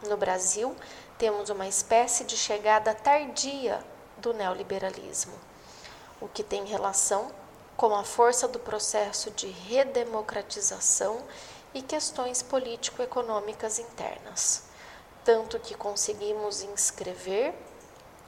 No 0.08 0.18
Brasil, 0.18 0.76
temos 1.16 1.52
uma 1.52 1.68
espécie 1.68 2.24
de 2.24 2.36
chegada 2.36 2.92
tardia 2.96 3.80
do 4.18 4.34
neoliberalismo, 4.34 5.36
o 6.20 6.28
que 6.28 6.42
tem 6.42 6.66
relação 6.66 7.32
com 7.78 7.94
a 7.94 8.04
força 8.04 8.48
do 8.48 8.58
processo 8.58 9.30
de 9.30 9.46
redemocratização 9.46 11.24
e 11.76 11.82
questões 11.84 12.42
político-econômicas 12.42 13.78
internas, 13.78 14.64
tanto 15.24 15.60
que 15.60 15.76
conseguimos 15.76 16.64
inscrever 16.64 17.54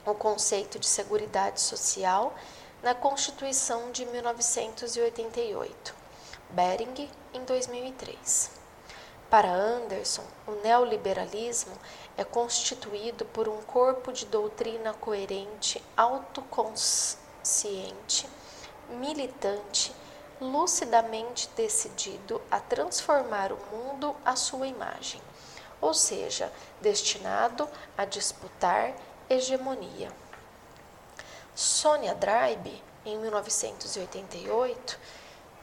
o 0.06 0.14
conceito 0.14 0.78
de 0.78 0.86
Seguridade 0.86 1.60
Social 1.60 2.32
na 2.86 2.94
Constituição 2.94 3.90
de 3.90 4.06
1988, 4.06 5.92
Bering 6.50 7.10
em 7.34 7.44
2003. 7.44 8.52
Para 9.28 9.50
Anderson, 9.50 10.22
o 10.46 10.52
neoliberalismo 10.62 11.76
é 12.16 12.22
constituído 12.22 13.24
por 13.24 13.48
um 13.48 13.60
corpo 13.62 14.12
de 14.12 14.24
doutrina 14.26 14.94
coerente, 14.94 15.82
autoconsciente, 15.96 18.28
militante, 18.88 19.92
lucidamente 20.40 21.50
decidido 21.56 22.40
a 22.48 22.60
transformar 22.60 23.50
o 23.50 23.58
mundo 23.72 24.14
à 24.24 24.36
sua 24.36 24.68
imagem, 24.68 25.20
ou 25.80 25.92
seja, 25.92 26.52
destinado 26.80 27.68
a 27.98 28.04
disputar 28.04 28.94
hegemonia. 29.28 30.12
Sônia 31.56 32.14
Draibe, 32.14 32.84
em 33.02 33.18
1988, 33.18 34.98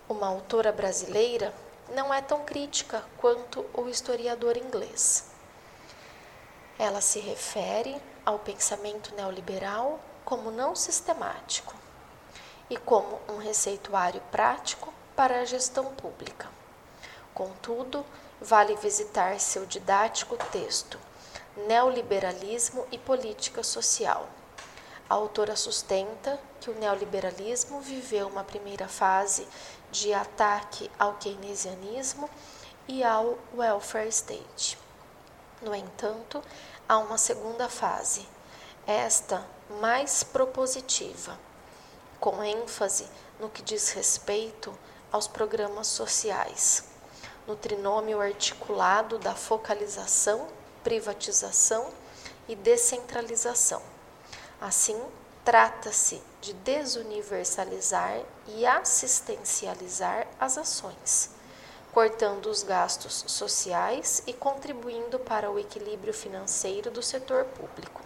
uma 0.10 0.26
autora 0.26 0.72
brasileira, 0.72 1.54
não 1.94 2.12
é 2.12 2.20
tão 2.20 2.44
crítica 2.44 3.06
quanto 3.18 3.64
o 3.76 3.88
historiador 3.88 4.58
inglês. 4.58 5.30
Ela 6.80 7.00
se 7.00 7.20
refere 7.20 7.96
ao 8.26 8.40
pensamento 8.40 9.14
neoliberal 9.14 10.00
como 10.26 10.50
não 10.50 10.76
sistemático 10.76 11.76
e 12.72 12.76
como 12.76 13.22
um 13.30 13.38
receituário 13.38 14.22
prático 14.32 14.92
para 15.16 15.42
a 15.42 15.46
gestão 15.46 15.94
pública. 15.94 16.50
Contudo, 17.36 18.04
vale 18.42 18.76
visitar 18.78 19.40
seu 19.40 19.64
didático 19.68 20.38
texto 20.52 20.98
Neoliberalismo 21.56 22.88
e 22.92 22.98
Política 22.98 23.62
Social. 23.62 24.28
A 25.14 25.16
autora 25.16 25.56
sustenta 25.56 26.40
que 26.60 26.72
o 26.72 26.74
neoliberalismo 26.74 27.80
viveu 27.80 28.28
uma 28.28 28.44
primeira 28.44 28.88
fase 28.88 29.48
de 29.92 30.12
ataque 30.12 30.90
ao 30.98 31.14
keynesianismo 31.18 32.28
e 32.88 33.04
ao 33.04 33.38
welfare 33.56 34.10
state. 34.10 34.76
No 35.62 35.76
entanto, 35.76 36.44
há 36.90 36.98
uma 36.98 37.20
segunda 37.20 37.70
fase, 37.70 38.28
esta 38.88 39.46
mais 39.80 40.24
propositiva, 40.24 41.38
com 42.20 42.44
ênfase 42.44 43.08
no 43.40 43.50
que 43.50 43.62
diz 43.62 43.92
respeito 43.92 44.76
aos 45.12 45.28
programas 45.28 45.86
sociais, 45.86 46.86
no 47.46 47.56
trinômio 47.56 48.20
articulado 48.20 49.20
da 49.20 49.36
focalização, 49.36 50.48
privatização 50.84 51.88
e 52.48 52.56
descentralização. 52.56 53.93
Assim, 54.66 54.98
trata-se 55.44 56.24
de 56.40 56.54
desuniversalizar 56.54 58.22
e 58.48 58.66
assistencializar 58.66 60.26
as 60.40 60.58
ações, 60.58 61.32
cortando 61.92 62.46
os 62.46 62.64
gastos 62.64 63.26
sociais 63.28 64.24
e 64.26 64.32
contribuindo 64.32 65.20
para 65.20 65.52
o 65.52 65.60
equilíbrio 65.60 66.14
financeiro 66.14 66.90
do 66.90 67.04
setor 67.04 67.44
público. 67.44 68.02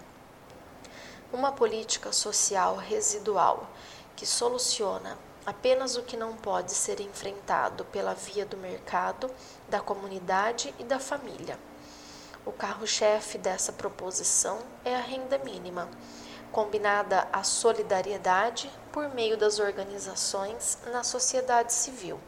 Uma 1.31 1.51
política 1.51 2.11
social 2.11 2.75
residual 2.75 3.69
que 4.15 4.25
soluciona 4.25 5.15
apenas 5.45 5.95
o 5.95 6.01
que 6.01 6.17
não 6.17 6.35
pode 6.35 6.71
ser 6.71 6.99
enfrentado 6.99 7.85
pela 7.85 8.15
via 8.15 8.47
do 8.47 8.57
mercado, 8.57 9.29
da 9.69 9.79
comunidade 9.79 10.73
e 10.79 10.83
da 10.83 10.99
família. 10.99 11.59
O 12.43 12.51
carro-chefe 12.51 13.37
dessa 13.37 13.71
proposição 13.71 14.57
é 14.83 14.95
a 14.95 15.01
renda 15.01 15.37
mínima 15.37 15.87
combinada 16.51 17.27
à 17.31 17.43
solidariedade 17.43 18.71
por 18.91 19.09
meio 19.09 19.37
das 19.37 19.59
organizações 19.59 20.77
na 20.91 21.03
sociedade 21.03 21.73
civil. 21.73 22.19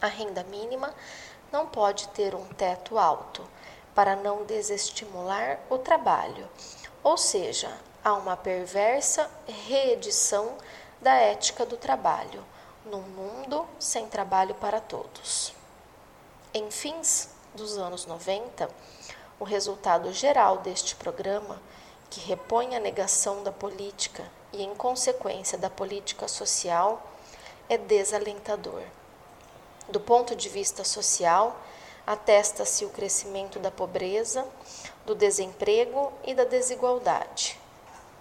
A 0.00 0.06
renda 0.06 0.44
mínima 0.44 0.94
não 1.50 1.66
pode 1.66 2.08
ter 2.08 2.34
um 2.34 2.46
teto 2.46 2.98
alto 2.98 3.42
para 3.94 4.16
não 4.16 4.44
desestimular 4.44 5.60
o 5.70 5.78
trabalho, 5.78 6.48
ou 7.02 7.16
seja, 7.16 7.70
há 8.02 8.12
uma 8.14 8.36
perversa 8.36 9.30
reedição 9.46 10.56
da 11.00 11.14
ética 11.14 11.64
do 11.64 11.76
trabalho 11.76 12.44
num 12.84 13.00
mundo 13.00 13.66
sem 13.78 14.06
trabalho 14.06 14.54
para 14.54 14.80
todos. 14.80 15.54
Em 16.52 16.70
fins 16.70 17.30
dos 17.54 17.78
anos 17.78 18.04
90, 18.04 18.68
o 19.40 19.44
resultado 19.44 20.12
geral 20.12 20.58
deste 20.58 20.94
programa 20.96 21.60
que 22.14 22.20
repõe 22.20 22.76
a 22.76 22.80
negação 22.80 23.42
da 23.42 23.50
política 23.50 24.22
e, 24.52 24.62
em 24.62 24.72
consequência, 24.76 25.58
da 25.58 25.68
política 25.68 26.28
social, 26.28 27.02
é 27.68 27.76
desalentador. 27.76 28.82
Do 29.88 29.98
ponto 29.98 30.36
de 30.36 30.48
vista 30.48 30.84
social, 30.84 31.56
atesta-se 32.06 32.84
o 32.84 32.90
crescimento 32.90 33.58
da 33.58 33.72
pobreza, 33.72 34.46
do 35.04 35.12
desemprego 35.16 36.12
e 36.24 36.36
da 36.36 36.44
desigualdade, 36.44 37.58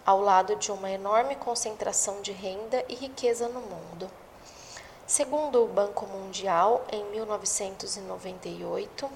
ao 0.04 0.20
lado 0.20 0.56
de 0.56 0.72
uma 0.72 0.90
enorme 0.90 1.36
concentração 1.36 2.20
de 2.20 2.32
renda 2.32 2.84
e 2.90 2.96
riqueza 2.96 3.48
no 3.48 3.62
mundo. 3.62 4.10
Segundo 5.06 5.64
o 5.64 5.68
Banco 5.68 6.08
Mundial, 6.08 6.84
em 6.92 7.04
1998, 7.12 9.08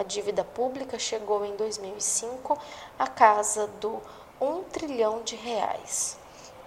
A 0.00 0.02
dívida 0.02 0.42
pública 0.42 0.98
chegou 0.98 1.44
em 1.44 1.54
2005 1.56 2.58
à 2.98 3.06
casa 3.06 3.66
do 3.66 4.00
1 4.40 4.62
trilhão 4.72 5.22
de 5.22 5.36
reais, 5.36 6.16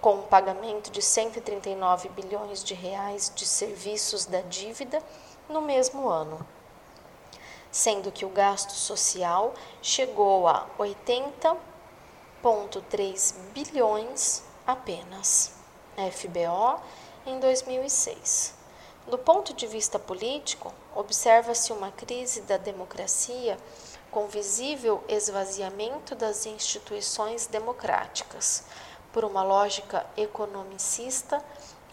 com 0.00 0.20
o 0.20 0.22
pagamento 0.22 0.92
de 0.92 1.02
139 1.02 2.10
bilhões 2.10 2.62
de 2.62 2.74
reais 2.74 3.32
de 3.34 3.44
serviços 3.44 4.24
da 4.24 4.40
dívida 4.42 5.02
no 5.48 5.60
mesmo 5.60 6.08
ano, 6.08 6.46
sendo 7.72 8.12
que 8.12 8.24
o 8.24 8.28
gasto 8.28 8.70
social 8.70 9.52
chegou 9.82 10.46
a 10.46 10.68
80,3 10.78 13.34
bilhões 13.52 14.44
apenas, 14.64 15.56
FBO, 15.96 16.80
em 17.26 17.40
2006. 17.40 18.54
Do 19.08 19.18
ponto 19.18 19.52
de 19.52 19.66
vista 19.66 19.98
político, 19.98 20.72
observa-se 20.94 21.72
uma 21.72 21.90
crise 21.90 22.42
da 22.42 22.56
democracia 22.56 23.58
com 24.10 24.28
visível 24.28 25.02
esvaziamento 25.08 26.14
das 26.14 26.46
instituições 26.46 27.46
democráticas 27.46 28.64
por 29.12 29.24
uma 29.24 29.42
lógica 29.42 30.06
economicista, 30.16 31.44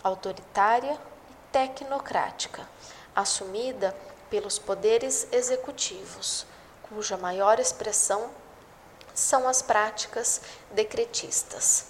autoritária 0.04 1.00
e 1.30 1.34
tecnocrática, 1.52 2.68
assumida 3.16 3.96
pelos 4.30 4.58
poderes 4.58 5.28
executivos, 5.32 6.46
cuja 6.84 7.18
maior 7.18 7.60
expressão 7.60 8.30
são 9.14 9.48
as 9.48 9.62
práticas 9.62 10.42
decretistas. 10.72 11.88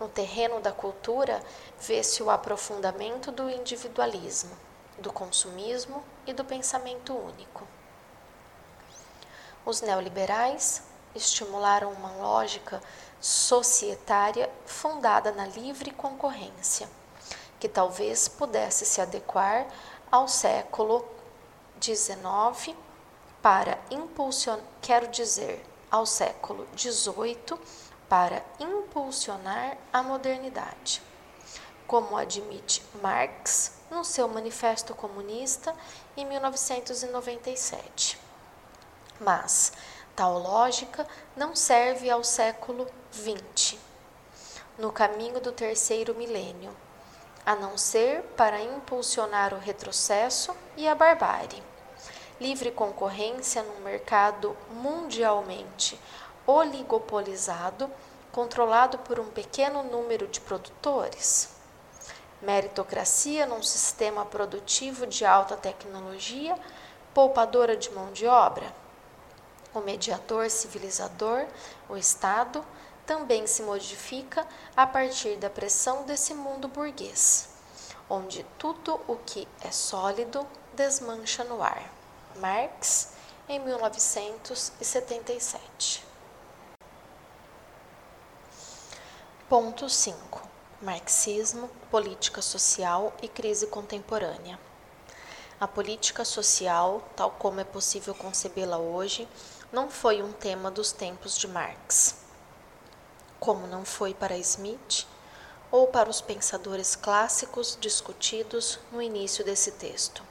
No 0.00 0.08
terreno 0.08 0.60
da 0.60 0.72
cultura, 0.72 1.42
vê-se 1.80 2.22
o 2.22 2.30
aprofundamento 2.30 3.30
do 3.30 3.50
individualismo, 3.50 4.56
do 4.98 5.12
consumismo 5.12 6.02
e 6.26 6.32
do 6.32 6.44
pensamento 6.44 7.14
único. 7.14 7.66
Os 9.64 9.80
neoliberais 9.80 10.82
estimularam 11.14 11.92
uma 11.92 12.12
lógica 12.12 12.80
societária 13.20 14.50
fundada 14.64 15.32
na 15.32 15.46
livre 15.46 15.90
concorrência, 15.90 16.88
que 17.58 17.68
talvez 17.68 18.28
pudesse 18.28 18.86
se 18.86 19.00
adequar 19.00 19.66
ao 20.10 20.28
século 20.28 21.06
XIX 21.80 22.76
para 23.42 23.78
impulsionar, 23.90 24.64
quero 24.80 25.08
dizer, 25.08 25.64
ao 25.90 26.06
século 26.06 26.66
XVIII 26.76 27.58
para 28.08 28.42
impulsionar 28.58 29.76
a 29.92 30.02
modernidade, 30.02 31.02
como 31.86 32.16
admite 32.16 32.82
Marx 33.02 33.77
no 33.90 34.04
seu 34.04 34.28
Manifesto 34.28 34.94
Comunista 34.94 35.74
em 36.16 36.24
1997. 36.26 38.18
Mas 39.20 39.72
tal 40.14 40.38
lógica 40.38 41.06
não 41.36 41.56
serve 41.56 42.10
ao 42.10 42.22
século 42.22 42.86
XX, 43.12 43.78
no 44.78 44.92
caminho 44.92 45.40
do 45.40 45.52
terceiro 45.52 46.14
milênio, 46.14 46.76
a 47.44 47.56
não 47.56 47.78
ser 47.78 48.22
para 48.36 48.60
impulsionar 48.60 49.54
o 49.54 49.58
retrocesso 49.58 50.54
e 50.76 50.86
a 50.86 50.94
barbárie. 50.94 51.62
Livre 52.40 52.70
concorrência 52.70 53.62
num 53.62 53.80
mercado 53.80 54.56
mundialmente 54.70 55.98
oligopolizado, 56.46 57.90
controlado 58.30 58.98
por 58.98 59.18
um 59.18 59.26
pequeno 59.26 59.82
número 59.82 60.28
de 60.28 60.40
produtores? 60.40 61.57
Meritocracia 62.40 63.46
num 63.46 63.62
sistema 63.62 64.24
produtivo 64.24 65.06
de 65.06 65.24
alta 65.24 65.56
tecnologia, 65.56 66.56
poupadora 67.12 67.76
de 67.76 67.90
mão 67.90 68.12
de 68.12 68.26
obra? 68.26 68.72
O 69.74 69.80
mediador 69.80 70.48
civilizador, 70.48 71.46
o 71.88 71.96
Estado, 71.96 72.64
também 73.04 73.44
se 73.46 73.62
modifica 73.62 74.46
a 74.76 74.86
partir 74.86 75.36
da 75.36 75.50
pressão 75.50 76.04
desse 76.04 76.32
mundo 76.32 76.68
burguês, 76.68 77.48
onde 78.08 78.46
tudo 78.56 79.00
o 79.08 79.16
que 79.16 79.48
é 79.62 79.72
sólido 79.72 80.46
desmancha 80.74 81.42
no 81.42 81.60
ar. 81.62 81.92
Marx, 82.36 83.14
em 83.48 83.58
1977. 83.58 86.06
Ponto 89.48 89.88
5. 89.88 90.47
Marxismo, 90.80 91.68
política 91.90 92.40
social 92.40 93.12
e 93.20 93.26
crise 93.26 93.66
contemporânea. 93.66 94.56
A 95.58 95.66
política 95.66 96.24
social, 96.24 97.02
tal 97.16 97.32
como 97.32 97.58
é 97.58 97.64
possível 97.64 98.14
concebê-la 98.14 98.78
hoje, 98.78 99.28
não 99.72 99.90
foi 99.90 100.22
um 100.22 100.30
tema 100.30 100.70
dos 100.70 100.92
tempos 100.92 101.36
de 101.36 101.48
Marx, 101.48 102.14
como 103.40 103.66
não 103.66 103.84
foi 103.84 104.14
para 104.14 104.38
Smith 104.38 105.04
ou 105.68 105.88
para 105.88 106.08
os 106.08 106.20
pensadores 106.20 106.94
clássicos 106.94 107.76
discutidos 107.80 108.78
no 108.92 109.02
início 109.02 109.44
desse 109.44 109.72
texto. 109.72 110.22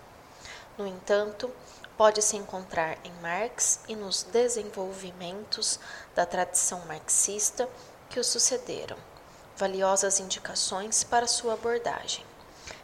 No 0.78 0.88
entanto, 0.88 1.52
pode-se 1.98 2.38
encontrar 2.38 2.98
em 3.04 3.12
Marx 3.22 3.82
e 3.86 3.98
nos 3.98 4.24
desenvolvimentos 4.24 5.78
da 6.16 6.26
tradição 6.26 6.86
marxista 6.86 7.68
que 8.10 8.18
o 8.18 8.24
sucederam, 8.24 8.98
valiosas 9.58 10.20
indicações 10.20 11.04
para 11.04 11.28
sua 11.28 11.54
abordagem. 11.54 12.24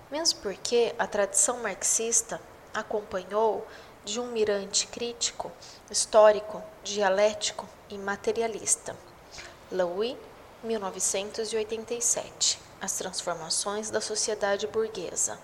Mesmo 0.10 0.40
porque 0.42 0.94
a 0.98 1.06
tradição 1.06 1.62
marxista 1.62 2.42
acompanhou 2.74 3.66
de 4.04 4.20
um 4.20 4.28
mirante 4.28 4.88
crítico, 4.88 5.52
histórico, 5.90 6.62
dialético 6.84 7.68
e 7.90 7.98
materialista. 7.98 8.96
Louis, 9.72 10.18
1987. 10.64 12.60
As 12.82 12.98
transformações 12.98 13.90
da 13.90 14.02
sociedade 14.02 14.68
burguesa, 14.68 15.40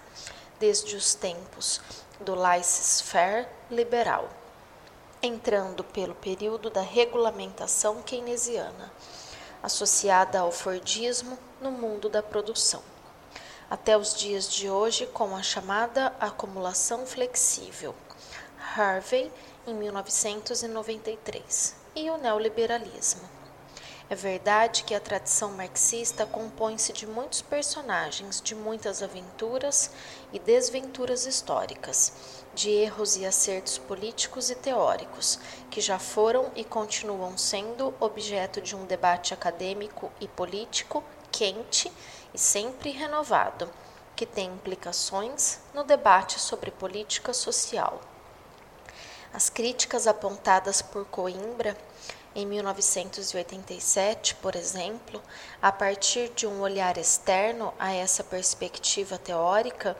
desde 0.59 0.95
os 0.95 1.13
tempos 1.13 1.79
do 2.19 2.35
laissez-faire 2.35 3.47
liberal, 3.71 4.29
entrando 5.21 5.83
pelo 5.83 6.15
período 6.15 6.69
da 6.69 6.81
regulamentação 6.81 8.01
keynesiana 8.01 8.91
associada 9.61 10.39
ao 10.39 10.51
Fordismo 10.51 11.37
no 11.61 11.71
mundo 11.71 12.09
da 12.09 12.23
produção, 12.23 12.81
até 13.69 13.97
os 13.97 14.15
dias 14.15 14.49
de 14.49 14.69
hoje 14.69 15.05
com 15.07 15.35
a 15.35 15.43
chamada 15.43 16.13
acumulação 16.19 17.05
flexível, 17.05 17.93
Harvey, 18.75 19.31
em 19.67 19.73
1993, 19.73 21.75
e 21.95 22.09
o 22.09 22.17
neoliberalismo. 22.17 23.27
É 24.09 24.15
verdade 24.15 24.85
que 24.85 24.95
a 24.95 24.99
tradição 24.99 25.51
marxista 25.51 26.25
compõe-se 26.25 26.91
de 26.91 27.05
muitos 27.05 27.43
personagens, 27.43 28.41
de 28.41 28.55
muitas 28.55 29.03
aventuras 29.03 29.91
e 30.33 30.39
desventuras 30.39 31.27
históricas, 31.27 32.11
de 32.59 32.69
erros 32.71 33.15
e 33.15 33.25
acertos 33.25 33.77
políticos 33.77 34.49
e 34.49 34.55
teóricos, 34.55 35.39
que 35.71 35.79
já 35.79 35.97
foram 35.97 36.51
e 36.57 36.65
continuam 36.65 37.37
sendo 37.37 37.93
objeto 38.01 38.59
de 38.59 38.75
um 38.75 38.85
debate 38.85 39.33
acadêmico 39.33 40.11
e 40.19 40.27
político 40.27 41.01
quente 41.31 41.89
e 42.33 42.37
sempre 42.37 42.91
renovado, 42.91 43.69
que 44.13 44.25
tem 44.25 44.49
implicações 44.49 45.59
no 45.73 45.85
debate 45.85 46.37
sobre 46.37 46.69
política 46.69 47.33
social. 47.33 48.01
As 49.33 49.49
críticas 49.49 50.05
apontadas 50.05 50.81
por 50.81 51.05
Coimbra 51.05 51.77
em 52.35 52.45
1987, 52.45 54.35
por 54.35 54.57
exemplo, 54.57 55.23
a 55.61 55.71
partir 55.71 56.27
de 56.35 56.45
um 56.45 56.59
olhar 56.59 56.97
externo 56.97 57.73
a 57.79 57.93
essa 57.93 58.21
perspectiva 58.21 59.17
teórica, 59.17 59.95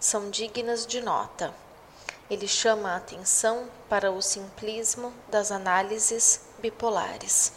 são 0.00 0.28
dignas 0.28 0.84
de 0.84 1.00
nota. 1.00 1.54
Ele 2.30 2.46
chama 2.46 2.92
a 2.92 2.96
atenção 2.96 3.68
para 3.88 4.12
o 4.12 4.22
simplismo 4.22 5.12
das 5.28 5.50
análises 5.50 6.42
bipolares, 6.60 7.52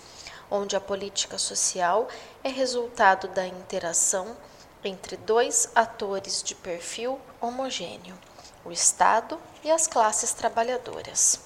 onde 0.50 0.76
a 0.76 0.82
política 0.82 1.38
social 1.38 2.08
é 2.44 2.50
resultado 2.50 3.28
da 3.28 3.46
interação 3.46 4.36
entre 4.84 5.16
dois 5.16 5.70
atores 5.76 6.42
de 6.42 6.56
perfil 6.56 7.22
homogêneo, 7.40 8.18
o 8.66 8.72
Estado 8.72 9.40
e 9.64 9.70
as 9.70 9.86
classes 9.86 10.34
trabalhadoras. 10.34 11.40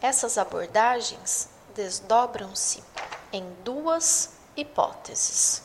Essas 0.00 0.38
abordagens 0.38 1.50
desdobram-se 1.74 2.82
em 3.30 3.46
duas 3.62 4.30
hipóteses. 4.56 5.60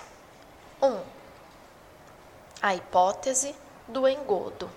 1. 0.82 0.88
Um, 0.88 1.02
a 2.62 2.76
hipótese 2.76 3.56
do 3.88 4.08
engodo, 4.08 4.70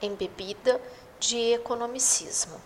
embebida 0.00 0.80
de 1.22 1.52
economicismo, 1.52 2.60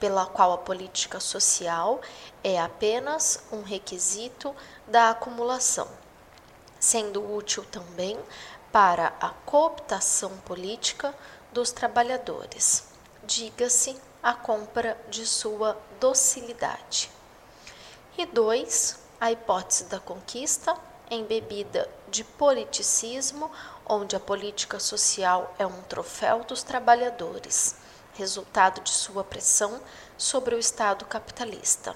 pela 0.00 0.24
qual 0.24 0.54
a 0.54 0.58
política 0.58 1.20
social 1.20 2.00
é 2.42 2.58
apenas 2.58 3.44
um 3.52 3.60
requisito 3.60 4.56
da 4.86 5.10
acumulação, 5.10 5.86
sendo 6.80 7.22
útil 7.34 7.62
também 7.70 8.18
para 8.72 9.12
a 9.20 9.28
cooptação 9.44 10.30
política 10.38 11.14
dos 11.52 11.70
trabalhadores, 11.70 12.88
diga-se 13.24 14.00
a 14.22 14.32
compra 14.32 14.98
de 15.10 15.26
sua 15.26 15.76
docilidade. 16.00 17.10
E 18.16 18.24
dois, 18.24 18.98
a 19.20 19.30
hipótese 19.30 19.84
da 19.84 20.00
conquista, 20.00 20.74
embebida 21.10 21.86
de 22.08 22.24
politicismo, 22.24 23.50
onde 23.86 24.16
a 24.16 24.20
política 24.20 24.80
social 24.80 25.54
é 25.58 25.66
um 25.66 25.82
troféu 25.82 26.42
dos 26.44 26.62
trabalhadores, 26.62 27.76
resultado 28.18 28.80
de 28.80 28.90
sua 28.90 29.22
pressão 29.22 29.80
sobre 30.16 30.56
o 30.56 30.58
Estado 30.58 31.04
capitalista. 31.04 31.94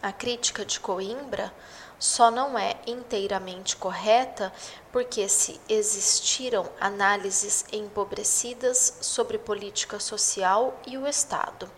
A 0.00 0.12
crítica 0.12 0.64
de 0.64 0.78
Coimbra 0.78 1.52
só 1.98 2.30
não 2.30 2.56
é 2.56 2.76
inteiramente 2.86 3.74
correta 3.74 4.52
porque 4.92 5.28
se 5.28 5.60
existiram 5.68 6.70
análises 6.80 7.64
empobrecidas 7.72 8.98
sobre 9.00 9.36
política 9.36 9.98
social 9.98 10.78
e 10.86 10.96
o 10.96 11.06
Estado. 11.06 11.68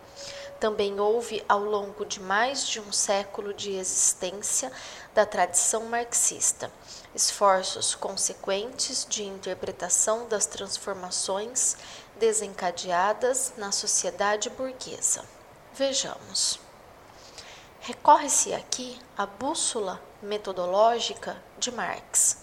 Também 0.59 0.99
houve, 0.99 1.43
ao 1.47 1.59
longo 1.59 2.03
de 2.05 2.19
mais 2.19 2.67
de 2.67 2.79
um 2.79 2.91
século 2.91 3.53
de 3.53 3.73
existência 3.73 4.71
da 5.13 5.25
tradição 5.25 5.85
marxista, 5.85 6.71
esforços 7.13 7.95
consequentes 7.95 9.05
de 9.07 9.23
interpretação 9.23 10.27
das 10.27 10.45
transformações 10.47 11.75
desencadeadas 12.17 13.53
na 13.57 13.71
sociedade 13.71 14.49
burguesa. 14.49 15.23
Vejamos. 15.73 16.59
Recorre-se 17.79 18.53
aqui 18.53 18.99
à 19.17 19.25
bússola 19.25 20.01
metodológica 20.21 21.41
de 21.57 21.71
Marx, 21.71 22.39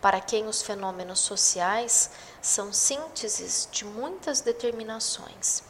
para 0.00 0.20
quem 0.20 0.46
os 0.46 0.62
fenômenos 0.62 1.20
sociais 1.20 2.10
são 2.40 2.72
sínteses 2.72 3.68
de 3.70 3.84
muitas 3.84 4.40
determinações, 4.40 5.62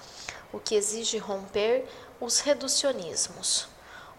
o 0.52 0.60
que 0.60 0.74
exige 0.74 1.16
romper 1.18 1.86
os 2.20 2.40
reducionismos, 2.40 3.68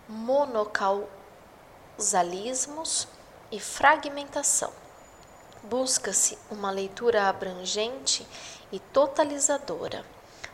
monocausalismos 0.08 3.08
e 3.52 3.60
fragmentação. 3.60 4.72
Busca-se 5.64 6.40
uma 6.50 6.72
leitura 6.72 7.30
abrangente 7.30 8.26
e 8.72 8.80
totalizadora, 8.80 10.06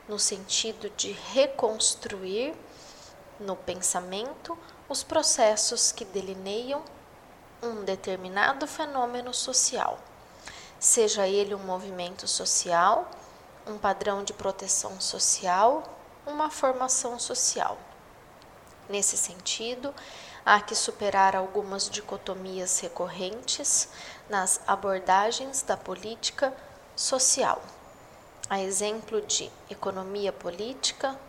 no 0.08 0.18
sentido 0.18 0.90
de 0.92 1.12
reconstruir 1.12 2.56
no 3.40 3.56
pensamento 3.56 4.58
os 4.90 5.04
processos 5.04 5.92
que 5.92 6.06
delineiam 6.06 6.82
um 7.62 7.84
determinado 7.84 8.68
fenômeno 8.68 9.34
social, 9.34 10.00
seja 10.80 11.28
ele 11.28 11.54
um 11.54 11.60
movimento 11.60 12.28
social, 12.28 13.10
um 13.66 13.78
padrão 13.78 14.24
de 14.24 14.34
proteção 14.34 15.00
social, 15.02 15.84
uma 16.26 16.50
formação 16.50 17.20
social. 17.20 17.78
Nesse 18.88 19.18
sentido, 19.18 19.94
há 20.46 20.62
que 20.62 20.74
superar 20.76 21.36
algumas 21.36 21.90
dicotomias 21.90 22.80
recorrentes 22.80 23.90
nas 24.30 24.62
abordagens 24.66 25.62
da 25.62 25.76
política 25.76 26.54
social, 26.96 27.62
a 28.50 28.62
exemplo 28.62 29.22
de 29.22 29.52
economia 29.70 30.32
política, 30.32 31.20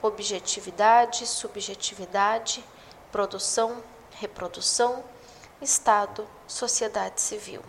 objetividade, 0.00 1.26
subjetividade, 1.26 2.64
produção, 3.10 3.82
reprodução, 4.12 5.04
Estado, 5.60 6.26
sociedade 6.48 7.20
civil. 7.20 7.62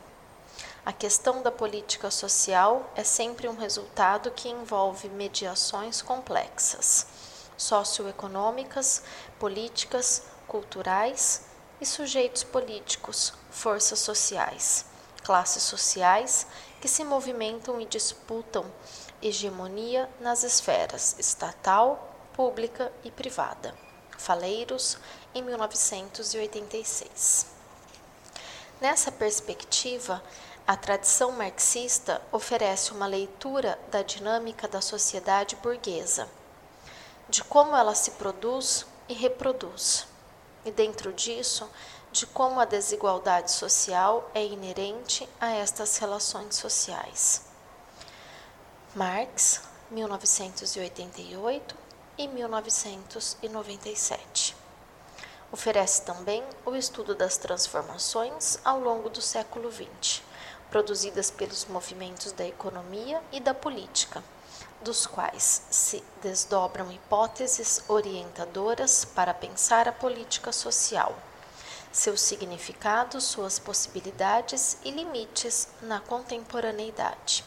A 0.86 0.92
questão 0.92 1.44
da 1.44 1.52
política 1.52 2.10
social 2.10 2.92
é 2.96 3.04
sempre 3.04 3.48
um 3.48 3.56
resultado 3.56 4.32
que 4.32 4.50
envolve 4.50 5.10
mediações 5.10 6.02
complexas, 6.02 7.06
socioeconômicas, 7.56 9.04
políticas, 9.38 10.24
culturais 10.48 11.44
e 11.80 11.86
sujeitos 11.86 12.44
políticos, 12.44 13.34
forças 13.52 14.00
sociais, 14.00 14.86
classes 15.24 15.64
sociais 15.64 16.46
que 16.80 16.88
se 16.88 17.04
movimentam 17.04 17.82
e 17.82 17.86
disputam 17.86 18.66
hegemonia 19.22 20.10
nas 20.20 20.44
esferas 20.44 21.16
estatal, 21.18 22.14
pública 22.34 22.92
e 23.04 23.12
privada. 23.12 23.74
Faleiros, 24.18 24.98
em 25.34 25.42
1986. 25.42 27.48
Nessa 28.82 29.12
perspectiva, 29.12 30.22
a 30.68 30.76
tradição 30.76 31.32
marxista 31.32 32.22
oferece 32.32 32.92
uma 32.92 33.08
leitura 33.08 33.80
da 33.90 34.02
dinâmica 34.02 34.68
da 34.68 34.82
sociedade 34.82 35.56
burguesa, 35.58 36.28
de 37.30 37.44
como 37.44 37.76
ela 37.76 37.94
se 37.96 38.12
produz 38.12 38.86
e 39.08 39.14
reproduz, 39.14 40.06
e 40.66 40.72
dentro 40.72 41.12
disso, 41.12 41.70
de 42.14 42.26
como 42.28 42.60
a 42.60 42.66
desigualdade 42.66 43.52
social 43.52 44.30
é 44.36 44.46
inerente 44.46 45.28
a 45.42 45.50
estas 45.50 45.98
relações 45.98 46.56
sociais. 46.56 47.42
Marx, 48.94 49.64
1988 49.90 51.76
e 52.20 52.28
1997. 52.28 54.56
Oferece 55.52 56.04
também 56.04 56.44
o 56.64 56.76
estudo 56.76 57.16
das 57.16 57.38
transformações 57.38 58.60
ao 58.64 58.80
longo 58.80 59.10
do 59.10 59.20
século 59.20 59.72
XX, 59.72 60.22
produzidas 60.70 61.32
pelos 61.32 61.66
movimentos 61.66 62.32
da 62.32 62.46
economia 62.46 63.24
e 63.32 63.40
da 63.40 63.56
política, 63.56 64.24
dos 64.84 65.08
quais 65.08 65.64
se 65.72 66.04
desdobram 66.22 66.92
hipóteses 66.92 67.84
orientadoras 67.88 69.04
para 69.04 69.34
pensar 69.34 69.88
a 69.88 69.92
política 69.92 70.52
social, 70.52 71.16
seus 71.94 72.20
significados, 72.22 73.24
suas 73.24 73.60
possibilidades 73.60 74.78
e 74.84 74.92
limites 74.92 75.70
na 75.84 76.02
contemporaneidade. 76.02 77.46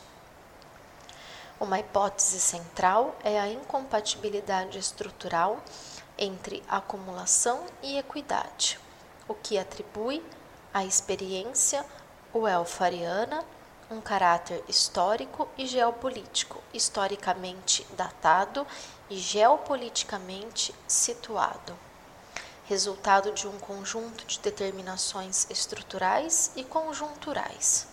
Uma 1.60 1.80
hipótese 1.80 2.40
central 2.40 3.16
é 3.24 3.40
a 3.40 3.48
incompatibilidade 3.48 4.78
estrutural 4.78 5.60
entre 6.16 6.62
acumulação 6.68 7.66
e 7.82 7.98
equidade, 7.98 8.78
o 9.28 9.34
que 9.34 9.58
atribui 9.58 10.24
à 10.72 10.84
experiência 10.84 11.84
welfariana 12.34 13.44
um 13.90 14.00
caráter 14.00 14.62
histórico 14.68 15.48
e 15.56 15.66
geopolítico, 15.66 16.62
historicamente 16.72 17.86
datado 17.96 18.66
e 19.08 19.16
geopoliticamente 19.16 20.74
situado, 20.86 21.76
resultado 22.68 23.32
de 23.32 23.46
um 23.46 23.58
conjunto 23.58 24.24
de 24.26 24.38
determinações 24.40 25.46
estruturais 25.50 26.50
e 26.56 26.64
conjunturais 26.64 27.86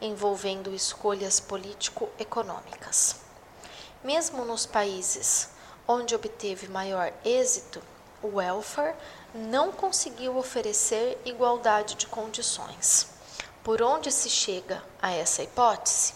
envolvendo 0.00 0.74
escolhas 0.74 1.40
político-econômicas. 1.40 3.16
Mesmo 4.04 4.44
nos 4.44 4.66
países 4.66 5.50
onde 5.88 6.14
obteve 6.14 6.68
maior 6.68 7.12
êxito, 7.24 7.82
o 8.22 8.36
welfare 8.36 8.94
não 9.34 9.72
conseguiu 9.72 10.36
oferecer 10.36 11.20
igualdade 11.24 11.94
de 11.94 12.06
condições. 12.06 13.08
Por 13.62 13.82
onde 13.82 14.12
se 14.12 14.28
chega 14.28 14.82
a 15.00 15.12
essa 15.12 15.42
hipótese? 15.42 16.14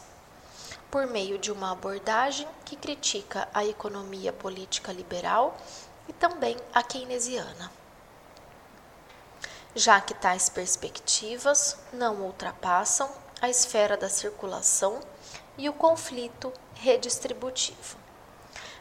Por 0.90 1.06
meio 1.06 1.38
de 1.38 1.52
uma 1.52 1.72
abordagem 1.72 2.48
que 2.64 2.76
critica 2.76 3.48
a 3.54 3.64
economia 3.64 4.32
política 4.32 4.92
liberal 4.92 5.56
e 6.08 6.12
também 6.12 6.56
a 6.72 6.82
keynesiana 6.82 7.79
já 9.74 10.00
que 10.00 10.14
tais 10.14 10.48
perspectivas 10.48 11.76
não 11.92 12.22
ultrapassam 12.22 13.10
a 13.40 13.48
esfera 13.48 13.96
da 13.96 14.08
circulação 14.08 15.00
e 15.56 15.68
o 15.68 15.72
conflito 15.72 16.52
redistributivo. 16.74 17.96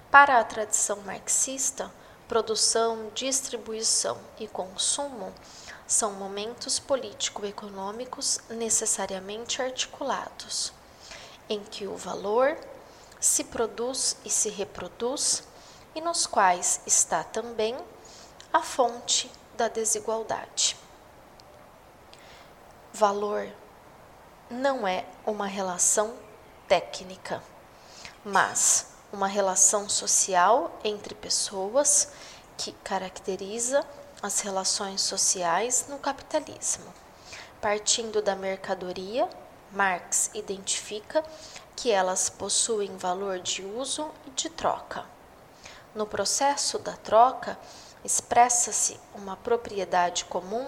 Para 0.10 0.40
a 0.40 0.44
tradição 0.44 0.98
marxista, 1.02 1.92
produção, 2.28 3.12
distribuição 3.14 4.18
e 4.40 4.48
consumo 4.48 5.34
são 5.86 6.14
momentos 6.14 6.80
político-econômicos 6.80 8.40
necessariamente 8.50 9.62
articulados, 9.62 10.74
em 11.48 11.64
que 11.64 11.88
o 11.88 11.96
valor 11.96 12.58
se 13.20 13.44
produz 13.44 14.18
e 14.24 14.30
se 14.30 14.50
reproduz 14.50 15.44
e 15.94 16.02
nos 16.02 16.26
quais 16.26 16.82
está 16.86 17.24
também 17.24 17.76
a 18.54 18.62
fonte 18.62 19.32
da 19.58 19.68
desigualdade. 19.68 20.79
Valor 22.92 23.48
não 24.50 24.88
é 24.88 25.06
uma 25.24 25.46
relação 25.46 26.16
técnica, 26.68 27.42
mas 28.26 28.88
uma 29.14 29.28
relação 29.28 29.88
social 29.88 30.78
entre 30.84 31.14
pessoas 31.14 32.10
que 32.58 32.72
caracteriza 32.84 33.86
as 34.24 34.40
relações 34.40 35.02
sociais 35.02 35.86
no 35.88 36.00
capitalismo. 36.00 36.92
Partindo 37.62 38.24
da 38.24 38.36
mercadoria, 38.36 39.30
Marx 39.72 40.32
identifica 40.34 41.24
que 41.76 41.92
elas 41.92 42.28
possuem 42.28 42.98
valor 42.98 43.38
de 43.38 43.64
uso 43.64 44.10
e 44.26 44.32
de 44.32 44.50
troca. 44.50 45.06
No 45.94 46.08
processo 46.08 46.80
da 46.80 46.98
troca, 46.98 47.58
expressa-se 48.04 49.00
uma 49.14 49.38
propriedade 49.38 50.26
comum 50.26 50.68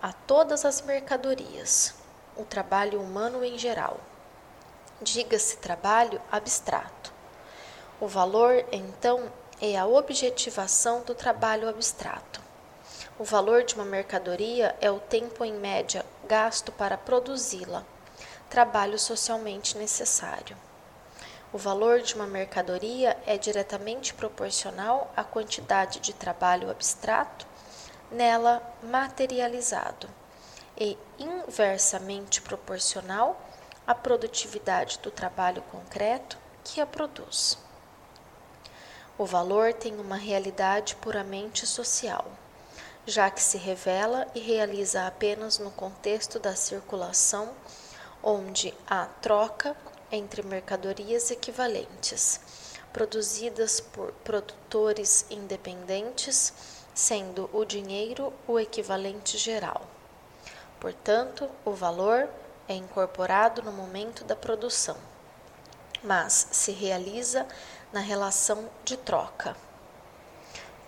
a 0.00 0.12
todas 0.12 0.64
as 0.64 0.80
mercadorias, 0.80 1.92
o 2.36 2.44
trabalho 2.44 3.00
humano 3.00 3.44
em 3.44 3.58
geral. 3.58 3.98
Diga-se 5.02 5.56
trabalho 5.56 6.20
abstrato. 6.30 7.12
O 8.00 8.06
valor, 8.06 8.64
então, 8.70 9.32
é 9.60 9.76
a 9.76 9.86
objetivação 9.86 11.02
do 11.02 11.16
trabalho 11.16 11.68
abstrato. 11.68 12.40
O 13.18 13.24
valor 13.24 13.64
de 13.64 13.74
uma 13.74 13.84
mercadoria 13.84 14.76
é 14.80 14.88
o 14.88 15.00
tempo 15.00 15.44
em 15.44 15.52
média 15.52 16.06
gasto 16.28 16.70
para 16.70 16.96
produzi-la, 16.96 17.82
trabalho 18.48 19.00
socialmente 19.00 19.76
necessário. 19.76 20.56
O 21.52 21.58
valor 21.58 22.02
de 22.02 22.14
uma 22.14 22.26
mercadoria 22.26 23.18
é 23.26 23.36
diretamente 23.36 24.14
proporcional 24.14 25.10
à 25.16 25.24
quantidade 25.24 25.98
de 25.98 26.12
trabalho 26.12 26.70
abstrato 26.70 27.47
nela 28.10 28.62
materializado 28.82 30.08
e 30.76 30.96
inversamente 31.18 32.40
proporcional 32.40 33.40
à 33.86 33.94
produtividade 33.94 34.98
do 35.00 35.10
trabalho 35.10 35.62
concreto 35.62 36.38
que 36.64 36.80
a 36.80 36.86
produz. 36.86 37.58
O 39.16 39.26
valor 39.26 39.72
tem 39.72 39.98
uma 39.98 40.16
realidade 40.16 40.94
puramente 40.96 41.66
social, 41.66 42.24
já 43.04 43.30
que 43.30 43.42
se 43.42 43.58
revela 43.58 44.26
e 44.34 44.38
realiza 44.38 45.06
apenas 45.06 45.58
no 45.58 45.70
contexto 45.70 46.38
da 46.38 46.54
circulação, 46.54 47.52
onde 48.22 48.72
há 48.86 49.06
troca 49.20 49.76
entre 50.12 50.42
mercadorias 50.42 51.30
equivalentes, 51.30 52.40
produzidas 52.92 53.80
por 53.80 54.12
produtores 54.24 55.26
independentes 55.30 56.77
sendo 56.98 57.48
o 57.52 57.64
dinheiro 57.64 58.32
o 58.44 58.58
equivalente 58.58 59.38
geral. 59.38 59.86
Portanto, 60.80 61.48
o 61.64 61.70
valor 61.70 62.28
é 62.66 62.74
incorporado 62.74 63.62
no 63.62 63.70
momento 63.70 64.24
da 64.24 64.34
produção, 64.34 64.96
mas 66.02 66.48
se 66.50 66.72
realiza 66.72 67.46
na 67.92 68.00
relação 68.00 68.68
de 68.84 68.96
troca. 68.96 69.56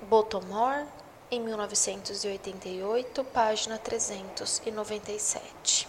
Botomore, 0.03 0.85
em 1.31 1.39
1988, 1.39 3.23
página 3.27 3.79
397. 3.79 5.89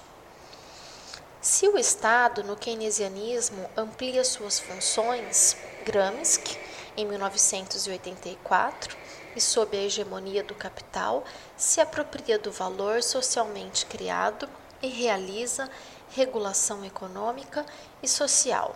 Se 1.42 1.68
o 1.68 1.80
Estado, 1.80 2.44
no 2.44 2.56
keynesianismo, 2.56 3.68
amplia 3.76 4.24
suas 4.24 4.60
funções, 4.60 5.58
Gramsci, 5.84 6.60
em 6.96 7.08
1984, 7.08 9.01
e 9.36 9.42
sob 9.42 9.78
a 9.78 9.82
hegemonia 9.82 10.44
do 10.44 10.56
capital, 10.56 11.24
se 11.56 11.80
apropria 11.80 12.38
do 12.38 12.52
valor 12.52 13.02
socialmente 13.04 13.86
criado 13.86 14.48
e 14.82 14.88
realiza 14.88 15.70
regulação 16.10 16.84
econômica 16.84 17.66
e 18.02 18.08
social. 18.08 18.76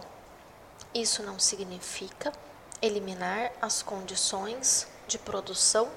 Isso 0.93 1.23
não 1.23 1.37
significa 1.37 2.31
eliminar 2.81 3.51
as 3.61 3.81
condições 3.81 4.87
de 5.07 5.17
produção 5.17 5.89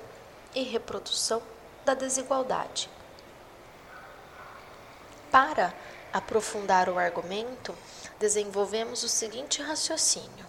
e 0.55 0.63
reprodução 0.63 1.43
da 1.85 1.95
desigualdade. 1.95 2.91
Para 5.31 5.75
aprofundar 6.13 6.89
o 6.89 6.99
argumento, 6.99 7.77
desenvolvemos 8.19 9.03
o 9.03 9.09
seguinte 9.09 9.63
raciocínio: 9.63 10.47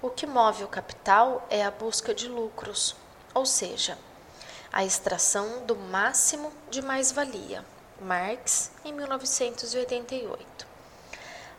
o 0.00 0.10
que 0.10 0.26
move 0.26 0.64
o 0.64 0.68
capital 0.68 1.46
é 1.50 1.64
a 1.64 1.70
busca 1.70 2.14
de 2.14 2.28
lucros, 2.28 2.96
ou 3.36 3.44
seja, 3.44 3.98
a 4.72 4.82
extração 4.82 5.66
do 5.66 5.76
máximo 5.76 6.50
de 6.70 6.80
mais-valia. 6.80 7.62
Marx, 8.00 8.70
em 8.82 8.94
1988. 8.94 10.66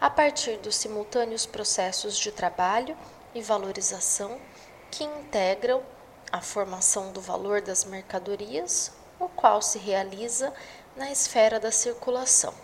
A 0.01 0.09
partir 0.09 0.57
dos 0.57 0.75
simultâneos 0.75 1.45
processos 1.45 2.17
de 2.17 2.31
trabalho 2.31 2.97
e 3.35 3.43
valorização 3.43 4.41
que 4.89 5.03
integram 5.03 5.83
a 6.31 6.41
formação 6.41 7.11
do 7.11 7.21
valor 7.21 7.61
das 7.61 7.85
mercadorias, 7.85 8.91
o 9.19 9.29
qual 9.29 9.61
se 9.61 9.77
realiza 9.77 10.51
na 10.95 11.11
esfera 11.11 11.59
da 11.59 11.71
circulação. 11.71 12.55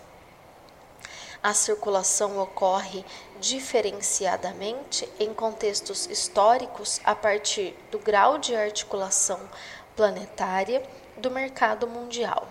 A 1.43 1.53
circulação 1.53 2.39
ocorre 2.39 3.05
diferenciadamente 3.43 5.07
em 5.19 5.33
contextos 5.33 6.05
históricos 6.05 7.01
a 7.03 7.13
partir 7.13 7.75
do 7.91 7.99
grau 7.99 8.37
de 8.37 8.55
articulação 8.55 9.37
planetária 9.97 10.81
do 11.17 11.29
mercado 11.29 11.85
mundial, 11.85 12.47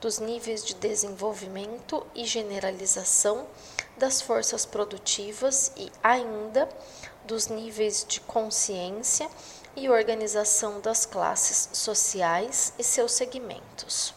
dos 0.00 0.18
níveis 0.18 0.64
de 0.64 0.74
desenvolvimento 0.74 2.04
e 2.12 2.24
generalização 2.24 3.46
das 3.96 4.20
forças 4.20 4.66
produtivas 4.66 5.70
e 5.76 5.92
ainda 6.02 6.68
dos 7.24 7.46
níveis 7.46 8.04
de 8.06 8.20
consciência 8.20 9.30
e 9.76 9.88
organização 9.88 10.80
das 10.80 11.06
classes 11.06 11.68
sociais 11.72 12.72
e 12.76 12.82
seus 12.82 13.12
segmentos. 13.12 14.12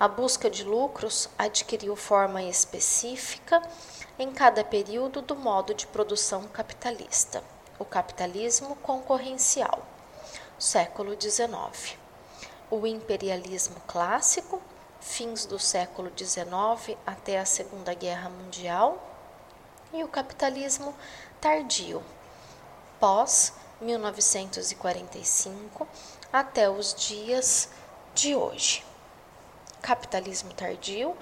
A 0.00 0.08
busca 0.08 0.50
de 0.50 0.64
lucros 0.64 1.28
adquiriu 1.38 1.94
forma 1.94 2.42
específica 2.42 3.62
em 4.22 4.30
cada 4.30 4.62
período 4.62 5.20
do 5.20 5.34
modo 5.34 5.74
de 5.74 5.84
produção 5.88 6.44
capitalista, 6.44 7.42
o 7.76 7.84
capitalismo 7.84 8.76
concorrencial, 8.76 9.84
século 10.56 11.20
XIX. 11.20 11.98
O 12.70 12.86
imperialismo 12.86 13.80
clássico, 13.84 14.62
fins 15.00 15.44
do 15.44 15.58
século 15.58 16.12
XIX 16.16 16.96
até 17.04 17.40
a 17.40 17.44
Segunda 17.44 17.92
Guerra 17.94 18.30
Mundial, 18.30 19.02
e 19.92 20.04
o 20.04 20.08
capitalismo 20.08 20.94
tardio, 21.40 22.00
pós 23.00 23.54
1945 23.80 25.88
até 26.32 26.70
os 26.70 26.94
dias 26.94 27.70
de 28.14 28.36
hoje. 28.36 28.84
Capitalismo 29.82 30.54
Tardio, 30.54 31.16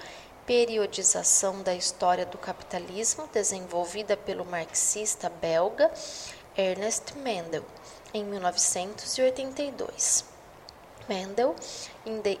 periodização 0.45 1.61
da 1.61 1.75
história 1.75 2.25
do 2.25 2.37
capitalismo 2.37 3.29
desenvolvida 3.31 4.17
pelo 4.17 4.43
marxista 4.43 5.29
belga 5.29 5.89
Ernest 6.57 7.15
Mendel 7.17 7.63
em 8.13 8.23
1982. 8.23 10.25
Mendel 11.07 11.55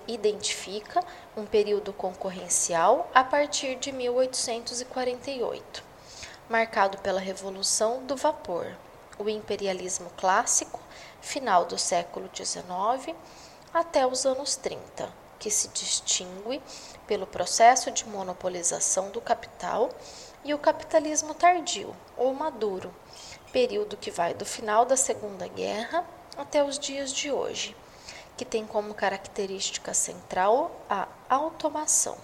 identifica 0.07 1.03
um 1.35 1.45
período 1.45 1.93
concorrencial 1.93 3.09
a 3.13 3.23
partir 3.23 3.75
de 3.75 3.91
1848, 3.91 5.83
marcado 6.49 6.97
pela 6.99 7.19
Revolução 7.19 8.05
do 8.05 8.15
Vapor, 8.15 8.67
o 9.17 9.27
imperialismo 9.29 10.09
clássico, 10.17 10.79
final 11.21 11.65
do 11.65 11.77
século 11.77 12.29
XIX 12.33 13.15
até 13.73 14.07
os 14.07 14.25
anos 14.25 14.55
30 14.55 15.21
que 15.41 15.49
se 15.49 15.69
distingue 15.69 16.61
pelo 17.11 17.27
processo 17.27 17.91
de 17.91 18.07
monopolização 18.07 19.09
do 19.09 19.19
capital, 19.19 19.89
e 20.45 20.53
o 20.53 20.57
capitalismo 20.57 21.33
tardio 21.33 21.93
ou 22.15 22.33
maduro, 22.33 22.89
período 23.51 23.97
que 23.97 24.09
vai 24.09 24.33
do 24.33 24.45
final 24.45 24.85
da 24.85 24.95
Segunda 24.95 25.45
Guerra 25.45 26.05
até 26.37 26.63
os 26.63 26.79
dias 26.79 27.11
de 27.11 27.29
hoje, 27.29 27.75
que 28.37 28.45
tem 28.45 28.65
como 28.65 28.93
característica 28.93 29.93
central 29.93 30.71
a 30.89 31.05
automação, 31.27 32.17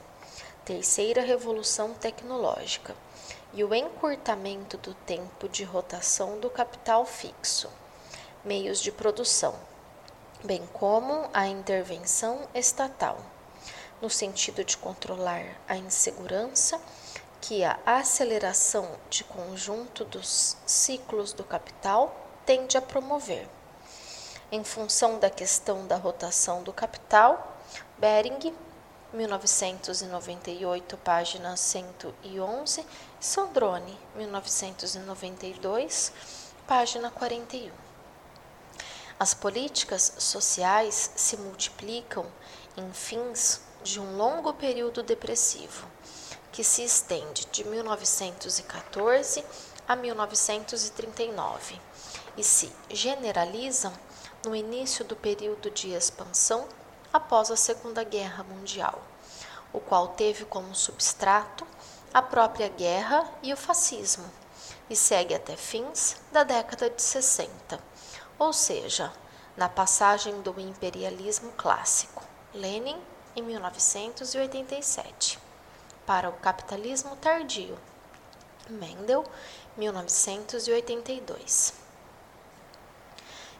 terceira 0.63 1.21
revolução 1.21 1.93
tecnológica, 1.93 2.95
e 3.53 3.65
o 3.65 3.75
encurtamento 3.75 4.77
do 4.77 4.93
tempo 4.93 5.49
de 5.49 5.65
rotação 5.65 6.39
do 6.39 6.49
capital 6.49 7.05
fixo, 7.05 7.69
meios 8.41 8.79
de 8.79 8.93
produção, 8.93 9.53
bem 10.45 10.65
como 10.71 11.29
a 11.33 11.45
intervenção 11.45 12.47
estatal, 12.55 13.17
no 14.01 14.09
sentido 14.09 14.63
de 14.63 14.77
controlar 14.77 15.43
a 15.67 15.75
insegurança 15.75 16.79
que 17.41 17.63
a 17.63 17.79
aceleração 17.85 18.89
de 19.09 19.23
conjunto 19.23 20.03
dos 20.05 20.57
ciclos 20.65 21.33
do 21.33 21.43
capital 21.43 22.15
tende 22.45 22.77
a 22.77 22.81
promover. 22.81 23.47
Em 24.51 24.63
função 24.63 25.19
da 25.19 25.29
questão 25.29 25.85
da 25.87 25.97
rotação 25.97 26.63
do 26.63 26.71
capital, 26.73 27.57
Bering 27.97 28.53
1998, 29.13 30.97
página 30.97 31.55
111, 31.55 32.85
Sandrone, 33.19 33.97
1992, 34.15 36.13
página 36.67 37.09
41. 37.11 37.71
As 39.19 39.33
políticas 39.33 40.13
sociais 40.19 41.11
se 41.15 41.37
multiplicam 41.37 42.25
em 42.75 42.91
fins 42.93 43.66
de 43.83 43.99
um 43.99 44.17
longo 44.17 44.53
período 44.53 45.03
depressivo, 45.03 45.87
que 46.51 46.63
se 46.63 46.83
estende 46.83 47.45
de 47.51 47.63
1914 47.63 49.43
a 49.87 49.95
1939 49.95 51.79
e 52.35 52.43
se 52.43 52.71
generalizam 52.89 53.93
no 54.45 54.55
início 54.55 55.05
do 55.05 55.15
período 55.15 55.69
de 55.71 55.91
expansão 55.91 56.67
após 57.11 57.49
a 57.49 57.55
Segunda 57.55 58.03
Guerra 58.03 58.43
Mundial, 58.43 59.01
o 59.73 59.79
qual 59.79 60.09
teve 60.09 60.45
como 60.45 60.75
substrato 60.75 61.65
a 62.13 62.21
própria 62.21 62.69
guerra 62.69 63.29
e 63.43 63.53
o 63.53 63.57
fascismo, 63.57 64.25
e 64.89 64.95
segue 64.95 65.33
até 65.33 65.55
fins 65.55 66.15
da 66.31 66.43
década 66.43 66.89
de 66.89 67.01
60, 67.01 67.79
ou 68.39 68.53
seja, 68.53 69.11
na 69.55 69.67
passagem 69.67 70.41
do 70.41 70.59
imperialismo 70.59 71.51
clássico, 71.53 72.23
Lenin 72.53 72.99
em 73.37 73.43
1987, 73.43 75.39
para 76.07 76.27
o 76.27 76.33
capitalismo 76.33 77.15
tardio, 77.17 77.77
Mendel 78.67 79.23
1982. 79.77 81.75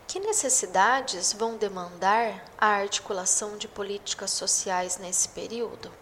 Que 0.07 0.19
necessidades 0.19 1.31
vão 1.31 1.57
demandar 1.57 2.43
a 2.57 2.69
articulação 2.69 3.55
de 3.55 3.67
políticas 3.67 4.31
sociais 4.31 4.97
nesse 4.97 5.29
período? 5.29 5.93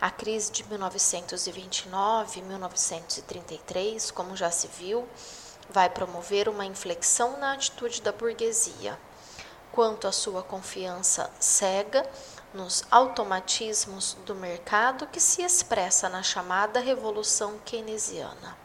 A 0.00 0.10
crise 0.10 0.50
de 0.50 0.64
1929 0.64 2.40
e 2.40 2.42
1933, 2.42 4.10
como 4.10 4.34
já 4.34 4.50
se 4.50 4.68
viu, 4.68 5.06
vai 5.68 5.90
promover 5.90 6.48
uma 6.48 6.64
inflexão 6.64 7.38
na 7.38 7.52
atitude 7.52 8.00
da 8.00 8.10
burguesia, 8.10 8.98
quanto 9.70 10.08
à 10.08 10.12
sua 10.12 10.42
confiança 10.42 11.30
cega 11.38 12.08
nos 12.52 12.84
automatismos 12.90 14.16
do 14.24 14.34
mercado 14.34 15.06
que 15.06 15.20
se 15.20 15.42
expressa 15.42 16.08
na 16.08 16.22
chamada 16.22 16.80
Revolução 16.80 17.58
Keynesiana. 17.64 18.56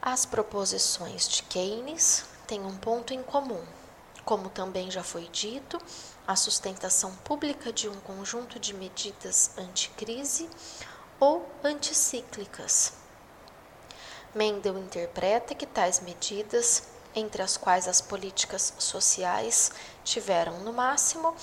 As 0.00 0.24
proposições 0.24 1.28
de 1.28 1.42
Keynes 1.42 2.24
têm 2.46 2.64
um 2.64 2.76
ponto 2.76 3.12
em 3.12 3.22
comum. 3.22 3.62
Como 4.24 4.48
também 4.48 4.90
já 4.90 5.02
foi 5.02 5.28
dito, 5.28 5.78
a 6.26 6.36
sustentação 6.36 7.14
pública 7.16 7.72
de 7.72 7.88
um 7.88 7.94
conjunto 8.00 8.58
de 8.58 8.74
medidas 8.74 9.50
anticrise 9.58 10.48
ou 11.18 11.46
anticíclicas. 11.64 12.92
Mendel 14.34 14.78
interpreta 14.78 15.54
que 15.54 15.66
tais 15.66 16.00
medidas, 16.00 16.84
entre 17.14 17.42
as 17.42 17.56
quais 17.56 17.88
as 17.88 18.00
políticas 18.00 18.74
sociais 18.78 19.72
tiveram 20.04 20.60
no 20.60 20.72
máximo 20.72 21.34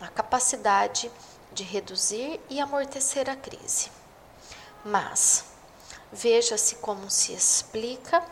a 0.00 0.08
capacidade 0.08 1.10
de 1.52 1.62
reduzir 1.62 2.40
e 2.50 2.60
amortecer 2.60 3.28
a 3.28 3.36
crise. 3.36 3.90
Mas, 4.84 5.44
Veja-se 6.12 6.76
como 6.76 7.10
se 7.10 7.32
explica, 7.32 8.22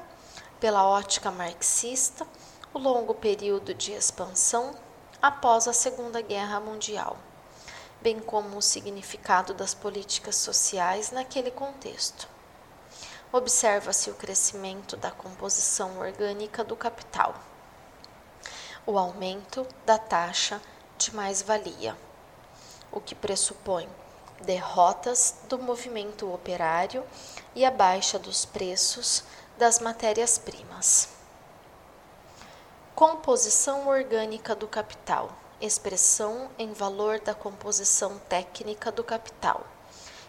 pela 0.60 0.86
ótica 0.86 1.30
marxista, 1.30 2.26
o 2.72 2.78
longo 2.78 3.12
período 3.14 3.74
de 3.74 3.92
expansão 3.92 4.74
após 5.20 5.66
a 5.66 5.72
Segunda 5.72 6.22
Guerra 6.22 6.60
Mundial, 6.60 7.18
bem 8.00 8.20
como 8.20 8.56
o 8.56 8.62
significado 8.62 9.52
das 9.52 9.74
políticas 9.74 10.36
sociais 10.36 11.10
naquele 11.10 11.50
contexto. 11.50 12.28
Observa-se 13.32 14.08
o 14.08 14.14
crescimento 14.14 14.96
da 14.96 15.10
composição 15.10 15.98
orgânica 15.98 16.62
do 16.62 16.76
capital, 16.76 17.34
o 18.86 18.96
aumento 18.96 19.66
da 19.84 19.98
taxa 19.98 20.62
de 20.98 21.14
mais-valia, 21.14 21.96
o 22.90 23.00
que 23.00 23.14
pressupõe 23.14 23.88
derrotas 24.40 25.36
do 25.48 25.58
movimento 25.58 26.32
operário 26.32 27.04
e 27.54 27.64
a 27.64 27.70
baixa 27.70 28.18
dos 28.18 28.44
preços 28.44 29.24
das 29.56 29.78
matérias-primas. 29.78 31.08
Composição 32.94 33.88
orgânica 33.88 34.54
do 34.54 34.68
capital 34.68 35.30
expressão 35.60 36.50
em 36.58 36.72
valor 36.72 37.20
da 37.20 37.34
composição 37.34 38.18
técnica 38.28 38.90
do 38.92 39.02
capital, 39.02 39.66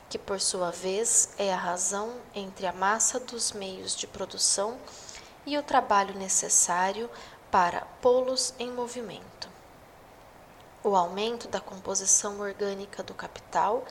que 0.10 0.18
por 0.18 0.40
sua 0.40 0.72
vez 0.72 1.30
é 1.38 1.54
a 1.54 1.58
razão 1.58 2.14
entre 2.34 2.66
a 2.66 2.74
massa 2.74 3.20
dos 3.20 3.52
meios 3.52 3.96
de 3.96 4.08
produção 4.08 4.78
e 5.46 5.58
o 5.58 5.64
trabalho 5.64 6.16
necessário 6.16 7.10
para 7.52 7.82
pô-los 8.02 8.54
em 8.60 8.72
movimento. 8.72 9.44
O 10.86 10.95
aumento 10.95 11.48
da 11.48 11.60
composição 11.60 12.40
orgânica 12.40 13.02
do 13.02 13.16
capital 13.16 13.84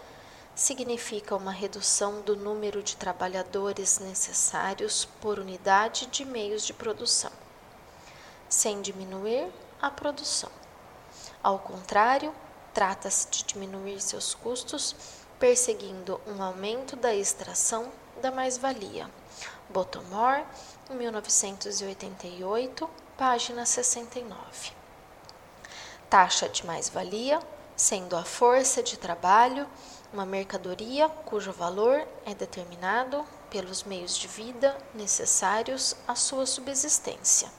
significa 0.54 1.34
uma 1.34 1.50
redução 1.50 2.20
do 2.20 2.36
número 2.36 2.84
de 2.84 2.94
trabalhadores 2.96 3.98
necessários 3.98 5.04
por 5.20 5.40
unidade 5.40 6.06
de 6.06 6.24
meios 6.24 6.64
de 6.64 6.72
produção, 6.72 7.32
sem 8.48 8.80
diminuir 8.80 9.50
a 9.82 9.90
produção. 9.90 10.52
Ao 11.42 11.58
contrário, 11.58 12.32
trata-se 12.72 13.28
de 13.28 13.42
diminuir 13.42 14.00
seus 14.00 14.32
custos, 14.32 14.94
perseguindo 15.36 16.20
um 16.28 16.40
aumento 16.40 16.94
da 16.94 17.12
extração 17.12 17.90
da 18.22 18.30
mais-valia. 18.30 19.10
Bottomore, 19.68 20.44
1988, 20.90 22.88
página 23.18 23.66
69. 23.66 24.73
Taxa 26.14 26.48
de 26.48 26.64
mais-valia, 26.64 27.40
sendo 27.74 28.16
a 28.16 28.22
força 28.22 28.80
de 28.80 28.96
trabalho 28.96 29.66
uma 30.12 30.24
mercadoria 30.24 31.08
cujo 31.08 31.50
valor 31.50 32.06
é 32.24 32.32
determinado 32.32 33.26
pelos 33.50 33.82
meios 33.82 34.16
de 34.16 34.28
vida 34.28 34.78
necessários 34.94 35.96
à 36.06 36.14
sua 36.14 36.46
subsistência. 36.46 37.50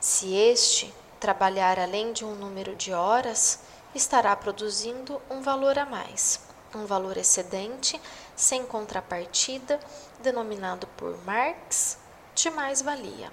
Se 0.00 0.34
este 0.34 0.92
trabalhar 1.20 1.78
além 1.78 2.12
de 2.12 2.24
um 2.24 2.34
número 2.34 2.74
de 2.74 2.92
horas, 2.92 3.60
estará 3.94 4.34
produzindo 4.34 5.22
um 5.30 5.40
valor 5.40 5.78
a 5.78 5.86
mais, 5.86 6.40
um 6.74 6.86
valor 6.86 7.16
excedente, 7.16 8.02
sem 8.34 8.66
contrapartida, 8.66 9.78
denominado 10.18 10.88
por 10.96 11.16
Marx 11.24 11.98
de 12.34 12.50
mais-valia. 12.50 13.32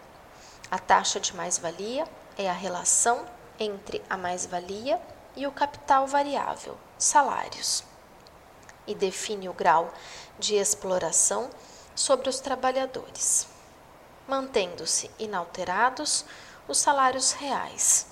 A 0.70 0.78
taxa 0.78 1.20
de 1.20 1.36
mais-valia 1.36 2.08
é 2.38 2.48
a 2.48 2.54
relação 2.54 3.26
entre 3.62 4.04
a 4.10 4.18
mais-valia 4.18 5.00
e 5.36 5.46
o 5.46 5.52
capital 5.52 6.08
variável, 6.08 6.76
salários 6.98 7.84
e 8.88 8.96
define 8.96 9.48
o 9.48 9.54
grau 9.54 9.94
de 10.40 10.56
exploração 10.56 11.48
sobre 11.94 12.28
os 12.28 12.40
trabalhadores, 12.40 13.48
mantendo-se 14.28 15.12
inalterados 15.20 16.26
os 16.68 16.80
salários 16.80 17.34
reais. 17.34 18.08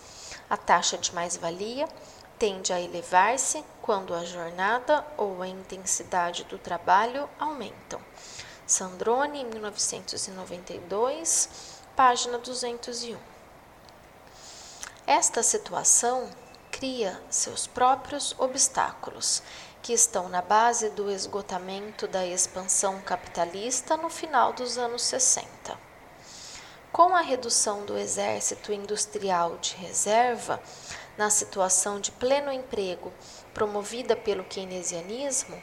A 0.48 0.56
taxa 0.56 1.00
de 1.00 1.16
mais-valia 1.16 1.90
tende 2.38 2.72
a 2.72 2.80
elevar-se 2.80 3.66
quando 3.82 4.14
a 4.14 4.24
jornada 4.24 5.04
ou 5.18 5.42
a 5.42 5.48
intensidade 5.48 6.44
do 6.44 6.60
trabalho 6.60 7.28
aumentam. 7.40 8.00
Sandrone, 8.68 9.44
1992, 9.46 11.50
página 11.96 12.38
201. 12.38 13.29
Esta 15.10 15.42
situação 15.42 16.30
cria 16.70 17.20
seus 17.32 17.66
próprios 17.66 18.36
obstáculos 18.38 19.42
que 19.82 19.92
estão 19.92 20.30
na 20.30 20.40
base 20.40 20.92
do 20.92 21.10
esgotamento 21.10 22.08
da 22.08 22.28
expansão 22.28 23.02
capitalista 23.02 23.98
no 23.98 24.08
final 24.08 24.54
dos 24.54 24.78
anos 24.78 25.02
60. 25.02 25.76
Com 26.92 27.16
a 27.16 27.22
redução 27.22 27.88
do 27.88 27.98
exército 27.98 28.72
industrial 28.72 29.58
de 29.58 29.74
reserva, 29.78 30.62
na 31.18 31.32
situação 31.32 32.00
de 32.00 32.12
pleno 32.12 32.52
emprego 32.52 33.12
promovida 33.52 34.16
pelo 34.16 34.44
keynesianismo, 34.44 35.60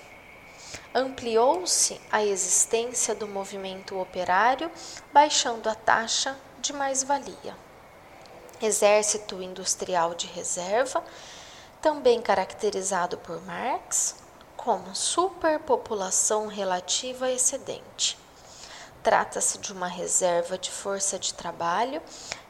ampliou-se 0.92 2.00
a 2.10 2.24
existência 2.24 3.14
do 3.14 3.28
movimento 3.28 3.96
operário, 3.96 4.68
baixando 5.12 5.70
a 5.70 5.74
taxa 5.76 6.36
de 6.58 6.72
mais-valia. 6.72 7.65
Exército 8.60 9.42
industrial 9.42 10.14
de 10.14 10.26
reserva, 10.28 11.04
também 11.82 12.22
caracterizado 12.22 13.18
por 13.18 13.40
Marx 13.44 14.16
como 14.56 14.94
superpopulação 14.94 16.46
relativa 16.46 17.30
excedente. 17.30 18.18
Trata-se 19.02 19.58
de 19.58 19.72
uma 19.72 19.86
reserva 19.86 20.56
de 20.56 20.70
força 20.70 21.18
de 21.18 21.34
trabalho 21.34 22.00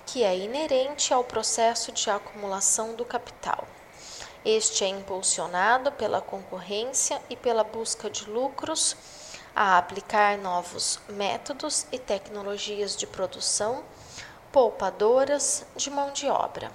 que 0.07 0.23
é 0.23 0.39
inerente 0.39 1.13
ao 1.13 1.25
processo 1.25 1.91
de 1.91 2.09
acumulação 2.09 2.95
do 2.95 3.05
capital. 3.05 3.67
Este 4.45 4.85
é 4.85 4.89
impulsionado 4.89 5.91
pela 5.91 6.21
concorrência 6.21 7.21
e 7.29 7.35
pela 7.35 7.65
busca 7.65 8.09
de 8.09 8.31
lucros 8.31 8.97
a 9.57 9.77
aplicar 9.77 10.39
novos 10.39 11.01
métodos 11.09 11.85
e 11.91 11.99
tecnologias 11.99 12.97
de 12.97 13.09
produção 13.09 13.83
poupadoras 14.57 15.67
de 15.77 15.91
mão 15.91 16.11
de 16.13 16.31
obra, 16.31 16.73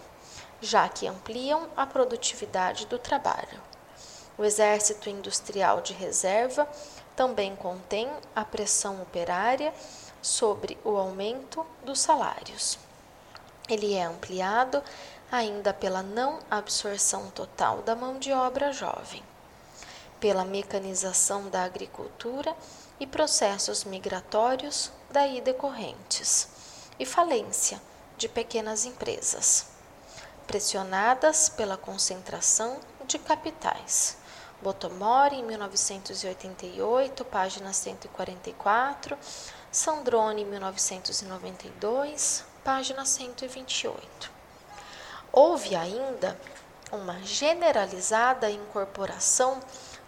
já 0.61 0.87
que 0.87 1.07
ampliam 1.07 1.67
a 1.75 1.83
produtividade 1.87 2.85
do 2.85 2.99
trabalho. 2.99 3.59
O 4.37 4.45
exército 4.45 5.09
industrial 5.09 5.81
de 5.81 5.91
reserva 5.91 6.69
também 7.15 7.55
contém 7.55 8.07
a 8.35 8.45
pressão 8.45 9.01
operária 9.01 9.73
sobre 10.21 10.77
o 10.83 10.95
aumento 10.95 11.65
dos 11.83 11.99
salários. 11.99 12.77
Ele 13.67 13.95
é 13.95 14.03
ampliado 14.03 14.83
ainda 15.31 15.73
pela 15.73 16.03
não 16.03 16.37
absorção 16.51 17.31
total 17.31 17.77
da 17.77 17.95
mão 17.95 18.19
de 18.19 18.31
obra 18.31 18.71
jovem, 18.71 19.23
pela 20.19 20.45
mecanização 20.45 21.49
da 21.49 21.63
agricultura 21.63 22.55
e 22.99 23.07
processos 23.07 23.85
migratórios 23.85 24.91
daí 25.09 25.41
decorrentes, 25.41 26.50
e 27.01 27.05
falência 27.05 27.81
de 28.15 28.29
pequenas 28.29 28.85
empresas, 28.85 29.65
pressionadas 30.45 31.49
pela 31.49 31.75
concentração 31.75 32.79
de 33.07 33.17
capitais. 33.17 34.19
Botomori, 34.61 35.37
em 35.37 35.43
1988, 35.43 37.25
página 37.25 37.73
144, 37.73 39.17
Sandrone, 39.71 40.45
1992, 40.45 42.45
página 42.63 43.03
128. 43.03 44.31
Houve 45.31 45.73
ainda 45.73 46.39
uma 46.91 47.19
generalizada 47.23 48.51
incorporação 48.51 49.59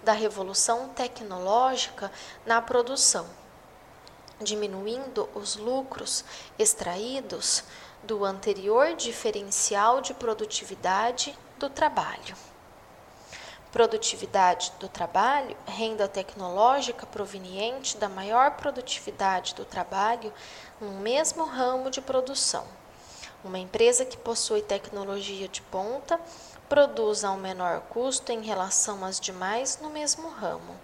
da 0.04 0.14
revolução 0.14 0.90
tecnológica 0.90 2.12
na 2.46 2.62
produção, 2.62 3.26
diminuindo 4.42 5.30
os 5.36 5.56
lucros 5.56 6.24
extraídos 6.58 7.64
do 8.04 8.26
anterior 8.26 8.96
diferencial 8.96 10.02
de 10.02 10.14
produtividade 10.14 11.38
do 11.58 11.70
trabalho 11.70 12.36
produtividade 13.74 14.72
do 14.80 14.88
trabalho, 14.88 15.58
renda 15.66 16.08
tecnológica 16.08 17.08
proveniente 17.08 17.98
da 17.98 18.08
maior 18.08 18.52
produtividade 18.52 19.56
do 19.56 19.66
trabalho 19.66 20.32
no 20.80 20.92
mesmo 20.92 21.44
ramo 21.44 21.90
de 21.90 22.00
produção. 22.00 22.68
Uma 23.44 23.58
empresa 23.58 24.06
que 24.06 24.16
possui 24.16 24.62
tecnologia 24.62 25.48
de 25.48 25.64
ponta 25.64 26.22
produz 26.70 27.24
a 27.24 27.32
um 27.32 27.38
menor 27.38 27.82
custo 27.90 28.32
em 28.32 28.44
relação 28.44 29.04
às 29.04 29.20
demais 29.20 29.80
no 29.82 29.90
mesmo 29.90 30.30
ramo, 30.30 30.76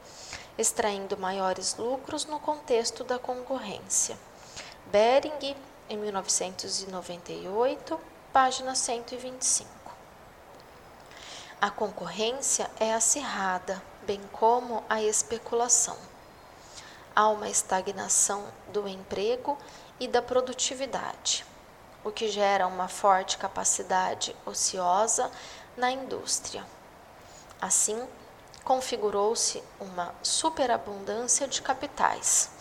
extraindo 0.60 1.18
maiores 1.18 1.78
lucros 1.78 2.26
no 2.26 2.38
contexto 2.38 3.06
da 3.06 3.18
concorrência. 3.18 4.20
Bering, 4.88 5.56
em 5.88 5.98
1998, 5.98 7.98
página 8.34 8.76
125. 8.76 9.70
A 11.62 11.70
concorrência 11.70 12.70
é 12.78 12.94
acirrada, 12.94 13.82
bem 14.06 14.20
como 14.34 14.84
a 14.90 15.02
especulação. 15.02 15.96
Há 17.16 17.30
uma 17.30 17.48
estagnação 17.48 18.46
do 18.74 18.86
emprego 18.86 19.58
e 19.98 20.10
da 20.10 20.22
produtividade, 20.22 21.46
o 22.04 22.12
que 22.12 22.28
gera 22.28 22.68
uma 22.68 22.90
forte 22.90 23.38
capacidade 23.38 24.36
ociosa 24.46 25.32
na 25.78 25.90
indústria. 25.90 26.66
Assim, 27.62 28.06
configurou-se 28.70 29.64
uma 29.80 30.14
superabundância 30.22 31.48
de 31.48 31.60
capitais, 31.60 32.52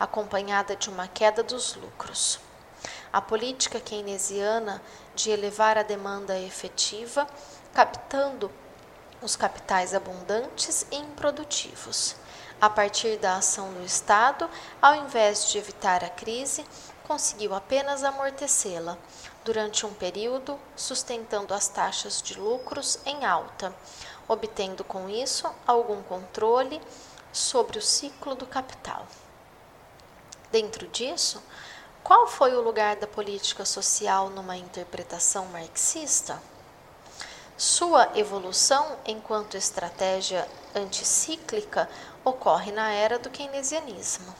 acompanhada 0.00 0.74
de 0.74 0.88
uma 0.88 1.06
queda 1.06 1.42
dos 1.42 1.74
lucros. 1.74 2.40
A 3.12 3.20
política 3.20 3.78
keynesiana 3.78 4.80
de 5.14 5.30
elevar 5.30 5.76
a 5.76 5.82
demanda 5.82 6.38
efetiva 6.40 7.26
captando 7.74 8.50
os 9.20 9.36
capitais 9.36 9.94
abundantes 9.94 10.86
e 10.90 10.96
improdutivos. 10.96 12.16
A 12.58 12.70
partir 12.70 13.18
da 13.18 13.36
ação 13.36 13.70
do 13.74 13.84
Estado, 13.84 14.48
ao 14.80 14.94
invés 14.94 15.50
de 15.50 15.58
evitar 15.58 16.02
a 16.02 16.08
crise, 16.08 16.64
conseguiu 17.06 17.54
apenas 17.54 18.02
amortecê-la 18.02 18.96
durante 19.44 19.84
um 19.84 19.92
período, 19.92 20.58
sustentando 20.74 21.52
as 21.52 21.68
taxas 21.68 22.22
de 22.22 22.38
lucros 22.38 22.98
em 23.04 23.26
alta, 23.26 23.74
obtendo 24.30 24.84
com 24.84 25.08
isso 25.08 25.50
algum 25.66 26.00
controle 26.04 26.80
sobre 27.32 27.78
o 27.78 27.82
ciclo 27.82 28.36
do 28.36 28.46
capital. 28.46 29.04
Dentro 30.52 30.86
disso, 30.86 31.42
qual 32.02 32.28
foi 32.28 32.54
o 32.54 32.60
lugar 32.60 32.94
da 32.94 33.08
política 33.08 33.64
social 33.64 34.30
numa 34.30 34.56
interpretação 34.56 35.46
marxista? 35.46 36.40
Sua 37.56 38.08
evolução 38.14 38.96
enquanto 39.04 39.56
estratégia 39.56 40.48
anticíclica 40.76 41.90
ocorre 42.24 42.70
na 42.70 42.92
era 42.92 43.18
do 43.18 43.30
keynesianismo. 43.30 44.32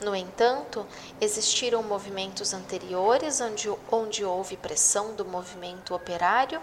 No 0.00 0.16
entanto, 0.16 0.84
existiram 1.20 1.80
movimentos 1.84 2.52
anteriores 2.52 3.40
onde, 3.40 3.72
onde 3.90 4.24
houve 4.24 4.56
pressão 4.56 5.14
do 5.14 5.24
movimento 5.24 5.94
operário 5.94 6.60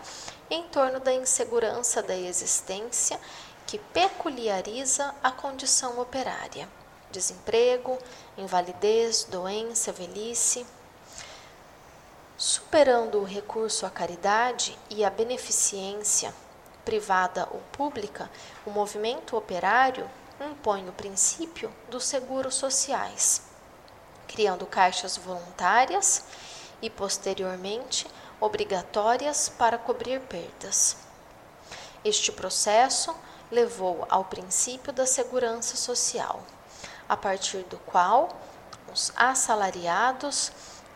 em 0.49 0.63
torno 0.63 0.99
da 0.99 1.13
insegurança 1.13 2.01
da 2.01 2.15
existência 2.15 3.19
que 3.67 3.77
peculiariza 3.77 5.13
a 5.21 5.31
condição 5.31 5.99
operária: 5.99 6.67
desemprego, 7.11 7.97
invalidez, 8.37 9.23
doença, 9.25 9.91
velhice. 9.91 10.65
Superando 12.37 13.19
o 13.19 13.25
recurso 13.25 13.85
à 13.85 13.89
caridade 13.89 14.77
e 14.89 15.03
à 15.03 15.09
beneficência 15.09 16.33
privada 16.85 17.47
ou 17.51 17.59
pública, 17.71 18.31
o 18.65 18.71
movimento 18.71 19.35
operário 19.35 20.09
impõe 20.39 20.87
o 20.87 20.93
princípio 20.93 21.71
dos 21.89 22.05
seguros 22.05 22.55
sociais, 22.55 23.43
criando 24.27 24.65
caixas 24.65 25.17
voluntárias 25.17 26.23
e, 26.81 26.89
posteriormente, 26.89 28.07
obrigatórias 28.39 29.49
para 29.49 29.77
cobrir 29.77 30.19
perdas. 30.21 30.97
Este 32.03 32.31
processo 32.31 33.15
levou 33.51 34.05
ao 34.09 34.25
princípio 34.25 34.93
da 34.93 35.05
segurança 35.05 35.75
social, 35.75 36.41
a 37.07 37.17
partir 37.17 37.63
do 37.63 37.77
qual 37.79 38.29
os 38.91 39.11
assalariados 39.15 40.51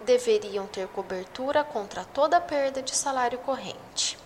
deveriam 0.06 0.68
ter 0.68 0.88
cobertura 0.88 1.64
contra 1.64 2.06
toda 2.06 2.40
perda 2.40 2.82
de 2.82 2.96
salário 2.96 3.40
corrente. 3.40 4.18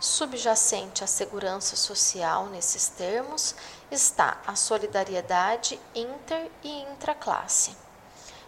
Subjacente 0.00 1.02
à 1.02 1.06
segurança 1.06 1.76
social 1.76 2.46
nesses 2.46 2.88
termos 2.88 3.54
está 3.90 4.38
a 4.46 4.54
solidariedade 4.54 5.80
inter 5.94 6.50
e 6.62 6.82
intraclasse, 6.82 7.76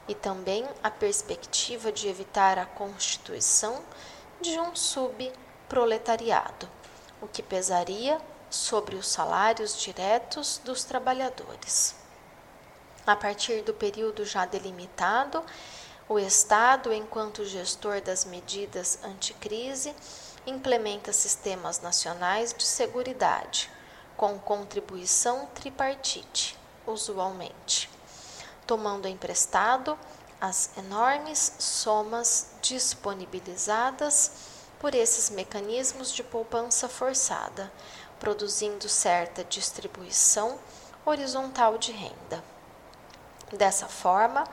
e 0.08 0.14
também 0.14 0.66
a 0.82 0.90
perspectiva 0.90 1.90
de 1.90 2.08
evitar 2.08 2.58
a 2.58 2.66
constituição 2.66 3.82
de 4.40 4.58
um 4.58 4.74
subproletariado, 4.74 6.68
o 7.20 7.26
que 7.26 7.42
pesaria 7.42 8.20
sobre 8.50 8.96
os 8.96 9.08
salários 9.08 9.80
diretos 9.80 10.60
dos 10.64 10.84
trabalhadores. 10.84 11.94
A 13.06 13.16
partir 13.16 13.62
do 13.62 13.72
período 13.74 14.24
já 14.24 14.44
delimitado, 14.44 15.42
o 16.08 16.18
Estado, 16.18 16.92
enquanto 16.92 17.44
gestor 17.44 18.00
das 18.00 18.24
medidas 18.24 18.98
anticrise, 19.02 19.94
implementa 20.46 21.12
sistemas 21.12 21.80
nacionais 21.80 22.54
de 22.54 22.64
seguridade, 22.64 23.70
com 24.16 24.38
contribuição 24.38 25.46
tripartite, 25.54 26.56
usualmente, 26.86 27.90
tomando 28.66 29.08
emprestado 29.08 29.98
as 30.40 30.70
enormes 30.76 31.54
somas 31.58 32.48
disponibilizadas 32.60 34.32
por 34.78 34.94
esses 34.94 35.30
mecanismos 35.30 36.12
de 36.12 36.22
poupança 36.22 36.88
forçada, 36.88 37.72
produzindo 38.20 38.88
certa 38.88 39.44
distribuição 39.44 40.58
horizontal 41.04 41.78
de 41.78 41.92
renda. 41.92 42.42
Dessa 43.52 43.86
forma, 43.86 44.44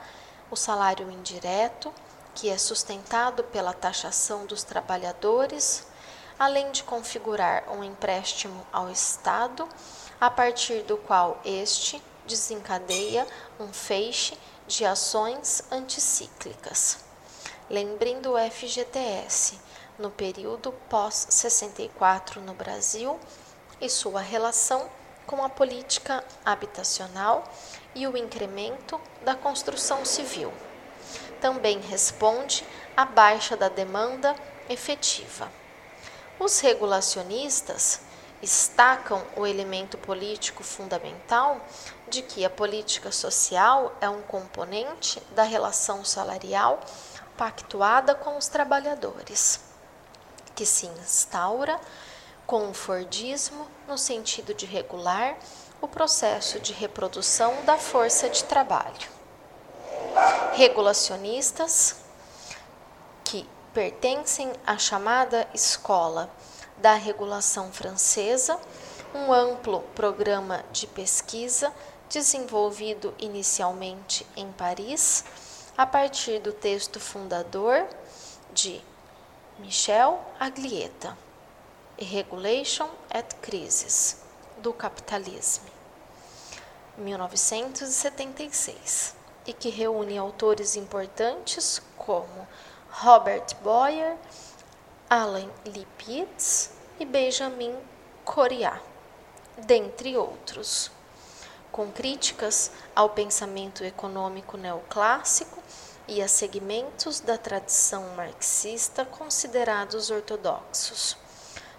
o 0.50 0.56
salário 0.56 1.10
indireto 1.10 1.92
que 2.34 2.48
é 2.48 2.58
sustentado 2.58 3.44
pela 3.44 3.72
taxação 3.72 4.44
dos 4.46 4.64
trabalhadores, 4.64 5.86
além 6.38 6.72
de 6.72 6.82
configurar 6.82 7.64
um 7.70 7.84
empréstimo 7.84 8.66
ao 8.72 8.90
Estado, 8.90 9.68
a 10.20 10.28
partir 10.28 10.82
do 10.82 10.96
qual 10.96 11.40
este 11.44 12.02
desencadeia 12.26 13.26
um 13.58 13.72
feixe 13.72 14.38
de 14.66 14.84
ações 14.84 15.62
anticíclicas. 15.70 16.98
Lembrando 17.68 18.32
o 18.32 18.50
FGTS, 18.50 19.58
no 19.98 20.10
período 20.10 20.72
pós-64 20.88 22.36
no 22.36 22.54
Brasil 22.54 23.18
e 23.80 23.88
sua 23.88 24.20
relação 24.20 24.88
com 25.26 25.42
a 25.42 25.48
política 25.48 26.24
habitacional 26.44 27.44
e 27.94 28.06
o 28.06 28.16
incremento 28.16 29.00
da 29.24 29.34
construção 29.34 30.04
civil. 30.04 30.52
Também 31.40 31.80
responde 31.80 32.64
à 32.96 33.04
baixa 33.04 33.56
da 33.56 33.68
demanda 33.68 34.34
efetiva. 34.68 35.50
Os 36.38 36.60
regulacionistas 36.60 38.00
destacam 38.40 39.22
o 39.36 39.46
elemento 39.46 39.96
político 39.96 40.62
fundamental 40.62 41.60
de 42.08 42.22
que 42.22 42.44
a 42.44 42.50
política 42.50 43.10
social 43.10 43.92
é 44.00 44.08
um 44.08 44.22
componente 44.22 45.20
da 45.34 45.42
relação 45.42 46.04
salarial 46.04 46.80
pactuada 47.36 48.14
com 48.14 48.36
os 48.36 48.48
trabalhadores, 48.48 49.60
que 50.54 50.64
se 50.66 50.86
instaura 50.86 51.80
com 52.46 52.68
o 52.68 52.74
Fordismo 52.74 53.66
no 53.88 53.96
sentido 53.96 54.54
de 54.54 54.66
regular 54.66 55.36
o 55.80 55.88
processo 55.88 56.60
de 56.60 56.72
reprodução 56.72 57.64
da 57.64 57.76
força 57.76 58.28
de 58.28 58.44
trabalho. 58.44 59.08
Regulacionistas 60.52 61.96
que 63.24 63.48
pertencem 63.72 64.52
à 64.66 64.78
chamada 64.78 65.48
escola 65.52 66.30
da 66.78 66.94
regulação 66.94 67.72
francesa, 67.72 68.58
um 69.14 69.32
amplo 69.32 69.80
programa 69.94 70.64
de 70.72 70.86
pesquisa 70.86 71.72
desenvolvido 72.08 73.14
inicialmente 73.18 74.26
em 74.36 74.50
Paris, 74.52 75.24
a 75.76 75.84
partir 75.86 76.38
do 76.40 76.52
texto 76.52 77.00
fundador 77.00 77.86
de 78.52 78.80
Michel 79.58 80.20
Aglietta, 80.38 81.18
Regulation 81.98 82.88
at 83.10 83.34
Crisis, 83.40 84.18
do 84.58 84.72
Capitalismo, 84.72 85.64
1976, 86.98 89.16
e 89.46 89.52
que 89.52 89.68
reúne 89.68 90.16
autores 90.16 90.76
importantes 90.76 91.82
como 91.96 92.46
Robert 92.90 93.56
Boyer, 93.62 94.16
Alan 95.16 95.48
Lipitz 95.64 96.70
e 96.98 97.04
Benjamin 97.04 97.78
Coriat, 98.24 98.82
dentre 99.58 100.16
outros, 100.16 100.90
com 101.70 101.88
críticas 101.92 102.72
ao 102.96 103.10
pensamento 103.10 103.84
econômico 103.84 104.56
neoclássico 104.56 105.62
e 106.08 106.20
a 106.20 106.26
segmentos 106.26 107.20
da 107.20 107.38
tradição 107.38 108.02
marxista 108.16 109.04
considerados 109.04 110.10
ortodoxos. 110.10 111.16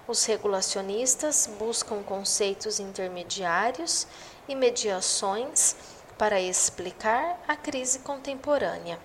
Os 0.07 0.24
regulacionistas 0.24 1.49
buscam 1.60 2.02
conceitos 2.03 2.80
intermediários 2.80 4.07
e 4.48 4.56
mediações 4.56 5.76
para 6.18 6.40
explicar 6.40 7.38
a 7.45 7.57
crise 7.57 7.99
contemporânea 7.99 8.98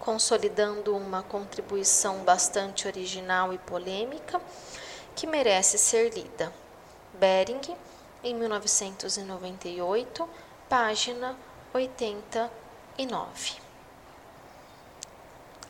consolidando 0.00 0.96
uma 0.96 1.22
contribuição 1.22 2.24
bastante 2.24 2.88
original 2.88 3.52
e 3.52 3.58
polêmica 3.58 4.40
que 5.14 5.26
merece 5.26 5.76
ser 5.76 6.12
lida. 6.12 6.52
Bering, 7.14 7.76
em 8.24 8.34
1998, 8.34 10.28
página 10.68 11.36
89. 11.74 13.60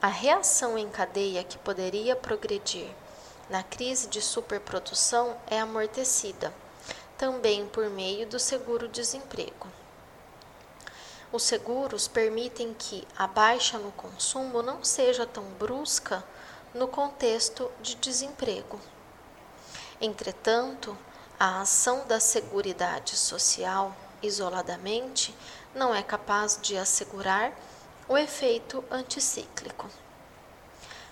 A 0.01 0.07
reação 0.07 0.79
em 0.79 0.89
cadeia 0.89 1.45
que 1.45 1.59
poderia 1.59 2.15
progredir 2.15 2.89
na 3.51 3.65
crise 3.65 4.09
de 4.09 4.23
superprodução 4.23 5.37
é 5.49 5.59
amortecida, 5.59 6.55
também 7.19 7.67
por 7.67 7.91
meio 7.91 8.27
do 8.27 8.39
seguro-desemprego. 8.39 9.80
Os 11.33 11.45
seguros 11.45 12.09
permitem 12.09 12.75
que 12.75 13.07
a 13.17 13.27
baixa 13.27 13.79
no 13.79 13.93
consumo 13.93 14.63
não 14.63 14.83
seja 14.83 15.25
tão 15.25 15.45
brusca 15.61 16.25
no 16.75 16.89
contexto 16.89 17.71
de 17.81 17.95
desemprego. 17.95 18.81
Entretanto, 20.01 20.97
a 21.39 21.61
ação 21.61 22.05
da 22.07 22.19
Seguridade 22.19 23.17
Social, 23.17 23.95
isoladamente, 24.21 25.33
não 25.73 25.95
é 25.95 26.03
capaz 26.03 26.59
de 26.61 26.77
assegurar 26.77 27.53
o 28.09 28.19
efeito 28.19 28.83
anticíclico. 28.91 29.89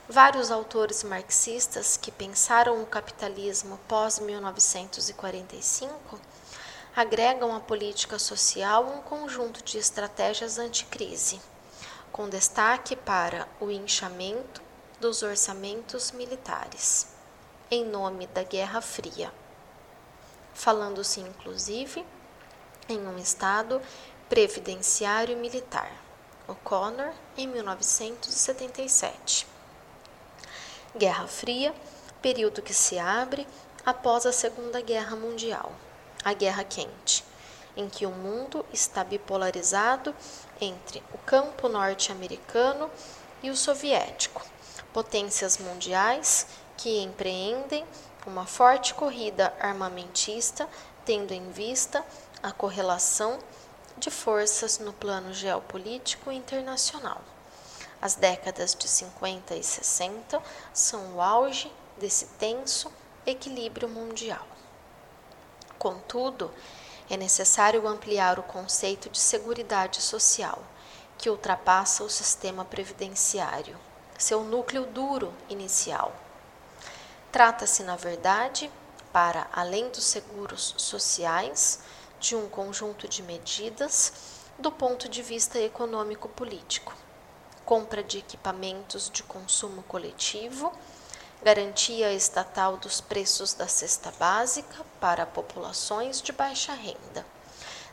Vários 0.09 0.51
autores 0.51 1.05
marxistas 1.05 1.97
que 1.97 2.11
pensaram 2.11 2.83
o 2.83 2.87
capitalismo 2.87 3.79
pós 3.87 4.19
1945 4.19 6.19
agregam 6.99 7.55
à 7.55 7.61
política 7.61 8.19
social 8.19 8.85
um 8.85 9.01
conjunto 9.01 9.63
de 9.63 9.79
estratégias 9.79 10.59
anticrise, 10.59 11.41
com 12.11 12.29
destaque 12.29 12.97
para 12.97 13.47
o 13.61 13.71
inchamento 13.71 14.61
dos 14.99 15.23
orçamentos 15.23 16.11
militares, 16.11 17.07
em 17.71 17.85
nome 17.85 18.27
da 18.27 18.43
Guerra 18.43 18.81
Fria, 18.81 19.33
falando-se 20.53 21.21
inclusive 21.21 22.05
em 22.89 22.99
um 23.07 23.17
Estado 23.17 23.81
previdenciário 24.29 25.37
militar. 25.37 25.93
O'Connor, 26.49 27.13
em 27.37 27.47
1977. 27.47 29.47
Guerra 30.97 31.29
Fria, 31.29 31.73
período 32.21 32.61
que 32.61 32.75
se 32.75 32.99
abre 32.99 33.47
após 33.87 34.27
a 34.27 34.33
Segunda 34.33 34.81
Guerra 34.81 35.15
Mundial 35.15 35.73
a 36.29 36.35
Guerra 36.35 36.63
Quente, 36.63 37.25
em 37.75 37.89
que 37.89 38.05
o 38.05 38.11
mundo 38.11 38.65
está 38.71 39.03
bipolarizado 39.03 40.15
entre 40.61 41.03
o 41.15 41.19
campo 41.19 41.71
norte-americano 41.71 42.91
e 43.43 43.49
o 43.49 43.57
soviético, 43.57 44.45
potências 44.93 45.57
mundiais 45.57 46.47
que 46.77 47.01
empreendem 47.01 47.83
uma 48.27 48.45
forte 48.45 48.93
corrida 48.93 49.55
armamentista, 49.59 50.69
tendo 51.03 51.33
em 51.33 51.51
vista 51.51 52.05
a 52.43 52.53
correlação 52.53 53.39
de 53.97 54.11
forças 54.11 54.79
no 54.79 54.93
plano 54.93 55.33
geopolítico 55.33 56.31
internacional. 56.31 57.23
As 58.03 58.15
décadas 58.17 58.75
de 58.75 58.87
50 58.87 59.57
e 59.57 59.65
60 59.65 60.43
são 60.75 61.17
o 61.17 61.23
auge 61.23 61.73
desse 61.97 62.27
tenso 62.39 62.93
equilíbrio 63.25 63.89
mundial. 63.89 64.58
Contudo, 65.79 66.51
é 67.09 67.17
necessário 67.17 67.87
ampliar 67.87 68.39
o 68.39 68.43
conceito 68.43 69.09
de 69.09 69.19
seguridade 69.19 70.03
social, 70.03 70.63
que 71.17 71.31
ultrapassa 71.31 72.03
o 72.05 72.11
sistema 72.11 72.65
previdenciário, 72.65 73.79
seu 74.19 74.43
núcleo 74.43 74.85
duro 74.87 75.33
inicial. 75.49 76.13
Trata-se, 77.31 77.83
na 77.83 77.97
verdade, 77.97 78.71
para 79.13 79.47
além 79.53 79.89
dos 79.89 80.05
seguros 80.05 80.75
sociais, 80.77 81.81
de 82.19 82.35
um 82.35 82.49
conjunto 82.49 83.07
de 83.07 83.23
medidas 83.23 84.13
do 84.59 84.73
ponto 84.73 85.09
de 85.09 85.23
vista 85.23 85.59
econômico-político, 85.61 86.93
compra 87.65 88.03
de 88.03 88.19
equipamentos 88.19 89.09
de 89.09 89.23
consumo 89.23 89.85
coletivo 89.85 90.73
garantia 91.43 92.13
estatal 92.13 92.77
dos 92.77 93.01
preços 93.01 93.55
da 93.55 93.67
cesta 93.69 94.13
básica 94.19 94.85
para 95.01 95.25
populações 95.25 96.21
de 96.21 96.33
baixa 96.33 96.73
renda, 96.73 97.25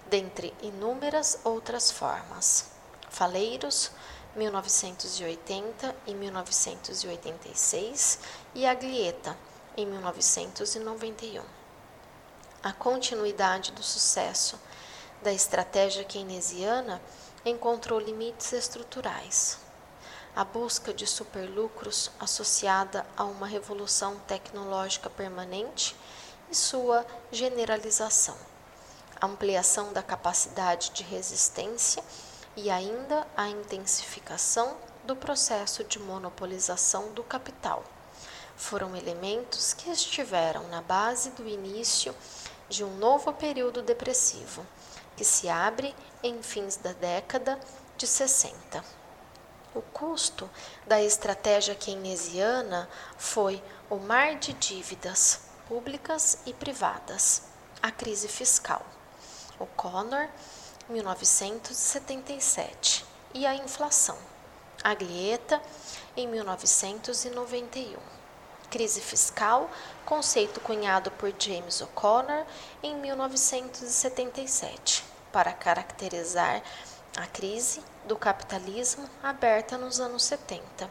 dentre 0.08 0.52
inúmeras 0.62 1.40
outras 1.44 1.92
formas. 1.92 2.72
Faleiros, 3.10 3.92
1980 4.36 5.96
e 6.08 6.16
1986, 6.16 8.20
e 8.56 8.66
Aglieta, 8.66 9.38
em 9.78 9.86
1991. 9.86 11.44
A 12.64 12.74
continuidade 12.74 13.72
do 13.72 13.84
sucesso 13.84 14.60
da 15.22 15.32
estratégia 15.32 16.04
keynesiana 16.04 17.00
encontrou 17.46 18.00
limites 18.00 18.52
estruturais 18.54 19.64
a 20.36 20.44
busca 20.44 20.94
de 20.94 21.08
superlucros 21.08 22.12
associada 22.20 23.06
a 23.16 23.24
uma 23.24 23.48
revolução 23.48 24.20
tecnológica 24.28 25.10
permanente 25.10 25.96
e 26.52 26.56
sua 26.56 27.06
generalização, 27.32 28.36
ampliação 29.22 29.94
da 29.94 30.04
capacidade 30.04 30.92
de 30.92 31.04
resistência 31.04 32.04
e 32.54 32.70
ainda 32.70 33.26
a 33.38 33.48
intensificação 33.48 34.76
do 35.06 35.16
processo 35.16 35.86
de 35.86 36.00
monopolização 36.00 37.14
do 37.14 37.24
capital. 37.24 37.84
Foram 38.58 38.94
elementos 38.94 39.74
que 39.74 39.90
estiveram 39.90 40.68
na 40.68 40.82
base 40.82 41.30
do 41.32 41.48
início 41.48 42.14
de 42.68 42.84
um 42.84 42.98
novo 42.98 43.32
período 43.32 43.82
depressivo, 43.82 44.66
que 45.16 45.24
se 45.24 45.48
abre 45.48 45.96
em 46.22 46.42
fins 46.42 46.76
da 46.76 46.92
década 46.92 47.58
de 47.98 48.06
60. 48.06 49.05
O 49.76 49.82
custo 49.82 50.50
da 50.88 51.04
estratégia 51.04 51.76
keynesiana 51.76 52.90
foi 53.18 53.62
o 53.90 53.98
mar 53.98 54.36
de 54.36 54.54
dívidas 54.54 55.42
públicas 55.68 56.38
e 56.46 56.54
privadas, 56.54 57.42
a 57.84 57.92
crise 57.92 58.30
fiscal. 58.30 58.86
O 59.60 59.66
Connor, 59.66 60.30
1977, 60.88 63.06
e 63.34 63.46
a 63.46 63.54
inflação. 63.54 64.18
A 64.82 64.96
Glieta, 64.96 65.62
em 66.16 66.26
1991. 66.26 68.00
Crise 68.72 69.02
fiscal, 69.02 69.70
conceito 70.06 70.62
cunhado 70.62 71.12
por 71.12 71.34
James 71.38 71.82
O'Connor 71.82 72.46
em 72.82 72.96
1977, 72.96 75.04
para 75.34 75.52
caracterizar 75.52 76.64
a 77.18 77.28
crise 77.28 77.84
do 78.06 78.16
capitalismo 78.16 79.10
aberta 79.24 79.78
nos 79.78 80.00
anos 80.00 80.24
70, 80.24 80.90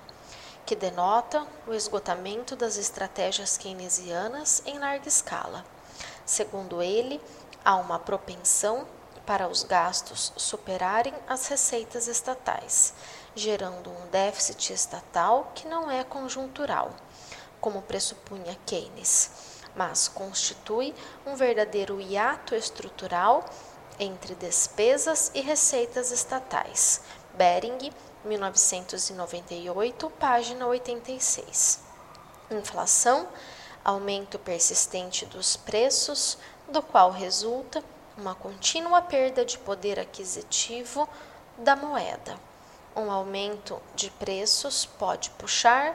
que 0.66 0.74
denota 0.74 1.46
o 1.66 1.72
esgotamento 1.72 2.56
das 2.56 2.76
estratégias 2.76 3.56
keynesianas 3.56 4.62
em 4.66 4.78
larga 4.78 5.08
escala. 5.08 5.64
Segundo 6.26 6.82
ele, 6.82 7.20
há 7.64 7.76
uma 7.76 7.98
propensão 7.98 8.86
para 9.24 9.48
os 9.48 9.62
gastos 9.62 10.32
superarem 10.36 11.14
as 11.28 11.46
receitas 11.46 12.08
estatais, 12.08 12.92
gerando 13.34 13.90
um 13.90 14.06
déficit 14.10 14.72
estatal 14.72 15.52
que 15.54 15.66
não 15.66 15.90
é 15.90 16.02
conjuntural, 16.04 16.94
como 17.60 17.82
pressupunha 17.82 18.58
Keynes, 18.66 19.30
mas 19.74 20.08
constitui 20.08 20.94
um 21.26 21.34
verdadeiro 21.34 22.00
hiato 22.00 22.54
estrutural 22.54 23.44
entre 23.98 24.34
despesas 24.34 25.30
e 25.34 25.40
receitas 25.40 26.10
estatais. 26.10 27.00
Bering, 27.34 27.92
1998, 28.24 30.10
página 30.10 30.66
86. 30.66 31.80
Inflação, 32.50 33.28
aumento 33.84 34.38
persistente 34.38 35.26
dos 35.26 35.56
preços, 35.56 36.38
do 36.68 36.82
qual 36.82 37.10
resulta 37.10 37.82
uma 38.16 38.34
contínua 38.34 39.02
perda 39.02 39.44
de 39.44 39.58
poder 39.58 39.98
aquisitivo 39.98 41.08
da 41.58 41.76
moeda. 41.76 42.38
Um 42.96 43.10
aumento 43.10 43.80
de 43.94 44.10
preços 44.10 44.86
pode 44.86 45.30
puxar 45.30 45.94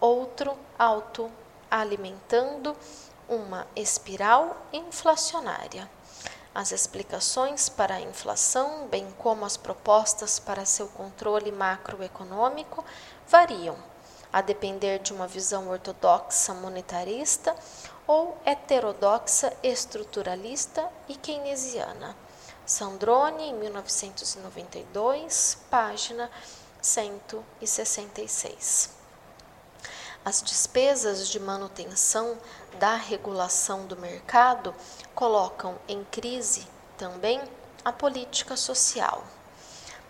outro 0.00 0.56
alto, 0.78 1.30
alimentando 1.70 2.74
uma 3.28 3.66
espiral 3.76 4.56
inflacionária. 4.72 5.88
As 6.58 6.72
explicações 6.72 7.68
para 7.68 7.94
a 7.94 8.00
inflação, 8.00 8.88
bem 8.88 9.08
como 9.16 9.44
as 9.44 9.56
propostas 9.56 10.40
para 10.40 10.64
seu 10.64 10.88
controle 10.88 11.52
macroeconômico, 11.52 12.84
variam, 13.28 13.76
a 14.32 14.40
depender 14.40 14.98
de 14.98 15.12
uma 15.12 15.28
visão 15.28 15.68
ortodoxa 15.68 16.52
monetarista 16.54 17.54
ou 18.08 18.36
heterodoxa 18.44 19.56
estruturalista 19.62 20.90
e 21.08 21.14
keynesiana. 21.14 22.16
Sandrone, 22.66 23.50
em 23.50 23.54
1992, 23.54 25.58
página 25.70 26.28
166. 26.82 28.98
As 30.24 30.42
despesas 30.42 31.28
de 31.28 31.38
manutenção 31.38 32.36
da 32.80 32.96
regulação 32.96 33.86
do 33.86 33.96
mercado 33.96 34.74
colocam 35.18 35.76
em 35.88 36.04
crise 36.04 36.64
também 36.96 37.42
a 37.84 37.90
política 37.90 38.56
social. 38.56 39.24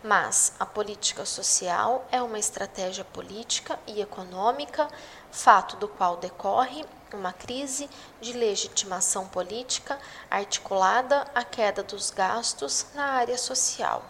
Mas 0.05 0.53
a 0.61 0.67
política 0.67 1.25
social 1.25 2.07
é 2.13 2.21
uma 2.21 2.39
estratégia 2.39 3.07
política 3.07 3.81
e 3.87 4.03
econômica, 4.03 4.87
fato 5.31 5.77
do 5.77 5.89
qual 5.89 6.19
decorre 6.19 6.85
uma 7.11 7.33
crise 7.33 7.89
de 8.21 8.35
legitimação 8.35 9.27
política 9.27 9.99
articulada 10.31 11.27
à 11.35 11.43
queda 11.43 11.83
dos 11.83 12.11
gastos 12.11 12.85
na 12.95 13.05
área 13.05 13.39
social, 13.39 14.05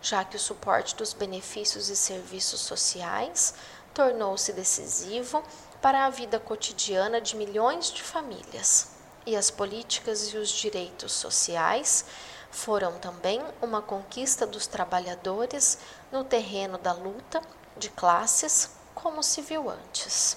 já 0.00 0.24
que 0.24 0.36
o 0.36 0.40
suporte 0.40 0.96
dos 0.96 1.12
benefícios 1.12 1.90
e 1.90 1.96
serviços 1.96 2.60
sociais 2.60 3.52
tornou-se 3.92 4.54
decisivo 4.54 5.44
para 5.82 6.06
a 6.06 6.08
vida 6.08 6.40
cotidiana 6.40 7.20
de 7.20 7.36
milhões 7.36 7.92
de 7.92 8.02
famílias. 8.02 8.93
E 9.26 9.34
as 9.36 9.50
políticas 9.50 10.34
e 10.34 10.36
os 10.36 10.50
direitos 10.50 11.12
sociais 11.12 12.04
foram 12.50 12.98
também 12.98 13.42
uma 13.62 13.80
conquista 13.80 14.46
dos 14.46 14.66
trabalhadores 14.66 15.78
no 16.12 16.22
terreno 16.22 16.76
da 16.76 16.92
luta 16.92 17.40
de 17.76 17.88
classes, 17.88 18.70
como 18.94 19.22
se 19.22 19.40
viu 19.40 19.70
antes. 19.70 20.36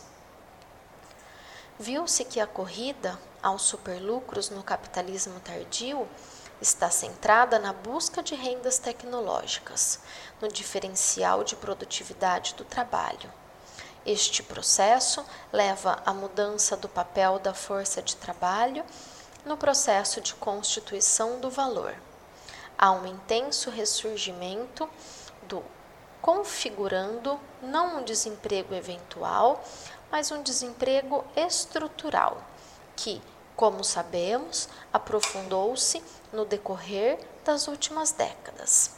Viu-se 1.77 2.23
que 2.23 2.39
a 2.39 2.47
corrida 2.47 3.19
aos 3.43 3.63
superlucros 3.63 4.49
no 4.49 4.63
capitalismo 4.63 5.39
tardio 5.41 6.07
está 6.61 6.89
centrada 6.89 7.59
na 7.59 7.73
busca 7.73 8.23
de 8.23 8.35
rendas 8.35 8.79
tecnológicas, 8.79 9.99
no 10.41 10.47
diferencial 10.47 11.43
de 11.43 11.55
produtividade 11.55 12.55
do 12.55 12.63
trabalho 12.63 13.31
este 14.07 14.41
processo 14.41 15.23
leva 15.51 16.01
à 16.05 16.13
mudança 16.13 16.77
do 16.77 16.87
papel 16.87 17.39
da 17.39 17.53
força 17.53 18.01
de 18.01 18.15
trabalho 18.15 18.85
no 19.45 19.57
processo 19.57 20.21
de 20.21 20.33
constituição 20.35 21.41
do 21.41 21.49
valor. 21.49 21.93
Há 22.77 22.91
um 22.91 23.05
intenso 23.05 23.69
ressurgimento 23.69 24.89
do 25.43 25.61
configurando 26.21 27.37
não 27.61 27.97
um 27.97 28.03
desemprego 28.03 28.73
eventual, 28.73 29.61
mas 30.09 30.31
um 30.31 30.41
desemprego 30.41 31.25
estrutural, 31.35 32.41
que, 32.95 33.21
como 33.55 33.83
sabemos, 33.83 34.67
aprofundou-se 34.91 36.03
no 36.31 36.43
decorrer 36.45 37.19
das 37.43 37.67
últimas 37.67 38.11
décadas. 38.11 38.95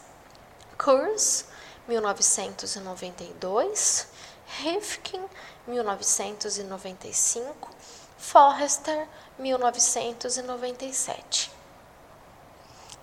Kurz, 0.78 1.46
1992, 1.88 4.06
Rifkin, 4.58 5.22
1995, 5.66 7.70
Forrester, 8.18 9.08
1997. 9.38 11.50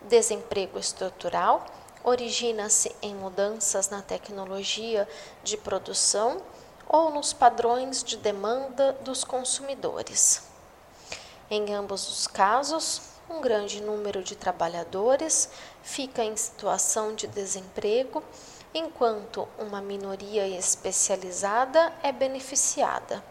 Desemprego 0.02 0.78
estrutural 0.78 1.66
origina-se 2.04 2.96
em 3.02 3.16
mudanças 3.16 3.90
na 3.90 4.02
tecnologia 4.02 5.08
de 5.44 5.56
produção 5.58 6.42
ou 6.88 7.10
nos 7.12 7.34
padrões 7.34 8.04
de 8.04 8.18
demanda 8.18 8.94
dos 9.02 9.24
consumidores. 9.24 10.44
Em 11.50 11.74
ambos 11.74 12.08
os 12.10 12.28
casos, 12.28 13.02
um 13.30 13.42
grande 13.42 13.82
número 13.82 14.22
de 14.22 14.36
trabalhadores 14.36 15.50
fica 15.82 16.24
em 16.24 16.36
situação 16.36 17.16
de 17.16 17.26
desemprego 17.26 18.22
enquanto 18.78 19.48
uma 19.58 19.82
minoria 19.82 20.48
especializada 20.48 21.92
é 22.04 22.12
beneficiada. 22.12 23.24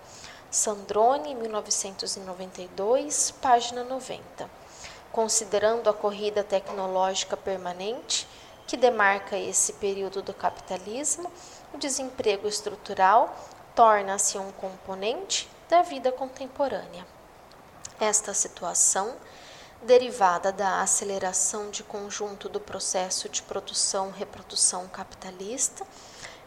Sandrone, 0.50 1.34
1992, 1.34 3.30
página 3.40 3.84
90. 3.84 4.50
Considerando 5.12 5.88
a 5.88 5.94
corrida 5.94 6.42
tecnológica 6.42 7.36
permanente, 7.36 8.26
que 8.66 8.76
demarca 8.76 9.38
esse 9.38 9.74
período 9.74 10.20
do 10.20 10.34
capitalismo, 10.34 11.30
o 11.72 11.78
desemprego 11.78 12.48
estrutural 12.48 13.34
torna-se 13.74 14.38
um 14.38 14.50
componente 14.52 15.48
da 15.68 15.82
vida 15.82 16.10
contemporânea. 16.10 17.06
Esta 18.00 18.34
situação 18.34 19.14
derivada 19.82 20.50
da 20.50 20.80
aceleração 20.80 21.70
de 21.70 21.82
conjunto 21.82 22.48
do 22.48 22.60
processo 22.60 23.28
de 23.28 23.42
produção-reprodução 23.42 24.88
capitalista, 24.88 25.86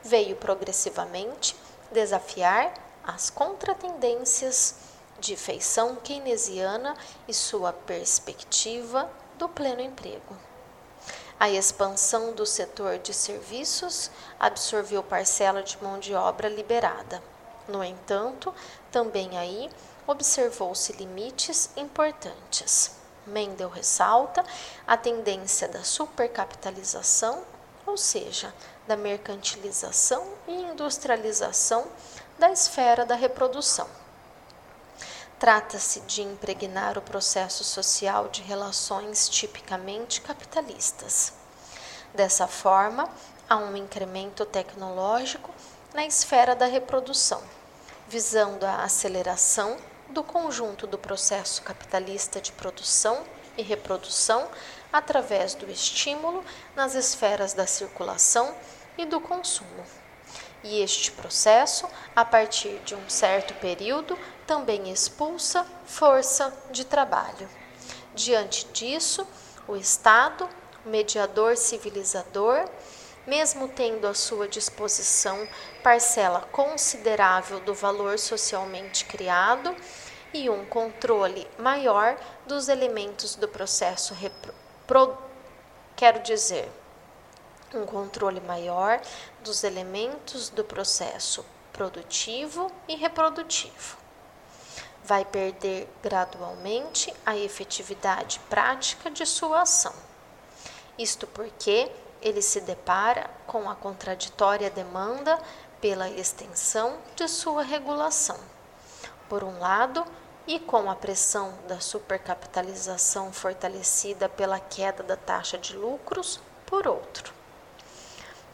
veio 0.04 0.36
progressivamente 0.36 1.56
desafiar 1.92 2.74
as 3.04 3.30
contratendências 3.30 4.76
de 5.20 5.36
feição 5.36 5.96
keynesiana 5.96 6.96
e 7.28 7.34
sua 7.34 7.74
perspectiva 7.74 9.10
do 9.38 9.50
pleno 9.50 9.82
emprego. 9.82 10.36
A 11.40 11.50
expansão 11.50 12.34
do 12.34 12.46
setor 12.46 13.00
de 13.00 13.14
serviços 13.14 14.12
absorveu 14.38 15.02
parcela 15.02 15.64
de 15.64 15.82
mão 15.82 15.98
de 15.98 16.14
obra 16.14 16.50
liberada. 16.50 17.24
No 17.68 17.84
entanto, 17.84 18.54
também 18.92 19.38
aí 19.38 19.70
observou-se 20.06 20.92
limites 20.94 21.70
importantes. 21.78 22.99
Mendel 23.30 23.70
ressalta 23.70 24.44
a 24.86 24.98
tendência 24.98 25.68
da 25.68 25.84
supercapitalização, 25.84 27.44
ou 27.86 27.96
seja, 27.96 28.54
da 28.88 28.98
mercantilização 28.98 30.28
e 30.48 30.54
industrialização 30.54 31.88
da 32.38 32.52
esfera 32.52 33.06
da 33.06 33.16
reprodução. 33.16 33.88
Trata-se 35.40 36.02
de 36.02 36.22
impregnar 36.22 36.98
o 36.98 37.02
processo 37.02 37.64
social 37.64 38.28
de 38.28 38.42
relações 38.42 39.30
tipicamente 39.30 40.20
capitalistas. 40.20 41.34
Dessa 42.14 42.48
forma, 42.48 43.10
há 43.50 43.56
um 43.56 43.76
incremento 43.76 44.46
tecnológico 44.46 45.54
na 45.94 46.06
esfera 46.06 46.56
da 46.56 46.66
reprodução, 46.66 47.42
visando 48.08 48.66
a 48.66 48.84
aceleração 48.84 49.78
do 50.10 50.24
conjunto 50.24 50.88
do 50.88 50.98
processo 50.98 51.62
capitalista 51.62 52.42
de 52.42 52.52
produção 52.52 53.24
e 53.58 53.62
reprodução 53.62 54.50
através 54.92 55.54
do 55.54 55.70
estímulo 55.70 56.44
nas 56.76 56.96
esferas 56.96 57.54
da 57.54 57.68
circulação 57.68 58.56
e 58.98 59.06
do 59.06 59.22
consumo. 59.22 59.86
E 60.64 60.82
este 60.82 61.12
processo, 61.12 61.88
a 62.16 62.26
partir 62.26 62.80
de 62.80 62.96
um 62.96 63.10
certo 63.10 63.54
período, 63.56 64.18
também 64.46 64.92
expulsa 64.92 65.66
força 65.86 66.54
de 66.72 66.84
trabalho. 66.84 67.48
Diante 68.14 68.66
disso, 68.74 69.26
o 69.68 69.76
Estado, 69.76 70.50
mediador 70.86 71.56
civilizador, 71.56 72.68
mesmo 73.26 73.68
tendo 73.68 74.08
à 74.08 74.14
sua 74.14 74.48
disposição 74.48 75.48
parcela 75.84 76.42
considerável 76.52 77.60
do 77.60 77.74
valor 77.74 78.18
socialmente 78.18 79.06
criado 79.06 79.76
e 80.34 80.50
um 80.50 80.66
controle 80.66 81.48
maior 81.58 82.18
dos 82.46 82.70
elementos 82.70 83.36
do 83.36 83.48
processo 83.48 84.14
repro, 84.14 84.54
pro, 84.86 85.18
quero 85.96 86.22
dizer, 86.22 86.70
um 87.74 87.86
controle 87.86 88.40
maior 88.42 89.02
dos 89.44 89.64
elementos 89.64 90.50
do 90.50 90.64
processo 90.64 91.46
produtivo 91.72 92.72
e 92.88 92.96
reprodutivo. 92.96 93.98
Vai 95.04 95.26
perder 95.26 95.88
gradualmente 96.04 97.14
a 97.26 97.38
efetividade 97.38 98.40
prática 98.50 99.10
de 99.10 99.26
sua 99.26 99.62
ação. 99.62 99.94
Isto 100.98 101.26
porque 101.28 101.92
ele 102.22 102.42
se 102.42 102.62
depara 102.62 103.30
com 103.48 103.70
a 103.70 103.76
contraditória 103.76 104.70
demanda 104.70 105.40
pela 105.80 106.10
extensão 106.10 106.98
de 107.16 107.28
sua 107.28 107.64
regulação. 107.64 108.38
Por 109.28 109.44
um 109.44 109.60
lado, 109.60 110.06
e 110.50 110.60
com 110.60 110.90
a 110.90 110.96
pressão 110.96 111.54
da 111.68 111.80
supercapitalização 111.80 113.32
fortalecida 113.32 114.28
pela 114.28 114.60
queda 114.60 115.04
da 115.04 115.16
taxa 115.16 115.60
de 115.60 115.78
lucros, 115.78 116.40
por 116.66 116.88
outro. 116.88 117.32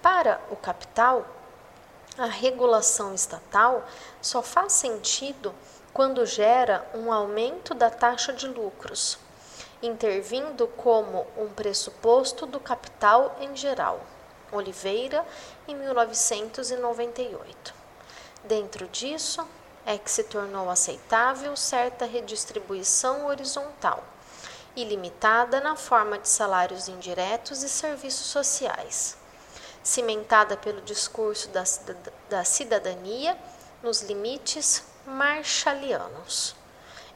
Para 0.01 0.41
o 0.51 0.57
capital, 0.57 1.25
a 2.17 2.25
regulação 2.25 3.13
estatal 3.13 3.85
só 4.21 4.41
faz 4.41 4.73
sentido 4.73 5.55
quando 5.93 6.25
gera 6.25 6.85
um 6.93 7.13
aumento 7.13 7.73
da 7.73 7.89
taxa 7.89 8.33
de 8.33 8.47
lucros, 8.47 9.17
intervindo 9.81 10.67
como 10.67 11.25
um 11.37 11.47
pressuposto 11.49 12.45
do 12.45 12.59
capital 12.59 13.35
em 13.39 13.55
geral. 13.55 14.01
Oliveira, 14.51 15.25
em 15.67 15.75
1998. 15.75 17.73
Dentro 18.43 18.87
disso, 18.87 19.45
é 19.85 19.97
que 19.97 20.09
se 20.09 20.23
tornou 20.23 20.69
aceitável 20.69 21.55
certa 21.55 22.05
redistribuição 22.05 23.25
horizontal, 23.25 24.03
ilimitada 24.75 25.59
na 25.59 25.75
forma 25.75 26.17
de 26.19 26.29
salários 26.29 26.87
indiretos 26.87 27.63
e 27.63 27.69
serviços 27.69 28.27
sociais 28.27 29.17
cimentada 29.85 30.57
pelo 30.57 30.81
discurso 30.81 31.47
da 32.27 32.43
cidadania 32.43 33.37
nos 33.83 34.01
limites 34.01 34.83
marshalianos 35.05 36.55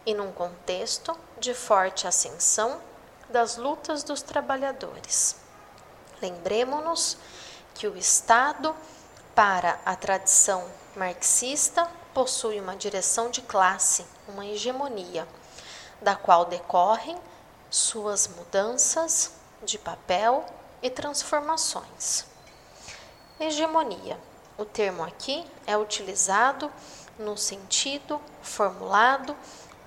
e 0.05 0.13
num 0.13 0.31
contexto 0.31 1.17
de 1.39 1.53
forte 1.53 2.07
ascensão 2.07 2.81
das 3.29 3.57
lutas 3.57 4.03
dos 4.03 4.21
trabalhadores. 4.21 5.35
Lembremos-nos 6.21 7.17
que 7.73 7.87
o 7.87 7.95
Estado, 7.95 8.75
para 9.33 9.79
a 9.85 9.95
tradição 9.95 10.65
marxista, 10.95 11.89
possui 12.13 12.59
uma 12.59 12.75
direção 12.75 13.29
de 13.29 13.41
classe, 13.41 14.05
uma 14.27 14.45
hegemonia, 14.45 15.27
da 16.01 16.15
qual 16.15 16.45
decorrem 16.45 17.17
suas 17.69 18.27
mudanças 18.27 19.31
de 19.63 19.77
papel 19.77 20.45
e 20.81 20.89
transformações. 20.89 22.25
Hegemonia. 23.39 24.19
O 24.57 24.65
termo 24.65 25.03
aqui 25.03 25.45
é 25.65 25.77
utilizado 25.77 26.69
no 27.17 27.37
sentido 27.37 28.19
formulado 28.41 29.35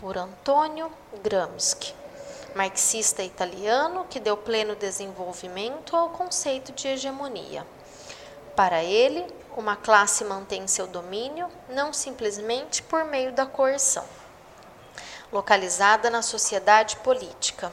por 0.03 0.19
Antonio 0.19 0.91
Gramsci, 1.23 1.95
marxista 2.57 3.23
italiano 3.23 4.05
que 4.11 4.19
deu 4.19 4.37
pleno 4.37 4.75
desenvolvimento 4.75 5.95
ao 5.95 6.09
conceito 6.09 6.73
de 6.73 6.89
hegemonia. 6.89 7.65
Para 8.57 8.83
ele, 8.83 9.25
uma 9.57 9.77
classe 9.77 10.25
mantém 10.25 10.67
seu 10.67 10.89
domínio 10.89 11.49
não 11.69 11.93
simplesmente 11.93 12.83
por 12.83 13.05
meio 13.05 13.31
da 13.33 13.47
coerção, 13.47 14.05
localizada 15.31 16.11
na 16.11 16.21
sociedade 16.21 16.97
política, 16.97 17.71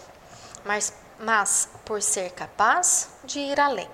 mas, 0.64 0.94
mas 1.18 1.68
por 1.84 2.00
ser 2.00 2.30
capaz 2.34 3.10
de 3.24 3.40
ir 3.40 3.60
além 3.60 3.90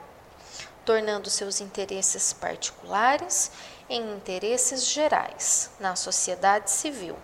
tornando 0.84 1.30
seus 1.30 1.62
interesses 1.62 2.34
particulares 2.34 3.50
em 3.90 4.14
interesses 4.14 4.86
gerais 4.86 5.72
na 5.80 5.96
sociedade 5.96 6.70
civil, 6.70 7.18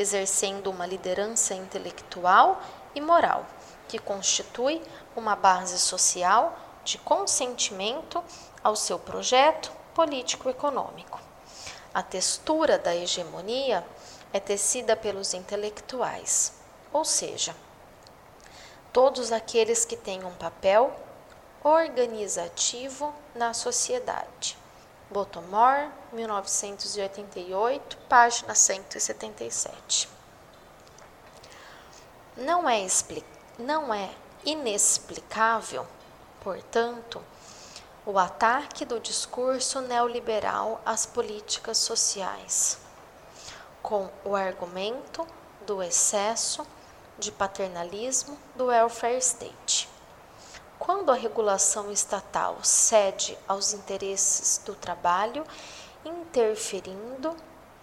exercendo 0.00 0.70
uma 0.70 0.86
liderança 0.86 1.54
intelectual 1.54 2.60
e 2.94 3.00
moral 3.00 3.44
que 3.86 3.98
constitui 3.98 4.80
uma 5.14 5.36
base 5.36 5.78
social 5.78 6.58
de 6.82 6.96
consentimento 6.98 8.24
ao 8.64 8.74
seu 8.74 8.98
projeto 8.98 9.70
político-econômico. 9.94 11.20
A 11.92 12.02
textura 12.02 12.78
da 12.78 12.94
hegemonia 12.94 13.84
é 14.32 14.40
tecida 14.40 14.96
pelos 14.96 15.34
intelectuais, 15.34 16.54
ou 16.92 17.04
seja, 17.04 17.54
todos 18.92 19.32
aqueles 19.32 19.84
que 19.84 19.96
têm 19.96 20.24
um 20.24 20.34
papel 20.34 20.94
organizativo 21.62 23.12
na 23.34 23.52
sociedade. 23.52 24.56
Botomor, 25.10 25.90
1988, 26.12 27.96
página 28.08 28.54
177. 28.54 30.08
Não 32.36 32.68
é, 32.68 32.86
não 33.58 33.92
é 33.92 34.08
inexplicável, 34.44 35.84
portanto, 36.40 37.20
o 38.06 38.16
ataque 38.20 38.84
do 38.84 39.00
discurso 39.00 39.80
neoliberal 39.80 40.80
às 40.86 41.06
políticas 41.06 41.78
sociais, 41.78 42.78
com 43.82 44.08
o 44.24 44.36
argumento 44.36 45.26
do 45.66 45.82
excesso 45.82 46.64
de 47.18 47.32
paternalismo 47.32 48.38
do 48.54 48.66
welfare 48.66 49.18
state. 49.18 49.89
Quando 50.80 51.12
a 51.12 51.14
regulação 51.14 51.92
estatal 51.92 52.56
cede 52.62 53.36
aos 53.46 53.74
interesses 53.74 54.56
do 54.64 54.74
trabalho, 54.74 55.44
interferindo 56.02 57.36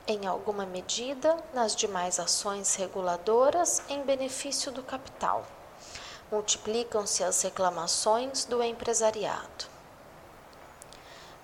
em 0.08 0.26
alguma 0.26 0.66
medida 0.66 1.38
nas 1.54 1.76
demais 1.76 2.20
ações 2.20 2.74
reguladoras 2.74 3.84
em 3.88 4.02
benefício 4.02 4.72
do 4.72 4.82
capital, 4.82 5.46
multiplicam-se 6.32 7.24
as 7.24 7.40
reclamações 7.44 8.46
do 8.46 8.64
empresariado. 8.64 9.66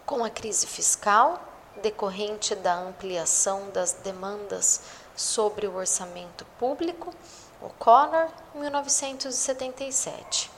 Com 0.08 0.26
a 0.26 0.32
crise 0.32 0.66
fiscal, 0.66 1.40
decorrente 1.84 2.56
da 2.56 2.74
ampliação 2.74 3.70
das 3.70 3.92
demandas 3.94 4.82
sobre 5.16 5.68
o 5.68 5.76
orçamento 5.76 6.46
público, 6.58 7.14
O'Connor, 7.62 8.30
1977 8.56 10.53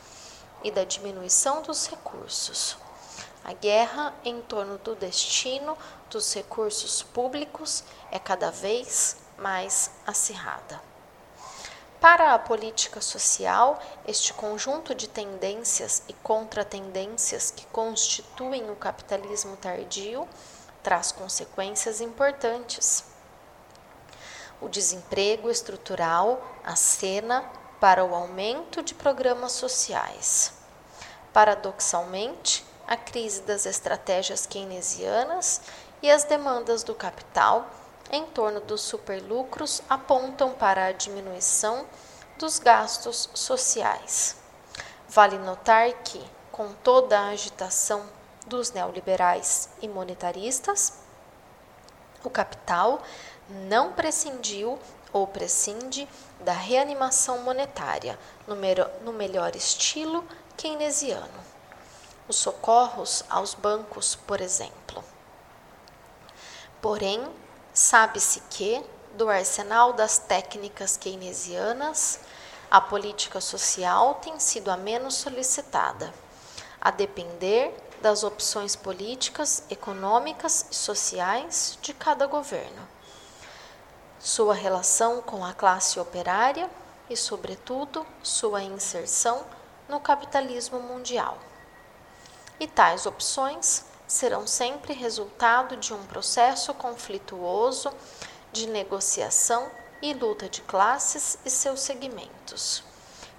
e 0.64 0.72
da 0.72 0.84
diminuição 0.84 1.62
dos 1.62 1.88
recursos. 1.88 2.78
A 3.44 3.54
guerra 3.54 4.14
em 4.24 4.42
torno 4.42 4.78
do 4.80 4.96
destino 4.96 5.78
dos 6.10 6.34
recursos 6.34 7.04
públicos 7.04 7.84
é 8.12 8.18
cada 8.18 8.50
vez 8.50 9.18
mais 9.38 9.92
acirrada. 10.08 10.82
Para 12.02 12.34
a 12.34 12.40
política 12.40 13.02
social, 13.02 13.80
este 14.08 14.34
conjunto 14.34 14.94
de 14.94 15.08
tendências 15.08 16.04
e 16.08 16.14
contratendências 16.14 17.52
que 17.52 17.66
constituem 17.68 18.70
o 18.70 18.76
capitalismo 18.76 19.56
tardio 19.58 20.28
traz 20.84 21.12
consequências 21.12 22.02
importantes. 22.02 23.06
O 24.62 24.70
desemprego 24.70 25.50
estrutural 25.50 26.42
acena 26.64 27.44
para 27.80 28.04
o 28.04 28.16
aumento 28.16 28.82
de 28.82 28.94
programas 28.94 29.52
sociais. 29.52 30.54
Paradoxalmente, 31.34 32.66
a 32.88 32.96
crise 32.96 33.42
das 33.42 33.66
estratégias 33.66 34.46
keynesianas 34.46 35.62
e 36.02 36.10
as 36.10 36.24
demandas 36.24 36.84
do 36.84 36.94
capital 36.94 37.68
em 38.12 38.26
torno 38.28 38.62
dos 38.62 38.82
superlucros 38.82 39.82
apontam 39.90 40.52
para 40.54 40.86
a 40.86 40.92
diminuição 40.92 41.86
dos 42.38 42.60
gastos 42.60 43.30
sociais. 43.34 44.38
Vale 45.10 45.38
notar 45.38 45.92
que, 46.04 46.24
com 46.52 46.72
toda 46.84 47.20
a 47.20 47.30
agitação 47.30 48.06
dos 48.46 48.72
neoliberais 48.72 49.70
e 49.82 49.88
monetaristas, 49.88 50.94
o 52.24 52.30
capital 52.30 53.02
não 53.50 53.94
prescindiu 53.94 54.80
ou 55.16 55.26
prescinde 55.26 56.10
da 56.42 56.52
reanimação 56.52 57.38
monetária 57.38 58.20
no, 58.46 59.14
melhor 59.14 59.56
estilo 59.56 60.28
keynesiano. 60.58 61.40
Os 62.28 62.36
socorros 62.36 63.24
aos 63.30 63.54
bancos, 63.54 64.14
por 64.14 64.42
exemplo. 64.42 65.02
Porém, 66.82 67.26
sabe-se 67.74 68.42
que, 68.50 68.84
do 69.14 69.30
arsenal 69.30 69.94
das 69.94 70.18
técnicas 70.18 70.98
keynesianas, 70.98 72.20
a 72.70 72.82
política 72.82 73.40
social 73.40 74.16
tem 74.16 74.38
sido 74.38 74.70
a 74.70 74.76
menos 74.76 75.14
solicitada, 75.16 76.14
a 76.82 76.92
depender 76.92 77.74
das 78.02 78.22
opções 78.22 78.76
políticas, 78.76 79.64
econômicas 79.70 80.66
e 80.70 80.76
sociais 80.76 81.80
de 81.82 81.94
cada 81.94 82.28
governo. 82.28 82.95
Sua 84.26 84.56
relação 84.56 85.22
com 85.22 85.46
a 85.46 85.54
classe 85.54 86.00
operária 86.00 86.68
e, 87.08 87.16
sobretudo, 87.16 88.04
sua 88.24 88.64
inserção 88.64 89.46
no 89.88 90.00
capitalismo 90.00 90.80
mundial. 90.80 91.38
E 92.60 92.66
tais 92.66 93.06
opções 93.06 93.86
serão 94.08 94.48
sempre 94.48 94.94
resultado 94.94 95.78
de 95.78 95.94
um 95.94 96.04
processo 96.08 96.74
conflituoso 96.74 97.92
de 98.52 98.66
negociação 98.66 99.70
e 100.02 100.12
luta 100.12 100.50
de 100.50 100.64
classes 100.64 101.38
e 101.46 101.50
seus 101.52 101.82
segmentos, 101.82 102.84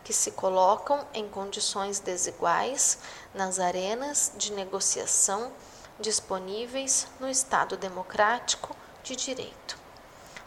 que 0.05 0.13
se 0.13 0.31
colocam 0.31 1.05
em 1.13 1.29
condições 1.29 1.99
desiguais 1.99 3.01
nas 3.35 3.59
arenas 3.59 4.31
de 4.37 4.53
negociação 4.53 5.51
disponíveis 5.99 7.09
no 7.19 7.29
Estado 7.29 7.77
democrático 7.77 8.77
de 9.03 9.17
direito, 9.17 9.86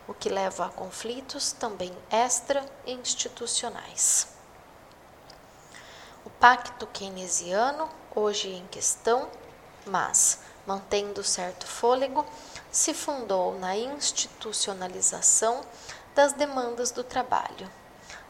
o 0.10 0.14
que 0.16 0.28
leva 0.28 0.66
a 0.66 0.70
conflitos 0.70 1.52
também 1.52 1.96
extra-institucionais. 2.10 4.28
O 6.26 6.32
pacto 6.32 6.88
keynesiano, 6.88 7.88
hoje 8.16 8.50
em 8.50 8.66
questão, 8.68 9.30
mas 9.86 10.40
mantendo 10.66 11.24
certo 11.24 11.68
fôlego, 11.68 12.26
se 12.72 12.92
fundou 12.92 13.60
na 13.60 13.78
institucionalização 13.78 15.62
das 16.16 16.34
demandas 16.34 16.90
do 16.90 17.04
trabalho, 17.04 17.70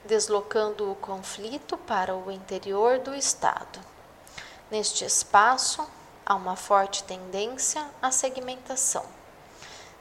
deslocando 0.03 0.91
o 0.91 0.95
conflito 0.95 1.77
para 1.77 2.13
o 2.13 2.29
interior 2.29 2.99
do 2.99 3.15
Estado. 3.15 3.79
Neste 4.69 5.05
espaço, 5.05 5.87
há 6.25 6.35
uma 6.35 6.57
forte 6.57 7.05
tendência 7.05 7.89
à 8.01 8.11
segmentação, 8.11 9.05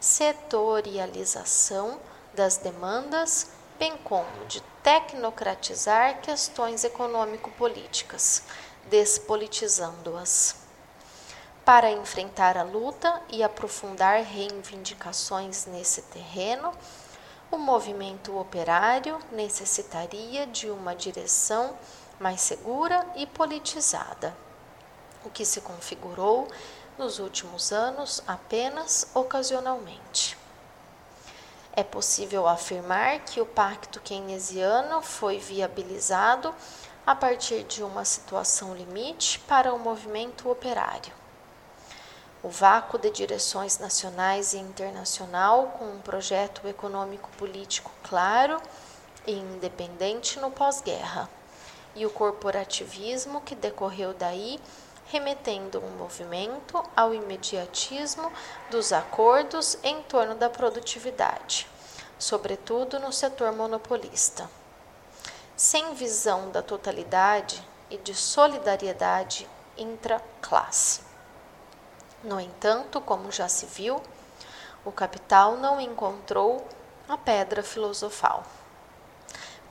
setorialização 0.00 1.98
das 2.34 2.56
demandas, 2.56 3.50
bem 3.78 3.96
como 3.98 4.46
de 4.46 4.60
tecnocratizar 4.82 6.20
questões 6.20 6.84
econômico-políticas, 6.84 8.44
despolitizando-as. 8.88 10.56
Para 11.64 11.90
enfrentar 11.90 12.56
a 12.56 12.62
luta 12.62 13.20
e 13.28 13.42
aprofundar 13.42 14.22
reivindicações 14.22 15.66
nesse 15.66 16.02
terreno, 16.02 16.72
o 17.50 17.58
movimento 17.58 18.38
operário 18.38 19.18
necessitaria 19.32 20.46
de 20.46 20.70
uma 20.70 20.94
direção 20.94 21.76
mais 22.18 22.40
segura 22.40 23.06
e 23.16 23.26
politizada, 23.26 24.36
o 25.24 25.30
que 25.30 25.44
se 25.44 25.60
configurou 25.60 26.48
nos 26.98 27.18
últimos 27.18 27.72
anos 27.72 28.22
apenas 28.26 29.08
ocasionalmente. 29.14 30.36
É 31.72 31.84
possível 31.84 32.48
afirmar 32.48 33.20
que 33.20 33.40
o 33.40 33.46
pacto 33.46 34.00
keynesiano 34.00 35.00
foi 35.00 35.38
viabilizado 35.38 36.54
a 37.06 37.14
partir 37.14 37.62
de 37.62 37.82
uma 37.82 38.04
situação 38.04 38.74
limite 38.74 39.38
para 39.40 39.72
o 39.72 39.78
movimento 39.78 40.50
operário 40.50 41.12
o 42.42 42.48
vácuo 42.48 42.98
de 42.98 43.10
direções 43.10 43.78
nacionais 43.78 44.52
e 44.52 44.58
internacional 44.58 45.74
com 45.78 45.84
um 45.84 46.00
projeto 46.00 46.66
econômico-político 46.68 47.90
claro 48.02 48.60
e 49.26 49.32
independente 49.32 50.38
no 50.38 50.50
pós-guerra, 50.50 51.28
e 51.96 52.06
o 52.06 52.10
corporativismo 52.10 53.40
que 53.40 53.54
decorreu 53.54 54.14
daí, 54.14 54.60
remetendo 55.10 55.80
um 55.80 55.96
movimento 55.96 56.82
ao 56.94 57.14
imediatismo 57.14 58.30
dos 58.70 58.92
acordos 58.92 59.78
em 59.82 60.02
torno 60.02 60.34
da 60.34 60.50
produtividade, 60.50 61.66
sobretudo 62.18 63.00
no 63.00 63.12
setor 63.12 63.52
monopolista. 63.52 64.48
Sem 65.56 65.94
visão 65.94 66.50
da 66.50 66.62
totalidade 66.62 67.66
e 67.90 67.96
de 67.96 68.14
solidariedade 68.14 69.48
intra-classe. 69.76 71.00
No 72.22 72.38
entanto, 72.38 73.00
como 73.00 73.32
já 73.32 73.48
se 73.48 73.64
viu, 73.64 74.02
o 74.84 74.92
capital 74.92 75.56
não 75.56 75.80
encontrou 75.80 76.66
a 77.08 77.16
pedra 77.16 77.62
filosofal. 77.62 78.44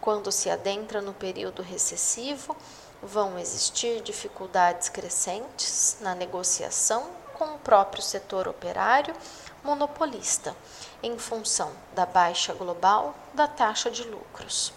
Quando 0.01 0.31
se 0.31 0.49
adentra 0.49 1.01
no 1.01 1.13
período 1.13 1.61
recessivo, 1.61 2.55
vão 3.01 3.37
existir 3.37 4.01
dificuldades 4.01 4.89
crescentes 4.89 5.97
na 6.01 6.15
negociação 6.15 7.07
com 7.33 7.45
o 7.45 7.59
próprio 7.59 8.01
setor 8.01 8.47
operário 8.47 9.15
monopolista, 9.63 10.55
em 11.03 11.17
função 11.17 11.71
da 11.93 12.05
baixa 12.05 12.53
global 12.53 13.13
da 13.33 13.47
taxa 13.47 13.91
de 13.91 14.03
lucros. 14.03 14.73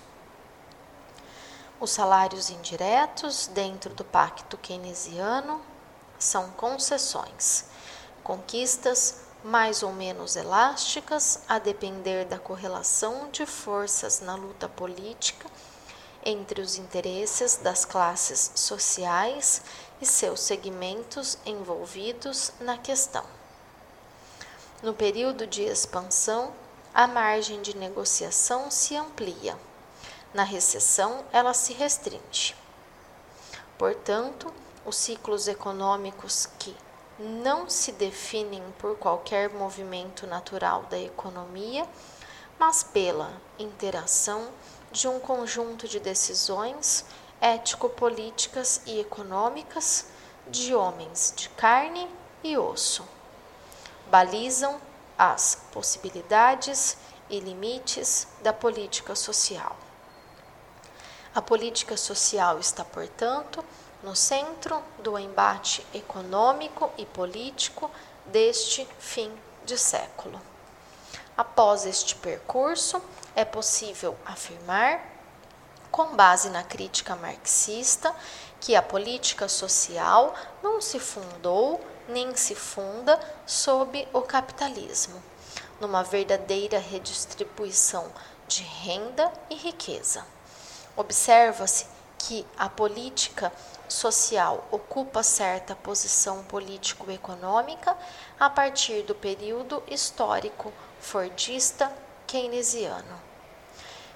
Os 1.81 1.91
salários 1.91 2.51
indiretos 2.51 3.47
dentro 3.47 3.95
do 3.95 4.05
pacto 4.05 4.59
keynesiano 4.59 5.63
são 6.19 6.51
concessões, 6.51 7.65
conquistas 8.23 9.23
mais 9.43 9.83
ou 9.83 9.91
menos 9.93 10.37
elásticas 10.37 11.41
a 11.49 11.59
depender 11.59 12.27
da 12.27 12.39
correlação 12.39 13.31
de 13.31 13.47
forças 13.47 14.21
na 14.21 14.35
luta 14.35 14.69
política 14.69 15.49
entre 16.25 16.61
os 16.61 16.77
interesses 16.77 17.57
das 17.57 17.85
classes 17.85 18.53
sociais 18.55 19.63
e 20.01 20.07
seus 20.07 20.41
segmentos 20.41 21.39
envolvidos 21.45 22.53
na 22.61 22.77
questão. 22.77 23.25
No 24.83 24.95
período 24.95 25.47
de 25.47 25.63
expansão, 25.63 26.53
a 26.95 27.07
margem 27.07 27.61
de 27.61 27.77
negociação 27.77 28.71
se 28.71 28.97
amplia. 28.97 29.57
Na 30.33 30.43
recessão, 30.43 31.25
ela 31.33 31.53
se 31.53 31.73
restringe. 31.73 32.55
Portanto, 33.77 34.53
os 34.85 34.97
ciclos 34.97 35.49
econômicos 35.49 36.49
que 36.59 36.75
não 37.19 37.69
se 37.69 37.93
definem 37.93 38.63
por 38.79 38.97
qualquer 38.97 39.51
movimento 39.51 40.27
natural 40.27 40.85
da 40.85 40.99
economia, 40.99 41.87
mas 42.59 42.83
pela 42.83 43.31
interação 43.59 44.49
de 44.93 45.07
um 45.07 45.21
conjunto 45.21 45.87
de 45.87 46.01
decisões 46.01 47.05
ético-políticas 47.41 48.83
e 48.87 49.01
econômicas 49.01 50.07
de 50.47 50.75
homens 50.75 51.33
de 51.37 51.49
carne 51.51 52.09
e 52.43 52.57
osso. 52.57 53.07
Balizam 54.11 54.81
as 55.17 55.55
possibilidades 55.73 56.97
e 57.29 57.39
limites 57.39 58.27
da 58.43 58.53
política 58.53 59.15
social. 59.15 59.77
A 61.33 61.41
política 61.41 61.97
social 61.97 62.59
está, 62.59 62.85
portanto, 62.85 63.65
no 64.03 64.17
centro 64.17 64.83
do 64.99 65.19
embate 65.19 65.87
econômico 65.95 66.91
e 66.99 67.07
político 67.07 67.91
deste 68.27 68.87
fim 68.99 69.31
de 69.65 69.79
século. 69.79 70.50
Após 71.41 71.87
este 71.87 72.17
percurso, 72.17 73.01
é 73.35 73.47
possível 73.47 74.15
afirmar, 74.27 75.03
com 75.91 76.15
base 76.15 76.51
na 76.51 76.63
crítica 76.63 77.17
marxista, 77.17 78.15
que 78.61 78.77
a 78.77 78.83
política 78.83 79.49
social 79.49 80.35
não 80.63 80.83
se 80.83 81.01
fundou 81.01 81.81
nem 82.07 82.37
se 82.37 82.55
funda 82.55 83.19
sob 83.47 84.07
o 84.13 84.21
capitalismo, 84.21 85.23
numa 85.81 86.03
verdadeira 86.03 86.79
redistribuição 86.79 88.13
de 88.47 88.63
renda 88.63 89.33
e 89.49 89.55
riqueza. 89.55 90.23
Observa-se 90.95 91.87
que 92.19 92.47
a 92.59 92.69
política 92.69 93.51
social 93.89 94.69
ocupa 94.71 95.23
certa 95.23 95.75
posição 95.75 96.45
político-econômica 96.45 97.97
a 98.39 98.51
partir 98.51 99.05
do 99.05 99.15
período 99.15 99.83
histórico 99.89 100.71
fordista 101.01 101.93
keynesiano. 102.27 103.21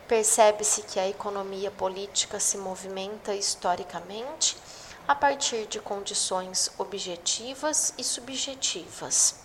Percebe-se 0.07 0.83
que 0.83 1.01
a 1.01 1.09
economia 1.09 1.71
política 1.71 2.39
se 2.39 2.59
movimenta 2.59 3.35
historicamente 3.35 4.57
a 5.09 5.15
partir 5.15 5.67
de 5.67 5.81
condições 5.81 6.71
objetivas 6.79 7.95
e 7.97 8.05
subjetivas. 8.05 9.37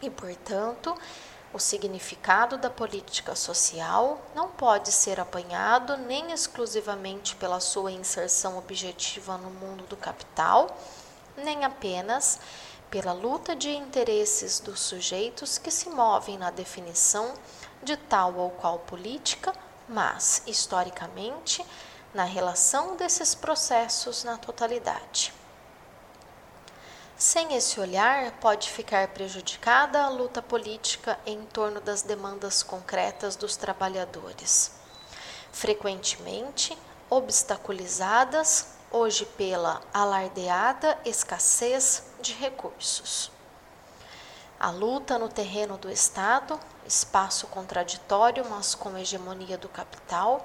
E, 0.00 0.10
portanto, 0.10 0.94
o 1.52 1.58
significado 1.58 2.58
da 2.58 2.68
política 2.68 3.36
social 3.36 4.20
não 4.34 4.48
pode 4.48 4.90
ser 4.90 5.20
apanhado 5.20 5.96
nem 5.96 6.32
exclusivamente 6.32 7.36
pela 7.36 7.60
sua 7.60 7.92
inserção 7.92 8.58
objetiva 8.58 9.38
no 9.38 9.50
mundo 9.50 9.84
do 9.84 9.96
capital, 9.96 10.76
nem 11.36 11.64
apenas 11.64 12.40
pela 12.94 13.12
luta 13.12 13.56
de 13.56 13.70
interesses 13.70 14.60
dos 14.60 14.78
sujeitos 14.78 15.58
que 15.58 15.68
se 15.68 15.90
movem 15.90 16.38
na 16.38 16.52
definição 16.52 17.34
de 17.82 17.96
tal 17.96 18.36
ou 18.36 18.50
qual 18.50 18.78
política, 18.78 19.52
mas, 19.88 20.44
historicamente, 20.46 21.66
na 22.14 22.22
relação 22.22 22.94
desses 22.94 23.34
processos 23.34 24.22
na 24.22 24.38
totalidade. 24.38 25.34
Sem 27.16 27.56
esse 27.56 27.80
olhar, 27.80 28.30
pode 28.38 28.70
ficar 28.70 29.08
prejudicada 29.08 30.00
a 30.00 30.08
luta 30.08 30.40
política 30.40 31.18
em 31.26 31.44
torno 31.46 31.80
das 31.80 32.02
demandas 32.02 32.62
concretas 32.62 33.34
dos 33.34 33.56
trabalhadores, 33.56 34.70
frequentemente 35.50 36.78
obstaculizadas 37.10 38.68
hoje 38.94 39.24
pela 39.24 39.82
alardeada 39.92 40.96
escassez 41.04 42.04
de 42.22 42.32
recursos. 42.32 43.28
A 44.58 44.70
luta 44.70 45.18
no 45.18 45.28
terreno 45.28 45.76
do 45.76 45.90
Estado, 45.90 46.60
espaço 46.86 47.48
contraditório, 47.48 48.48
mas 48.48 48.72
com 48.76 48.96
hegemonia 48.96 49.58
do 49.58 49.68
capital, 49.68 50.44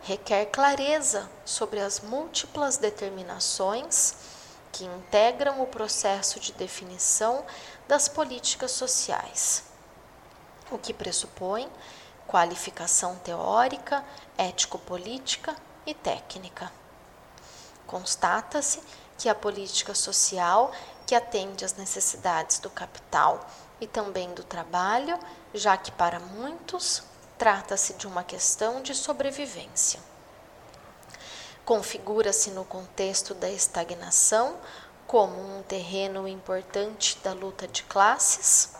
requer 0.00 0.46
clareza 0.46 1.28
sobre 1.44 1.80
as 1.80 1.98
múltiplas 1.98 2.76
determinações 2.76 4.14
que 4.70 4.84
integram 4.84 5.60
o 5.60 5.66
processo 5.66 6.38
de 6.38 6.52
definição 6.52 7.44
das 7.88 8.08
políticas 8.08 8.70
sociais, 8.70 9.64
o 10.70 10.78
que 10.78 10.94
pressupõe 10.94 11.68
qualificação 12.28 13.16
teórica, 13.16 14.04
ético-política 14.36 15.56
e 15.84 15.92
técnica. 15.94 16.70
Constata-se 17.88 18.82
que 19.16 19.30
a 19.30 19.34
política 19.34 19.94
social, 19.94 20.70
que 21.06 21.14
atende 21.14 21.64
às 21.64 21.74
necessidades 21.74 22.58
do 22.58 22.68
capital 22.68 23.44
e 23.80 23.86
também 23.86 24.32
do 24.34 24.44
trabalho, 24.44 25.18
já 25.54 25.74
que 25.76 25.90
para 25.90 26.20
muitos 26.20 27.02
trata-se 27.38 27.94
de 27.94 28.06
uma 28.06 28.22
questão 28.22 28.82
de 28.82 28.94
sobrevivência. 28.94 30.00
Configura-se 31.64 32.50
no 32.50 32.64
contexto 32.64 33.34
da 33.34 33.50
estagnação 33.50 34.58
como 35.06 35.58
um 35.58 35.62
terreno 35.62 36.28
importante 36.28 37.18
da 37.24 37.32
luta 37.32 37.66
de 37.66 37.84
classes, 37.84 38.74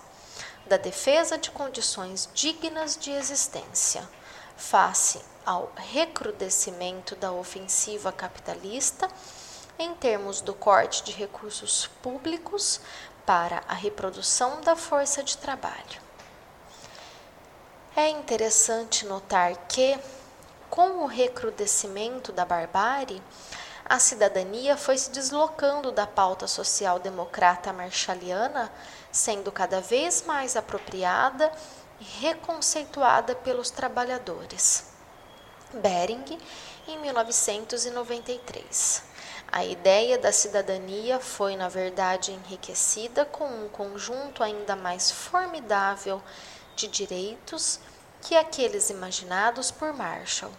da 0.66 0.76
defesa 0.76 1.38
de 1.38 1.50
condições 1.50 2.28
dignas 2.34 2.94
de 2.94 3.10
existência, 3.10 4.06
face 4.58 5.24
ao 5.46 5.72
recrudescimento 5.76 7.14
da 7.16 7.32
ofensiva 7.32 8.12
capitalista 8.12 9.08
em 9.78 9.94
termos 9.94 10.40
do 10.40 10.52
corte 10.52 11.04
de 11.04 11.12
recursos 11.12 11.86
públicos 12.02 12.80
para 13.24 13.62
a 13.68 13.72
reprodução 13.72 14.60
da 14.60 14.74
força 14.74 15.22
de 15.22 15.38
trabalho. 15.38 16.02
É 17.94 18.08
interessante 18.08 19.06
notar 19.06 19.54
que, 19.68 19.98
com 20.68 21.04
o 21.04 21.06
recrudescimento 21.06 22.32
da 22.32 22.44
barbárie, 22.44 23.22
a 23.84 23.98
cidadania 23.98 24.76
foi 24.76 24.98
se 24.98 25.10
deslocando 25.10 25.90
da 25.90 26.06
pauta 26.06 26.46
social-democrata 26.46 27.72
marshaliana, 27.72 28.70
sendo 29.10 29.50
cada 29.50 29.80
vez 29.80 30.24
mais 30.26 30.56
apropriada 30.56 31.50
reconceituada 32.00 33.34
pelos 33.34 33.70
trabalhadores. 33.70 34.92
Bering, 35.74 36.38
em 36.86 36.98
1993. 36.98 39.02
A 39.50 39.64
ideia 39.64 40.18
da 40.18 40.30
cidadania 40.30 41.18
foi, 41.18 41.56
na 41.56 41.68
verdade, 41.68 42.32
enriquecida 42.32 43.24
com 43.24 43.46
um 43.46 43.68
conjunto 43.68 44.42
ainda 44.42 44.76
mais 44.76 45.10
formidável 45.10 46.22
de 46.76 46.86
direitos 46.86 47.80
que 48.20 48.36
aqueles 48.36 48.90
imaginados 48.90 49.70
por 49.70 49.92
Marshall, 49.92 50.52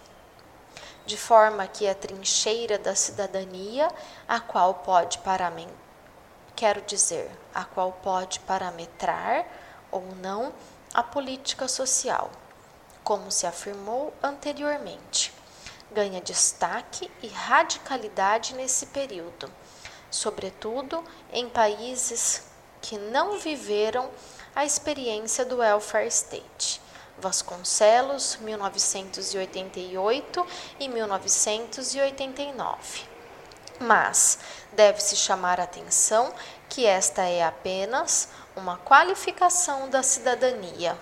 de 1.06 1.18
forma 1.18 1.68
que 1.68 1.88
a 1.88 1.94
trincheira 1.94 2.78
da 2.78 2.96
cidadania, 2.96 3.90
a 4.28 4.40
qual 4.40 4.76
pode 4.76 5.20
paramen 5.20 5.68
quero 6.56 6.82
dizer, 6.82 7.32
a 7.56 7.64
qual 7.64 7.94
pode 8.04 8.42
parametrar 8.42 9.46
ou 9.90 10.04
não 10.22 10.54
a 10.94 11.04
política 11.04 11.68
social, 11.68 12.32
como 13.04 13.32
se 13.32 13.46
afirmou 13.46 14.14
anteriormente, 14.22 15.34
ganha 15.92 16.22
destaque 16.22 17.10
e 17.22 17.28
radicalidade 17.28 18.56
nesse 18.56 18.88
período, 18.88 19.52
sobretudo 20.10 21.04
em 21.32 21.50
países 21.50 22.44
que 22.82 22.98
não 22.98 23.40
viveram 23.40 24.10
a 24.56 24.66
experiência 24.66 25.46
do 25.46 25.58
welfare 25.58 26.08
state 26.08 26.82
Vasconcelos, 27.20 28.38
1988 28.42 30.48
e 30.80 30.88
1989. 30.88 33.04
Mas 33.80 34.40
deve-se 34.74 35.16
chamar 35.16 35.60
a 35.60 35.64
atenção 35.64 36.34
que 36.68 36.86
esta 36.86 37.24
é 37.24 37.44
apenas 37.44 38.30
uma 38.60 38.78
qualificação 38.78 39.90
da 39.90 40.04
cidadania. 40.04 40.96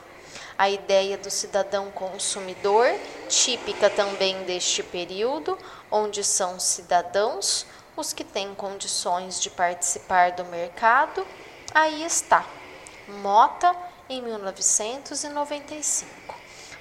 A 0.57 0.69
ideia 0.69 1.17
do 1.17 1.29
cidadão 1.29 1.91
consumidor, 1.91 2.87
típica 3.27 3.89
também 3.89 4.43
deste 4.43 4.81
período, 4.83 5.57
onde 5.91 6.23
são 6.23 6.57
cidadãos 6.59 7.65
os 7.95 8.13
que 8.13 8.23
têm 8.23 8.53
condições 8.53 9.41
de 9.41 9.49
participar 9.49 10.33
do 10.33 10.45
mercado, 10.45 11.25
aí 11.73 12.03
está. 12.03 12.45
Mota 13.07 13.75
em 14.07 14.21
1995, 14.21 16.35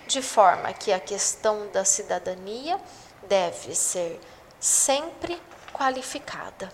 de 0.07 0.21
forma 0.21 0.73
que 0.75 0.93
a 0.93 1.01
questão 1.01 1.69
da 1.69 1.85
cidadania 1.85 2.79
deve 3.27 3.75
ser 3.75 4.21
sempre 4.61 5.41
qualificada. 5.73 6.71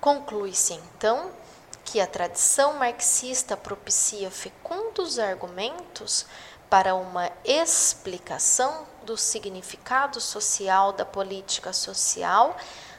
Conclui-se 0.00 0.74
então 0.74 1.30
que 1.88 2.00
a 2.00 2.06
tradição 2.06 2.74
marxista 2.74 3.56
propicia 3.56 4.30
fecundos 4.30 5.18
argumentos 5.18 6.26
para 6.68 6.94
uma 6.94 7.32
explicação 7.42 8.86
do 9.04 9.16
significado 9.16 10.20
social 10.20 10.92
da 10.92 11.06
política 11.06 11.72
social 11.72 12.54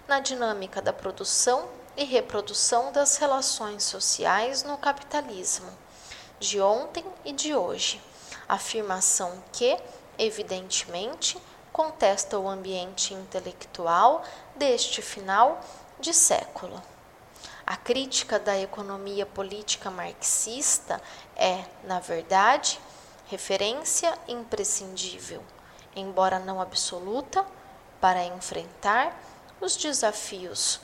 na 0.08 0.20
dinâmica 0.20 0.82
da 0.82 0.92
produção 0.92 1.70
e 1.96 2.04
reprodução 2.04 2.92
das 2.92 3.18
relações 3.18 3.84
sociais 3.84 4.64
no 4.64 4.76
capitalismo 4.76 5.70
de 6.40 6.60
ontem 6.60 7.06
e 7.24 7.32
de 7.32 7.54
hoje. 7.54 8.02
Afirmação 8.48 9.44
que, 9.52 9.78
evidentemente, 10.18 11.38
contesta 11.72 12.40
o 12.40 12.50
ambiente 12.50 13.14
intelectual 13.14 14.24
deste 14.56 15.04
final 15.04 15.62
de 16.00 16.12
século. 16.12 16.82
A 17.70 17.78
crítica 17.78 18.40
da 18.40 18.58
economia 18.58 19.28
política 19.28 19.92
marxista 19.92 21.00
é, 21.36 21.64
na 21.84 22.00
verdade, 22.00 22.80
referência 23.28 24.12
imprescindível, 24.28 25.44
embora 25.96 26.40
não 26.40 26.60
absoluta, 26.60 27.46
para 28.02 28.26
enfrentar 28.26 29.16
os 29.62 29.78
desafios 29.78 30.82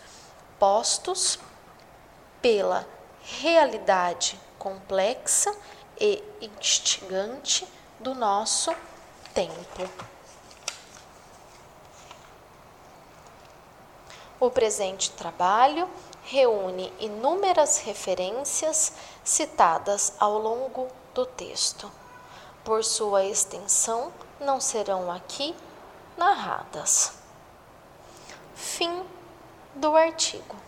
postos 0.59 1.39
pela 2.39 2.87
realidade 3.23 4.39
complexa 4.59 5.51
e 5.99 6.23
instigante 6.39 7.67
do 7.99 8.13
nosso 8.13 8.71
tempo. 9.33 9.89
O 14.39 14.51
presente 14.51 15.09
trabalho 15.13 15.89
reúne 16.26 16.91
inúmeras 16.99 17.77
referências 17.80 18.93
citadas 19.23 20.14
ao 20.19 20.39
longo 20.39 20.88
do 21.14 21.26
texto. 21.26 21.91
Por 22.64 22.84
sua 22.84 23.23
extensão, 23.23 24.11
não 24.39 24.60
serão 24.60 25.11
aqui 25.11 25.56
narradas. 26.18 27.14
Fim 28.56 29.03
do 29.76 29.95
artigo. 29.95 30.64